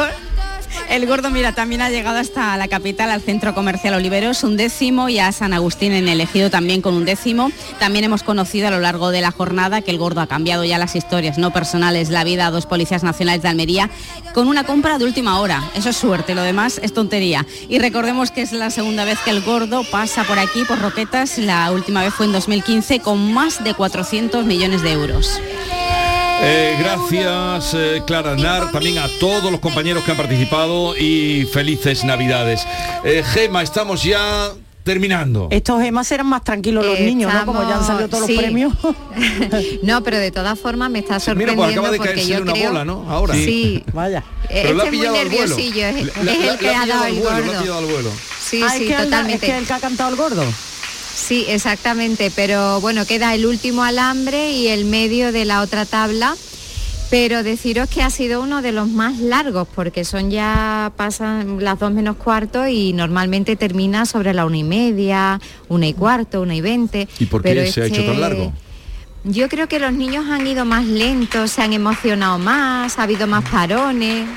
el 0.90 1.06
gordo, 1.06 1.30
mira, 1.30 1.54
también 1.54 1.82
ha 1.82 1.90
llegado 1.90 2.18
hasta 2.18 2.56
la 2.58 2.68
capital, 2.68 3.12
al 3.12 3.22
centro 3.22 3.54
comercial 3.54 3.96
Oliveros, 3.96 4.44
un 4.44 4.58
décimo, 4.58 5.10
y 5.10 5.20
a 5.20 5.32
San 5.32 5.54
Agustín 5.54 5.94
en 5.94 6.08
elegido 6.08 6.50
también 6.50 6.82
con 6.82 6.94
un 6.94 7.06
décimo. 7.06 7.52
También 7.80 8.06
hemos 8.06 8.24
conocido 8.24 8.68
a 8.68 8.72
lo 8.72 8.80
largo 8.80 9.12
de 9.12 9.22
la 9.22 9.32
jornada 9.32 9.82
que 9.82 9.92
el 9.92 9.98
gordo 9.98 10.22
ha 10.22 10.28
cambiado 10.28 10.64
ya 10.64 10.78
las 10.78 10.96
historias 10.96 11.38
no 11.38 11.52
personales, 11.52 12.10
la 12.10 12.24
vida 12.24 12.48
a 12.48 12.52
dos 12.52 12.66
policías 12.66 13.04
nacionales 13.04 13.42
de 13.42 13.50
Almería, 13.50 13.90
con 14.34 14.48
una 14.48 14.64
compra 14.64 14.98
de 14.98 15.06
última 15.06 15.40
hora. 15.40 15.64
Eso 15.76 15.90
es 15.90 15.98
suerte, 15.98 16.36
lo 16.36 16.44
demás 16.44 16.80
es 16.84 16.94
tontería. 16.94 17.46
Y 17.70 17.80
recordemos 17.80 18.32
que 18.32 18.42
es 18.42 18.52
la 18.52 18.70
segunda 18.70 19.06
vez 19.06 19.20
que 19.24 19.32
el 19.32 19.42
gordo 19.42 19.84
pasa 19.92 20.24
por 20.24 20.40
aquí, 20.40 20.64
por 20.66 20.80
Roquetas, 20.80 21.38
la 21.38 21.72
última 21.72 22.04
vez 22.04 22.14
fue 22.14 22.26
en 22.26 22.32
2015, 22.32 23.00
con 23.00 23.34
más 23.34 23.64
de 23.64 23.74
400 23.74 24.46
millones 24.46 24.82
de 24.82 24.92
euros. 24.92 25.40
Eh, 26.42 26.76
gracias 26.80 27.74
eh, 27.74 28.02
Clara 28.06 28.34
Aznar, 28.34 28.72
también 28.72 28.98
a 29.00 29.08
todos 29.20 29.52
los 29.52 29.60
compañeros 29.60 30.04
que 30.04 30.12
han 30.12 30.18
participado 30.18 30.96
y 30.98 31.46
felices 31.52 32.04
Navidades. 32.04 32.66
Eh, 33.04 33.24
Gema, 33.26 33.64
estamos 33.64 34.04
ya 34.04 34.52
terminando. 34.84 35.48
Estos 35.50 35.82
gemas 35.82 36.08
serán 36.08 36.28
más 36.28 36.44
tranquilos 36.44 36.86
los 36.86 37.00
niños, 37.00 37.34
¿no? 37.34 37.46
Como 37.46 37.68
ya 37.68 37.78
han 37.78 37.84
salido 37.86 38.08
todos 38.08 38.28
sí. 38.28 38.34
los 38.34 38.42
premios. 38.44 38.74
no, 39.82 40.04
pero 40.04 40.20
de 40.20 40.30
todas 40.32 40.60
formas 40.60 40.92
me 40.92 41.00
está 41.00 41.14
Mira, 41.16 41.20
sorprendiendo 41.26 41.64
pues 41.64 41.72
acaba 41.74 41.92
de 41.92 41.98
porque 41.98 42.14
caerse 42.14 42.32
yo 42.34 42.42
una 42.44 42.52
creo... 42.54 42.68
bola, 42.70 42.86
¿no? 42.86 43.06
Ahora. 43.10 43.34
Sí. 43.34 43.84
Vaya. 43.94 44.24
Pero 44.48 44.74
la 44.76 44.84
ha 44.84 44.86
este 44.86 44.98
es 44.98 45.02
muy 45.04 45.08
pillado 45.08 45.16
al 45.20 45.30
vuelo. 45.30 45.48
nerviosillo, 45.58 45.86
es, 45.88 45.96
La- 45.96 46.32
es 46.34 46.40
la- 46.46 46.52
el 46.54 46.60
que 46.60 46.70
ha 46.70 46.86
dado 46.86 47.06
el 47.06 47.20
gordo. 47.22 48.12
Sí, 48.40 48.58
sí, 48.58 48.64
es 48.64 48.74
que 48.74 48.94
el- 48.96 49.04
totalmente. 49.06 49.46
es 49.48 49.52
que 49.54 49.58
el 49.58 49.66
que 49.66 49.74
ha 49.74 49.80
cantado 49.80 50.10
el 50.12 50.16
gordo. 50.18 50.44
Sí, 51.16 51.46
exactamente, 51.48 52.32
pero 52.36 52.82
bueno, 52.82 53.06
queda 53.06 53.34
el 53.34 53.46
último 53.46 53.84
alambre 53.84 54.52
y 54.52 54.68
el 54.68 54.86
medio 54.86 55.32
de 55.32 55.46
la 55.46 55.62
otra 55.62 55.86
tabla. 55.86 56.36
Pero 57.10 57.44
deciros 57.44 57.88
que 57.88 58.02
ha 58.02 58.10
sido 58.10 58.42
uno 58.42 58.62
de 58.62 58.72
los 58.72 58.90
más 58.90 59.20
largos, 59.20 59.68
porque 59.74 60.04
son 60.04 60.32
ya, 60.32 60.92
pasan 60.98 61.64
las 61.64 61.80
dos 61.80 61.92
menos 61.92 62.18
cuarto 62.18 62.68
y 62.68 62.94
normalmente 62.94 63.56
termina 63.56 64.06
sobre 64.06 64.34
la 64.34 64.46
una 64.46 64.58
y 64.58 64.64
media, 64.64 65.40
una 65.70 65.88
y 65.88 65.94
cuarto, 65.94 66.42
una 66.42 66.56
y 66.56 66.62
veinte. 66.62 67.08
¿Y 67.20 67.26
por 67.26 67.44
qué 67.44 67.50
Pero 67.50 67.72
se 67.72 67.84
ha 67.84 67.86
hecho 67.86 68.04
tan 68.06 68.20
largo? 68.20 68.52
Yo 69.24 69.50
creo 69.50 69.68
que 69.68 69.80
los 69.80 69.94
niños 69.94 70.26
han 70.30 70.46
ido 70.46 70.66
más 70.66 70.86
lentos, 70.86 71.52
se 71.52 71.62
han 71.62 71.74
emocionado 71.74 72.38
más, 72.40 72.98
ha 73.00 73.04
habido 73.04 73.28
más 73.28 73.48
parones. 73.50 74.28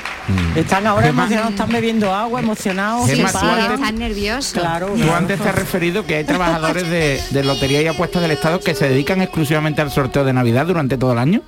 Están 0.54 0.86
ahora 0.86 1.06
Gemma. 1.06 1.22
emocionados, 1.22 1.50
están 1.52 1.68
bebiendo 1.70 2.14
agua, 2.14 2.40
emocionados, 2.40 3.06
Sí, 3.06 3.20
están 3.20 3.98
nerviosos. 3.98 4.52
Claro, 4.52 4.88
Tú 4.88 5.12
antes 5.12 5.40
te 5.40 5.48
has 5.48 5.54
referido 5.54 6.04
que 6.04 6.16
hay 6.16 6.24
trabajadores 6.24 6.88
de, 6.88 7.20
de 7.30 7.44
Lotería 7.44 7.82
y 7.82 7.86
Apuestas 7.86 8.22
del 8.22 8.32
Estado 8.32 8.60
que 8.60 8.74
se 8.74 8.88
dedican 8.88 9.22
exclusivamente 9.22 9.80
al 9.80 9.90
sorteo 9.90 10.24
de 10.24 10.32
Navidad 10.32 10.66
durante 10.66 10.96
todo 10.98 11.12
el 11.12 11.18
año. 11.18 11.42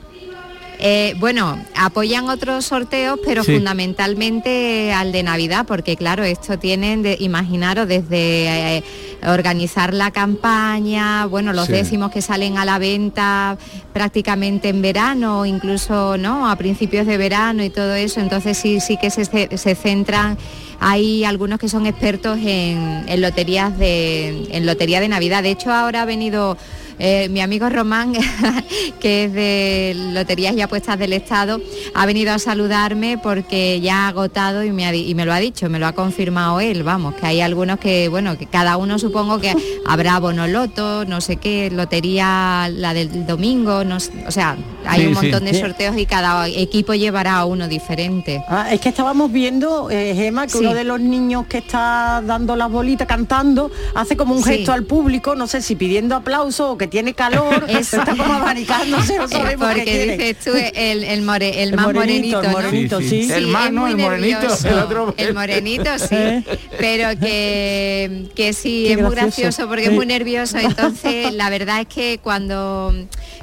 Eh, 0.82 1.14
bueno, 1.18 1.62
apoyan 1.76 2.30
otros 2.30 2.64
sorteos, 2.64 3.20
pero 3.24 3.44
Sí. 3.44 3.52
fundamentalmente 3.54 4.92
al 4.94 5.12
de 5.12 5.22
Navidad, 5.22 5.66
porque 5.66 5.94
claro, 5.96 6.24
esto 6.24 6.58
tienen, 6.58 7.02
de, 7.02 7.18
imaginaros, 7.20 7.86
desde 7.86 8.78
eh, 8.78 8.84
organizar 9.26 9.92
la 9.92 10.10
campaña, 10.10 11.26
bueno, 11.26 11.52
los 11.52 11.66
Sí. 11.66 11.72
décimos 11.72 12.10
que 12.10 12.22
salen 12.22 12.56
a 12.56 12.64
la 12.64 12.78
venta 12.78 13.58
prácticamente 13.92 14.70
en 14.70 14.80
verano, 14.80 15.44
incluso 15.44 16.16
no 16.16 16.48
a 16.50 16.56
principios 16.56 17.06
de 17.06 17.18
verano 17.18 17.62
y 17.62 17.68
todo 17.68 17.94
eso, 17.94 18.20
entonces 18.20 18.56
sí, 18.56 18.80
sí 18.80 18.96
que 18.96 19.10
se, 19.10 19.24
se 19.26 19.74
centran. 19.74 20.38
Hay 20.82 21.24
algunos 21.24 21.58
que 21.58 21.68
son 21.68 21.84
expertos 21.84 22.38
en, 22.38 23.04
en 23.06 23.20
loterías 23.20 23.78
de 23.78 24.48
en 24.50 24.64
lotería 24.64 25.00
de 25.00 25.08
Navidad. 25.08 25.42
De 25.42 25.50
hecho, 25.50 25.70
ahora 25.70 26.00
ha 26.02 26.04
venido 26.06 26.56
eh, 27.00 27.28
mi 27.30 27.40
amigo 27.40 27.68
Román, 27.68 28.12
que 29.00 29.24
es 29.24 29.32
de 29.32 29.94
Loterías 30.12 30.54
y 30.54 30.60
Apuestas 30.60 30.98
del 30.98 31.12
Estado, 31.14 31.60
ha 31.94 32.06
venido 32.06 32.32
a 32.32 32.38
saludarme 32.38 33.18
porque 33.18 33.80
ya 33.80 34.04
ha 34.04 34.08
agotado 34.08 34.62
y 34.62 34.70
me, 34.70 34.86
ha 34.86 34.94
y 34.94 35.14
me 35.14 35.24
lo 35.24 35.32
ha 35.32 35.38
dicho, 35.38 35.68
me 35.70 35.78
lo 35.78 35.86
ha 35.86 35.92
confirmado 35.92 36.60
él, 36.60 36.82
vamos, 36.82 37.14
que 37.14 37.26
hay 37.26 37.40
algunos 37.40 37.78
que, 37.78 38.08
bueno, 38.08 38.36
que 38.36 38.46
cada 38.46 38.76
uno 38.76 38.98
supongo 38.98 39.38
que 39.40 39.54
habrá 39.86 40.18
bonoloto, 40.20 41.04
no 41.06 41.20
sé 41.22 41.36
qué, 41.36 41.70
lotería 41.70 42.68
la 42.70 42.92
del 42.94 43.26
domingo, 43.26 43.82
no 43.84 43.96
o 44.26 44.30
sea, 44.30 44.56
hay 44.86 45.00
Sí, 45.00 45.06
un 45.06 45.16
sí. 45.16 45.22
montón 45.22 45.44
de 45.46 45.58
sorteos 45.58 45.96
y 45.96 46.04
cada 46.04 46.46
equipo 46.48 46.92
llevará 46.94 47.44
uno 47.46 47.66
diferente. 47.68 48.44
Ah, 48.48 48.68
es 48.72 48.80
que 48.80 48.90
estábamos 48.90 49.32
viendo, 49.32 49.88
eh, 49.90 50.14
Gema, 50.14 50.44
que 50.46 50.52
Sí. 50.52 50.58
uno 50.58 50.74
de 50.74 50.84
los 50.84 51.00
niños 51.00 51.46
que 51.46 51.58
está 51.58 52.22
dando 52.26 52.56
las 52.56 52.70
bolitas, 52.70 53.06
cantando, 53.06 53.70
hace 53.94 54.16
como 54.16 54.34
un 54.34 54.42
gesto 54.44 54.72
al 54.72 54.84
público, 54.84 55.34
no 55.34 55.46
sé 55.46 55.62
si 55.62 55.76
pidiendo 55.76 56.14
aplauso 56.16 56.72
o 56.72 56.76
que 56.78 56.89
tiene 56.90 57.14
calor, 57.14 57.64
Eso. 57.68 57.98
está 57.98 58.14
como 58.16 58.24
abanicándose, 58.34 59.16
no 59.18 59.28
sabemos 59.28 59.68
qué 59.68 59.74
porque 59.80 60.06
dices 60.18 60.44
tú 60.44 60.50
el, 60.74 61.04
el, 61.04 61.22
more- 61.22 61.62
el 61.62 61.70
El 61.70 61.74
más 61.76 61.86
morenito, 61.86 62.36
morenito, 62.36 62.40
el 62.42 62.46
¿no? 62.46 62.52
morenito, 62.52 63.00
Sí, 63.00 63.08
sí. 63.08 63.24
sí. 63.24 63.32
El 63.32 63.44
es 63.44 63.72
morenito, 63.72 64.08
nervioso. 64.10 64.68
el 64.68 64.78
otro- 64.78 65.14
El 65.16 65.34
morenito, 65.34 65.98
sí. 65.98 66.06
¿Eh? 66.10 66.44
Pero 66.78 67.18
que, 67.18 68.28
que 68.34 68.52
sí, 68.52 68.84
Qué 68.88 68.92
es 68.94 68.98
muy 69.00 69.10
gracioso. 69.10 69.42
gracioso 69.42 69.68
porque 69.68 69.84
Sí. 69.84 69.88
es 69.90 69.94
muy 69.94 70.06
nervioso. 70.06 70.58
Entonces, 70.58 71.32
la 71.34 71.48
verdad 71.50 71.80
es 71.80 71.86
que 71.86 72.18
cuando, 72.22 72.92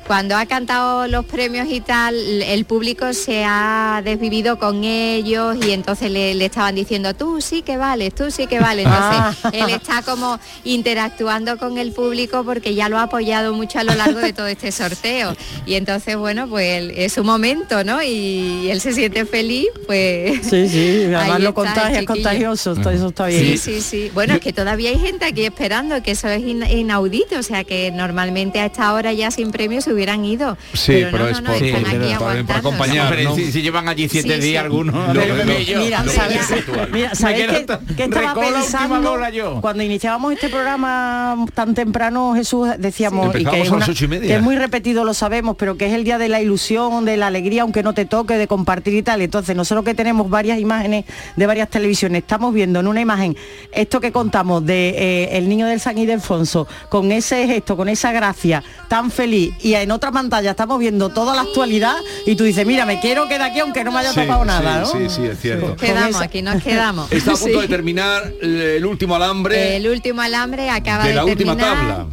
cuando 0.06 0.36
ha 0.36 0.46
cantado 0.46 1.08
los 1.08 1.26
premios 1.26 1.68
y 1.70 1.82
tal, 1.82 2.16
el 2.44 2.66
público 2.66 3.14
se 3.14 3.44
ha 3.46 4.02
desvivido 4.04 4.60
con 4.60 4.84
ellos 4.84 5.56
y 5.66 5.72
entonces 5.72 6.12
le, 6.12 6.34
le 6.36 6.46
estaban 6.46 6.76
diciendo, 6.76 7.14
tú 7.14 7.40
sí 7.42 7.62
que 7.62 7.78
vales, 7.78 8.14
tú 8.14 8.30
sí 8.32 8.48
que 8.48 8.60
vales. 8.60 8.86
Entonces, 8.86 9.08
Ah. 9.44 9.50
él 9.54 9.70
está 9.70 10.02
como 10.02 10.40
interactuando 10.64 11.58
con 11.58 11.78
el 11.78 11.92
público 11.92 12.44
porque 12.44 12.74
ya 12.76 12.90
lo 12.90 12.98
ha 12.98 13.04
apoyado 13.04 13.27
mucho 13.54 13.80
a 13.80 13.84
lo 13.84 13.94
largo 13.96 14.20
de 14.20 14.34
todo 14.34 14.48
este 14.48 14.72
sorteo. 14.72 15.36
Y 15.66 15.76
entonces, 15.76 16.16
bueno, 16.18 16.48
pues 16.48 16.92
es 16.96 17.14
su 17.14 17.24
momento, 17.24 17.84
¿no? 17.84 18.02
Y 18.02 18.70
él 18.70 18.80
se 18.82 18.94
siente 18.94 19.26
feliz, 19.26 19.68
pues... 19.86 20.40
Sí, 20.48 20.68
sí, 20.70 21.04
además 21.16 21.40
lo 21.42 21.50
está 21.50 21.54
contagia, 21.54 22.00
es 22.00 22.06
contagioso, 22.06 22.72
esto- 22.74 22.90
eso 22.90 23.08
está 23.10 23.28
bien. 23.28 23.42
Sí, 23.44 23.58
sí, 23.58 23.82
sí. 23.82 24.12
Bueno, 24.14 24.36
es 24.36 24.40
que 24.42 24.54
todavía 24.54 24.90
hay 24.90 25.00
gente 25.00 25.26
aquí 25.26 25.46
esperando, 25.46 26.02
que 26.02 26.12
eso 26.12 26.28
es 26.30 26.42
in- 26.42 26.64
inaudito, 26.70 27.38
o 27.40 27.44
sea 27.44 27.64
que 27.64 27.92
normalmente 27.92 28.60
a 28.60 28.66
esta 28.66 28.94
hora 28.94 29.14
ya 29.14 29.32
sin 29.32 29.52
premio 29.52 29.82
se 29.82 29.94
hubieran 29.94 30.24
ido. 30.26 30.58
Sí, 30.74 31.04
pero, 31.12 31.12
no, 31.12 31.24
no, 31.24 31.30
es 31.30 31.42
no, 31.42 31.52
por, 31.54 31.64
están 31.64 31.84
por- 31.84 32.32
aquí 32.32 32.52
acompañar, 32.54 33.18
si, 33.36 33.52
si 33.52 33.62
llevan 33.62 33.88
allí 33.90 34.08
siete 34.10 34.36
Sí, 34.36 34.42
días 34.42 34.62
sí. 34.62 34.66
algunos, 34.66 35.14
Lo- 35.14 35.26
lo-. 35.26 35.44
Mira, 35.46 36.04
Lo- 36.04 36.12
¿sabes, 36.12 36.50
lo- 36.68 36.88
mira, 36.88 37.16
¿sabéis 37.16 37.48
Me 37.48 37.54
qué, 37.54 37.66
quedo 37.66 37.80
qué 37.98 38.04
estaba 38.04 38.34
pensando? 38.36 39.30
yo. 39.30 39.62
Cuando 39.62 39.84
iniciábamos 39.84 40.34
este 40.34 40.50
programa 40.50 41.46
tan 41.54 41.74
temprano, 41.74 42.34
Jesús, 42.36 42.70
decíamos 42.78 43.17
Y 43.36 43.46
que, 43.46 43.62
es 43.62 43.70
una- 43.70 43.86
y 43.90 44.28
que 44.28 44.40
muy 44.40 44.56
repetido, 44.56 45.04
lo 45.04 45.14
sabemos, 45.14 45.56
pero 45.58 45.78
que 45.78 45.88
es 45.88 45.94
el 45.94 46.04
día 46.04 46.18
de 46.18 46.30
la 46.30 46.42
ilusión, 46.42 47.06
de 47.06 47.18
la 47.18 47.28
alegría, 47.28 47.64
aunque 47.64 47.84
no 47.84 47.94
te 47.94 48.06
toque, 48.06 48.36
de 48.36 48.48
compartir 48.48 48.94
y 48.94 49.02
tal. 49.04 49.22
Entonces, 49.22 49.56
nosotros 49.56 49.84
que 49.86 49.94
tenemos 49.94 50.30
varias 50.30 50.60
imágenes 50.60 51.06
de 51.36 51.46
varias 51.48 51.70
televisiones, 51.70 52.22
estamos 52.24 52.54
viendo 52.54 52.80
en 52.80 52.88
una 52.88 53.02
imagen 53.02 53.36
esto 53.72 54.00
que 54.00 54.12
contamos 54.12 54.66
de 54.66 54.90
eh, 54.90 55.38
el 55.38 55.50
niño 55.50 55.68
del 55.68 55.80
San 55.80 55.98
Ildefonso, 55.98 56.68
con 56.90 57.12
ese 57.12 57.48
gesto, 57.48 57.76
con 57.76 57.90
esa 57.90 58.12
gracia 58.12 58.64
tan 58.88 59.12
feliz, 59.12 59.54
y 59.62 59.74
en 59.74 59.92
otra 59.92 60.12
pantalla 60.12 60.52
estamos 60.52 60.80
viendo 60.80 61.10
toda 61.10 61.36
la 61.36 61.42
actualidad 61.42 61.96
y 62.26 62.36
tú 62.36 62.44
dices, 62.44 62.66
mira, 62.66 62.86
me 62.86 63.00
quiero 63.00 63.28
quedar 63.28 63.50
aquí 63.52 63.60
aunque 63.60 63.84
no 63.84 63.92
me 63.92 64.00
haya 64.00 64.14
Sí, 64.14 64.22
tocado 64.22 64.46
nada, 64.46 64.86
sí, 64.86 64.98
¿no? 64.98 65.10
Sí, 65.10 65.16
sí, 65.16 65.26
es 65.28 65.40
cierto. 65.40 65.76
Quedamos, 65.76 66.10
esa- 66.12 66.24
aquí 66.24 66.42
nos 66.42 66.64
quedamos. 66.64 67.12
Está 67.12 67.32
a 67.32 67.36
punto 67.36 67.56
Sí. 67.56 67.62
de 67.62 67.68
terminar 67.68 68.32
el 68.42 68.86
último 68.86 69.16
alambre 69.16 69.76
El 69.78 69.88
último 69.88 70.22
alambre 70.22 70.70
acaba 70.70 71.04
de 71.04 71.10
de, 71.10 71.16
la 71.16 71.26
última 71.26 71.56
terminar. 71.56 71.78
tabla. 71.88 72.06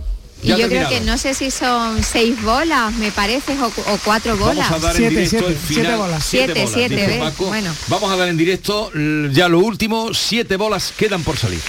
Y 0.45 0.57
yo 0.57 0.69
creo 0.69 0.89
que 0.89 1.01
no 1.01 1.17
sé 1.19 1.35
si 1.35 1.51
son 1.51 2.03
seis 2.03 2.41
bolas, 2.43 2.95
me 2.95 3.11
parece, 3.11 3.59
o, 3.59 3.67
o 3.67 3.99
cuatro 4.05 4.37
bolas. 4.37 4.71
Vamos 4.71 4.85
a 4.85 4.87
dar 4.89 4.97
en 4.97 5.09
Siete, 5.09 5.15
directo 5.15 5.39
siete, 5.39 5.53
el 5.53 5.75
siete 5.75 5.97
bolas. 5.97 6.25
Siete, 6.25 6.67
siete. 6.67 7.17
Paco. 7.19 7.47
Bueno. 7.47 7.75
Vamos 7.89 8.13
a 8.13 8.17
dar 8.17 8.29
en 8.29 8.37
directo 8.37 8.93
ya 9.33 9.49
lo 9.49 9.61
último. 9.61 10.13
Siete 10.13 10.57
bolas 10.57 10.93
quedan 10.97 11.23
por 11.25 11.39
salir. 11.39 11.61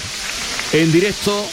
En 0.73 0.91
directo 0.91 1.47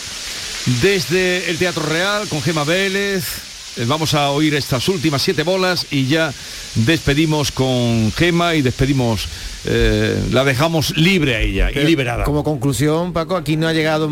desde 0.83 1.49
el 1.51 1.59
Teatro 1.59 1.85
Real 1.85 2.29
con 2.29 2.43
Gema 2.43 2.65
Vélez. 2.65 3.52
Eh, 3.79 3.85
Vamos 3.87 4.13
a 4.15 4.31
oír 4.31 4.55
estas 4.55 4.87
últimas 4.89 5.23
siete 5.23 5.43
bolas 5.45 5.87
y 5.91 6.07
ya 6.07 6.33
despedimos 6.75 7.53
con 7.53 8.13
Gema 8.13 8.55
y 8.55 8.61
despedimos, 8.63 9.27
eh, 9.65 10.23
la 10.31 10.45
dejamos 10.45 10.95
libre 10.97 11.37
a 11.37 11.41
ella 11.41 11.71
y 11.71 11.79
liberada. 11.85 12.25
Como 12.25 12.45
conclusión, 12.45 13.13
Paco, 13.15 13.35
aquí 13.37 13.57
no 13.57 13.67
ha 13.69 13.73
llegado 13.73 14.11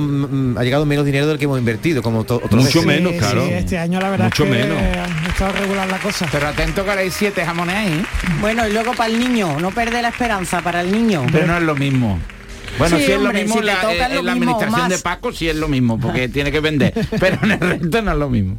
ha 0.57 0.63
llegado 0.65 0.87
menos 0.87 1.05
dinero 1.05 1.27
del 1.27 1.39
que 1.39 1.45
hemos 1.45 1.59
invertido, 1.59 2.03
como 2.03 2.25
to- 2.25 2.37
otras 2.37 2.65
Mucho 2.65 2.81
veces. 2.83 2.87
menos, 2.87 3.13
Sí, 3.13 3.19
claro. 3.19 3.47
sí, 3.47 3.53
este 3.53 3.79
año 3.79 4.01
la 4.01 4.11
verdad 4.11 4.25
Mucho 4.27 4.45
es 4.45 4.51
que 4.51 4.57
menos. 4.57 4.79
ha 4.79 5.29
estado 5.29 5.53
regular 5.53 5.89
la 5.91 5.99
cosa. 5.99 6.27
Pero 6.33 6.49
atento 6.49 6.83
que 6.85 6.91
ahora 6.91 7.03
hay 7.03 7.11
siete 7.11 7.45
jamones 7.45 7.77
ahí. 7.77 8.03
Bueno, 8.41 8.67
y 8.67 8.73
luego 8.73 8.95
para 8.95 9.13
el 9.13 9.19
niño, 9.21 9.61
no 9.61 9.71
perder 9.73 10.03
la 10.03 10.09
esperanza 10.09 10.63
para 10.63 10.81
el 10.81 10.91
niño. 10.91 11.27
Pero 11.31 11.47
no 11.47 11.57
es 11.59 11.63
lo 11.63 11.75
mismo. 11.75 12.19
Bueno, 12.79 12.97
Sí, 12.99 13.05
si 13.05 13.13
es 13.13 13.19
lo 13.21 13.27
hombre, 13.27 13.43
mismo, 13.43 13.59
si 13.61 13.65
la, 13.67 13.73
eh, 13.75 13.77
es 13.77 13.83
lo 13.83 14.21
en 14.21 14.27
la 14.27 14.35
mismo, 14.35 14.53
administración 14.53 14.81
más. 14.81 14.89
de 14.89 14.99
Paco 15.01 15.33
sí 15.33 15.49
es 15.49 15.57
lo 15.57 15.69
mismo, 15.69 15.99
porque 16.01 16.29
tiene 16.31 16.51
que 16.51 16.61
vender. 16.61 16.95
Pero 17.19 17.39
en 17.43 17.51
el 17.51 17.61
resto 17.61 18.01
no 18.03 18.13
es 18.13 18.19
lo 18.19 18.31
mismo. 18.31 18.59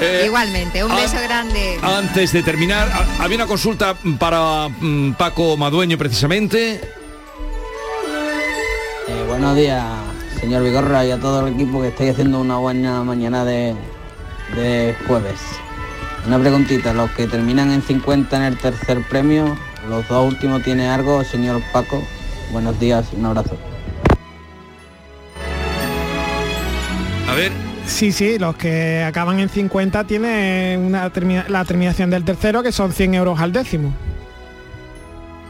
Eh, 0.00 0.24
Igualmente, 0.26 0.84
un 0.84 0.94
beso 0.94 1.16
grande. 1.22 1.78
Antes 1.82 2.32
de 2.32 2.42
terminar, 2.42 2.88
a- 2.88 3.24
había 3.24 3.36
una 3.36 3.46
consulta 3.46 3.94
para 4.18 4.68
mm, 4.68 5.12
Paco 5.14 5.56
Madueño 5.56 5.96
precisamente. 5.96 6.74
Eh, 9.08 9.24
buenos 9.26 9.56
días, 9.56 9.82
señor 10.38 10.62
Vigorra, 10.64 11.04
y 11.06 11.12
a 11.12 11.18
todo 11.18 11.46
el 11.46 11.54
equipo 11.54 11.80
que 11.80 11.88
estáis 11.88 12.10
haciendo 12.12 12.40
una 12.40 12.56
buena 12.58 13.02
mañana 13.04 13.44
de, 13.44 13.74
de 14.54 14.94
jueves. 15.06 15.40
Una 16.26 16.38
preguntita, 16.38 16.92
los 16.92 17.10
que 17.12 17.26
terminan 17.26 17.70
en 17.72 17.80
50 17.82 18.36
en 18.36 18.42
el 18.42 18.58
tercer 18.58 19.00
premio, 19.08 19.56
los 19.88 20.06
dos 20.08 20.26
últimos 20.26 20.62
tiene 20.62 20.88
algo, 20.90 21.24
señor 21.24 21.62
Paco. 21.72 22.02
Buenos 22.52 22.78
días 22.78 23.06
un 23.12 23.24
abrazo. 23.26 23.56
A 27.28 27.34
ver. 27.34 27.65
Sí, 27.86 28.12
sí, 28.12 28.38
los 28.38 28.56
que 28.56 29.02
acaban 29.04 29.38
en 29.40 29.48
50 29.48 30.04
tienen 30.04 30.80
una 30.80 31.08
termina- 31.10 31.46
la 31.48 31.64
terminación 31.64 32.10
del 32.10 32.24
tercero, 32.24 32.62
que 32.62 32.72
son 32.72 32.92
100 32.92 33.14
euros 33.14 33.38
al 33.40 33.52
décimo. 33.52 33.92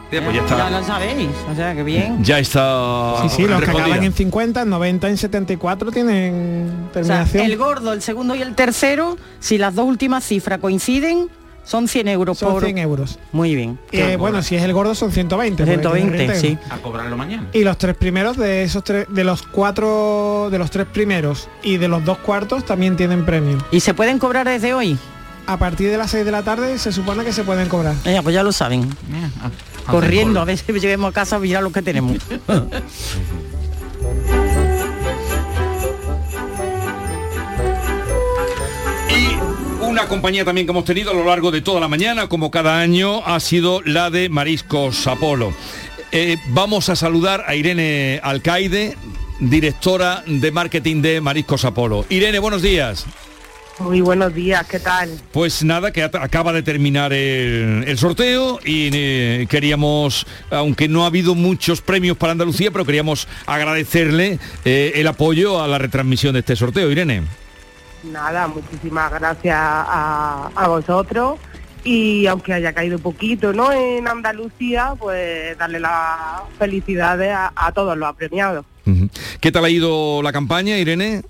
Bien, 0.09 0.23
pues 0.23 0.37
ya 0.37 0.45
Ya 0.47 0.55
está. 0.55 0.69
lo 0.69 0.83
sabéis, 0.85 1.29
o 1.51 1.55
sea 1.55 1.75
que 1.75 1.83
bien. 1.83 2.23
Ya 2.23 2.39
está. 2.39 3.15
Sí, 3.23 3.29
sí, 3.29 3.47
los 3.47 3.61
que 3.61 3.71
acaban 3.71 4.03
en 4.03 4.13
50, 4.13 4.61
en 4.61 4.69
90, 4.69 5.09
en 5.09 5.17
74 5.17 5.91
tienen 5.91 6.69
O 6.89 6.93
sea, 6.93 7.01
terminación. 7.25 7.45
el 7.45 7.57
gordo, 7.57 7.91
el 7.91 8.01
segundo 8.01 8.33
y 8.33 8.41
el 8.41 8.55
tercero, 8.55 9.17
si 9.39 9.57
las 9.57 9.75
dos 9.75 9.85
últimas 9.85 10.23
cifras 10.23 10.59
coinciden, 10.59 11.27
son 11.67 11.87
100 11.87 12.07
euros 12.07 12.37
Son 12.37 12.53
por... 12.53 12.63
100 12.63 12.77
euros. 12.77 13.19
Muy 13.33 13.53
bien. 13.53 13.77
Eh, 13.91 14.15
bueno, 14.17 14.41
si 14.41 14.55
es 14.55 14.63
el 14.63 14.73
gordo 14.73 14.95
son 14.95 15.11
120. 15.11 15.63
porque 15.63 15.73
120, 15.73 16.17
tiene 16.17 16.39
sí. 16.39 16.57
A 16.69 16.77
cobrarlo 16.77 17.17
mañana. 17.17 17.47
Y 17.51 17.63
los 17.63 17.77
tres 17.77 17.95
primeros 17.97 18.37
de 18.37 18.63
esos 18.63 18.83
tres, 18.83 19.05
de 19.09 19.23
los 19.25 19.43
cuatro, 19.43 20.47
de 20.49 20.57
los 20.57 20.71
tres 20.71 20.87
primeros 20.87 21.49
y 21.63 21.77
de 21.77 21.89
los 21.89 22.05
dos 22.05 22.19
cuartos 22.19 22.65
también 22.65 22.95
tienen 22.95 23.25
premio. 23.25 23.57
¿Y 23.69 23.81
se 23.81 23.93
pueden 23.93 24.17
cobrar 24.17 24.47
desde 24.47 24.73
hoy? 24.73 24.97
A 25.45 25.57
partir 25.57 25.89
de 25.89 25.97
las 25.97 26.11
6 26.11 26.25
de 26.25 26.31
la 26.31 26.43
tarde 26.43 26.77
se 26.77 26.91
supone 26.91 27.23
que 27.23 27.31
se 27.31 27.45
pueden 27.45 27.69
cobrar. 27.69 27.95
Ya, 28.03 28.21
pues 28.21 28.35
ya 28.35 28.43
lo 28.43 28.51
saben. 28.51 28.89
Corriendo, 29.85 30.41
a 30.41 30.45
ver 30.45 30.57
si 30.57 30.73
lleguemos 30.73 31.09
a 31.09 31.13
casa 31.13 31.37
a 31.37 31.39
mirar 31.39 31.63
lo 31.63 31.71
que 31.71 31.81
tenemos. 31.81 32.17
Una 39.97 40.07
compañía 40.07 40.45
también 40.45 40.67
que 40.67 40.71
hemos 40.71 40.85
tenido 40.85 41.09
a 41.09 41.13
lo 41.15 41.25
largo 41.25 41.49
de 41.49 41.61
toda 41.61 41.79
la 41.79 41.87
mañana, 41.87 42.29
como 42.29 42.51
cada 42.51 42.79
año, 42.79 43.25
ha 43.25 43.39
sido 43.39 43.81
la 43.81 44.11
de 44.11 44.29
Mariscos 44.29 45.07
Apolo. 45.07 45.55
Eh, 46.11 46.37
vamos 46.49 46.89
a 46.89 46.95
saludar 46.95 47.45
a 47.47 47.55
Irene 47.55 48.19
Alcaide, 48.21 48.95
directora 49.39 50.23
de 50.27 50.51
marketing 50.51 51.01
de 51.01 51.19
Mariscos 51.19 51.65
Apolo. 51.65 52.05
Irene, 52.09 52.37
buenos 52.37 52.61
días. 52.61 53.07
Muy 53.79 54.01
buenos 54.01 54.35
días, 54.35 54.67
¿qué 54.67 54.79
tal? 54.79 55.19
Pues 55.31 55.63
nada, 55.63 55.91
que 55.91 56.03
acaba 56.03 56.53
de 56.53 56.61
terminar 56.61 57.11
el, 57.11 57.83
el 57.87 57.97
sorteo 57.97 58.59
y 58.63 58.91
eh, 58.93 59.47
queríamos, 59.49 60.27
aunque 60.51 60.87
no 60.87 61.05
ha 61.05 61.07
habido 61.07 61.33
muchos 61.33 61.81
premios 61.81 62.17
para 62.17 62.33
Andalucía, 62.33 62.69
pero 62.69 62.85
queríamos 62.85 63.27
agradecerle 63.47 64.37
eh, 64.63 64.91
el 64.93 65.07
apoyo 65.07 65.59
a 65.59 65.67
la 65.67 65.79
retransmisión 65.79 66.33
de 66.33 66.41
este 66.41 66.55
sorteo, 66.55 66.91
Irene. 66.91 67.23
Nada, 68.11 68.47
muchísimas 68.47 69.11
gracias 69.11 69.55
a, 69.57 70.49
a 70.55 70.67
vosotros 70.67 71.39
y 71.83 72.27
aunque 72.27 72.53
haya 72.53 72.73
caído 72.73 72.99
poquito 72.99 73.53
¿no? 73.53 73.71
en 73.71 74.07
Andalucía, 74.07 74.93
pues 74.99 75.57
darle 75.57 75.79
las 75.79 76.41
felicidades 76.59 77.31
a, 77.31 77.53
a 77.55 77.71
todos 77.71 77.97
los 77.97 78.09
apremiados. 78.09 78.65
¿Qué 79.39 79.51
tal 79.51 79.65
ha 79.65 79.69
ido 79.69 80.21
la 80.21 80.31
campaña, 80.31 80.77
Irene? 80.77 81.23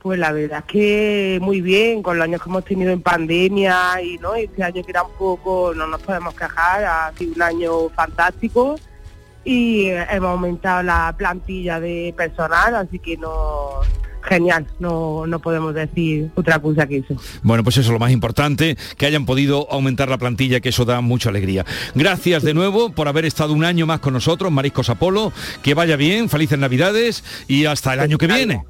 Pues 0.00 0.18
la 0.18 0.32
verdad 0.32 0.58
es 0.58 0.64
que 0.64 1.38
muy 1.40 1.60
bien, 1.60 2.02
con 2.02 2.18
los 2.18 2.24
años 2.24 2.42
que 2.42 2.50
hemos 2.50 2.64
tenido 2.64 2.90
en 2.90 3.02
pandemia 3.02 4.02
y 4.02 4.18
no 4.18 4.34
este 4.34 4.62
año 4.62 4.82
que 4.82 4.90
era 4.90 5.04
un 5.04 5.12
poco, 5.12 5.72
no 5.74 5.86
nos 5.86 6.02
podemos 6.02 6.34
quejar, 6.34 6.84
ha 6.84 7.12
sido 7.16 7.34
un 7.34 7.42
año 7.42 7.88
fantástico 7.90 8.76
y 9.44 9.86
hemos 9.88 10.30
aumentado 10.30 10.82
la 10.82 11.14
plantilla 11.16 11.80
de 11.80 12.12
personal, 12.16 12.74
así 12.74 12.98
que 12.98 13.16
no 13.16 13.80
genial, 14.22 14.66
no, 14.78 15.26
no 15.26 15.38
podemos 15.40 15.74
decir 15.74 16.30
otra 16.34 16.58
cosa 16.60 16.86
que 16.86 16.98
eso. 16.98 17.16
Bueno, 17.42 17.64
pues 17.64 17.76
eso 17.76 17.88
es 17.88 17.92
lo 17.92 17.98
más 17.98 18.12
importante, 18.12 18.76
que 18.96 19.06
hayan 19.06 19.26
podido 19.26 19.70
aumentar 19.70 20.08
la 20.08 20.18
plantilla, 20.18 20.60
que 20.60 20.70
eso 20.70 20.84
da 20.84 21.00
mucha 21.00 21.28
alegría. 21.28 21.64
Gracias 21.94 22.42
de 22.42 22.54
nuevo 22.54 22.90
por 22.90 23.08
haber 23.08 23.24
estado 23.24 23.52
un 23.52 23.64
año 23.64 23.86
más 23.86 24.00
con 24.00 24.14
nosotros, 24.14 24.50
Mariscos 24.52 24.90
Apolo, 24.90 25.32
que 25.62 25.74
vaya 25.74 25.96
bien, 25.96 26.28
felices 26.28 26.58
Navidades 26.58 27.24
y 27.48 27.66
hasta 27.66 27.94
el 27.94 28.00
año 28.00 28.18
que 28.18 28.26
viene. 28.26 28.62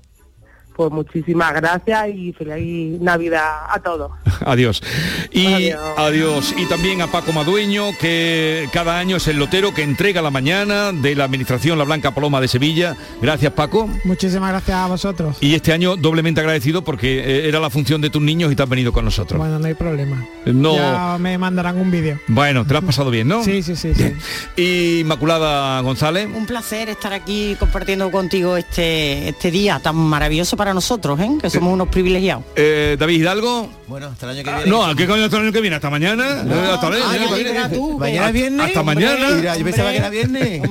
Pues 0.74 0.90
muchísimas 0.90 1.52
gracias 1.54 2.08
y 2.14 2.32
feliz 2.32 3.00
Navidad 3.00 3.66
a 3.68 3.78
todos. 3.80 4.10
Adiós. 4.46 4.82
Y 5.30 5.46
Adiós. 5.46 5.80
adiós. 5.98 6.54
Y 6.56 6.66
también 6.66 7.00
a 7.02 7.06
Paco 7.06 7.32
Madueño, 7.32 7.90
que 8.00 8.68
cada 8.72 8.98
año 8.98 9.16
es 9.16 9.28
el 9.28 9.38
lotero 9.38 9.72
que 9.74 9.82
entrega 9.82 10.22
la 10.22 10.30
mañana 10.30 10.92
de 10.92 11.14
la 11.14 11.24
Administración 11.24 11.78
La 11.78 11.84
Blanca 11.84 12.12
Paloma 12.12 12.40
de 12.40 12.48
Sevilla. 12.48 12.96
Gracias, 13.20 13.52
Paco. 13.52 13.88
Muchísimas 14.04 14.50
gracias 14.50 14.76
a 14.76 14.86
vosotros. 14.86 15.36
Y 15.40 15.54
este 15.54 15.72
año 15.72 15.96
doblemente 15.96 16.40
agradecido 16.40 16.82
porque 16.82 17.20
eh, 17.20 17.48
era 17.48 17.60
la 17.60 17.70
función 17.70 18.00
de 18.00 18.10
tus 18.10 18.22
niños 18.22 18.52
y 18.52 18.56
te 18.56 18.62
has 18.62 18.68
venido 18.68 18.92
con 18.92 19.04
nosotros. 19.04 19.38
Bueno, 19.38 19.58
no 19.58 19.66
hay 19.66 19.74
problema. 19.74 20.24
No. 20.46 20.74
Ya 20.74 21.16
me 21.18 21.38
mandarán 21.38 21.78
un 21.78 21.90
vídeo. 21.90 22.18
Bueno, 22.28 22.64
te 22.66 22.72
lo 22.72 22.78
has 22.80 22.84
pasado 22.84 23.10
bien, 23.10 23.28
¿no? 23.28 23.42
Sí, 23.52 23.62
sí, 23.62 23.76
sí. 23.76 23.94
sí. 23.94 24.12
Y 24.56 25.00
Inmaculada 25.00 25.80
González. 25.80 26.28
Un 26.34 26.46
placer 26.46 26.88
estar 26.88 27.12
aquí 27.12 27.56
compartiendo 27.58 28.10
contigo 28.10 28.56
este, 28.56 29.28
este 29.28 29.50
día 29.50 29.80
tan 29.80 29.96
maravilloso 29.96 30.56
para 30.62 30.74
nosotros, 30.74 31.18
¿eh? 31.18 31.28
que 31.42 31.50
somos 31.50 31.72
unos 31.74 31.88
privilegiados. 31.88 32.44
Eh, 32.54 32.96
David 32.96 33.16
Hidalgo. 33.20 33.68
Bueno, 33.88 34.06
hasta 34.06 34.26
el 34.30 34.38
año 34.38 34.44
que 34.44 34.50
viene. 34.54 34.70
No, 34.70 34.94
¿qué 34.94 35.08
coño 35.08 35.24
hasta 35.24 35.36
el 35.38 35.42
año 35.42 35.52
que 35.52 35.60
viene? 35.60 35.74
Hasta 35.74 35.90
mañana. 35.90 36.24
Eh, 36.46 36.70
hasta 36.72 36.86
el 36.86 36.94
año 37.02 37.28
que 37.34 37.42
viene. 37.42 37.98
Mañana 37.98 38.26
es 38.28 38.32
viernes. 38.32 38.66
Hasta 38.68 38.82
mañana. 38.84 39.28
Mira, 39.36 39.56
yo 39.56 39.64
pensaba 39.64 39.90
que 39.90 39.96
era 39.96 40.08
viernes. 40.08 40.62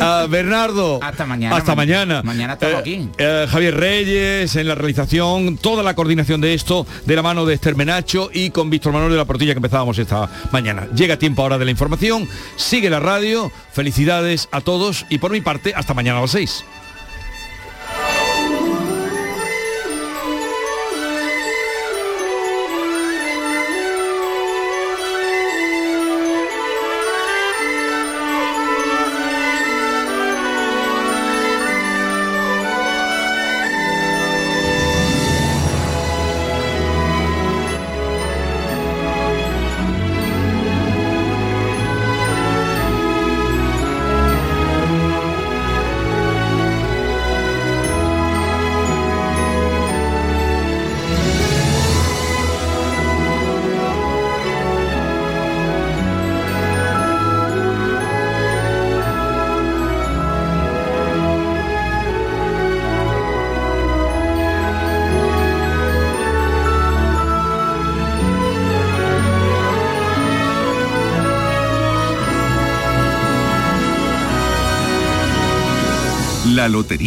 Ah, 0.00 0.26
Bernardo. 0.30 0.98
Hasta 1.02 1.26
mañana. 1.26 1.56
Hasta 1.56 1.74
mañana. 1.74 2.22
Mañana 2.22 2.54
estamos 2.54 2.76
Eh, 2.76 2.78
aquí. 2.78 3.08
eh, 3.18 3.46
Javier 3.50 3.76
Reyes 3.76 4.56
en 4.56 4.66
la 4.66 4.74
realización, 4.74 5.58
toda 5.58 5.82
la 5.82 5.94
coordinación 5.94 6.40
de 6.40 6.54
esto, 6.54 6.86
de 7.04 7.14
la 7.14 7.20
mano 7.22 7.44
de 7.44 7.52
Esther 7.52 7.76
Menacho 7.76 8.30
y 8.32 8.48
con 8.48 8.70
Víctor 8.70 8.94
Manuel 8.94 9.12
de 9.12 9.18
la 9.18 9.26
Portilla 9.26 9.52
que 9.52 9.58
empezábamos 9.58 9.98
esta 9.98 10.30
mañana. 10.52 10.88
Llega 10.96 11.18
tiempo 11.18 11.42
ahora 11.42 11.58
de 11.58 11.66
la 11.66 11.70
información, 11.70 12.26
sigue 12.56 12.88
la 12.88 12.98
radio, 13.00 13.52
felicidades 13.74 14.48
a 14.52 14.62
todos 14.62 15.04
y 15.10 15.18
por 15.18 15.32
mi 15.32 15.42
parte, 15.42 15.74
hasta 15.76 15.92
mañana 15.92 16.18
a 16.18 16.22
las 16.22 16.30
6. 16.30 16.64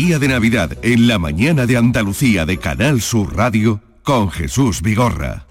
Lotería 0.08 0.20
de 0.20 0.34
Navidad 0.34 0.78
en 0.84 1.08
la 1.08 1.20
mañana 1.20 1.66
de 1.66 1.76
Andalucía 1.76 2.46
de 2.46 2.58
Canal 2.58 3.02
Sur 3.02 3.36
Radio 3.36 3.82
con 4.04 4.32
Jesús 4.32 4.82
Vigorra. 4.82 5.47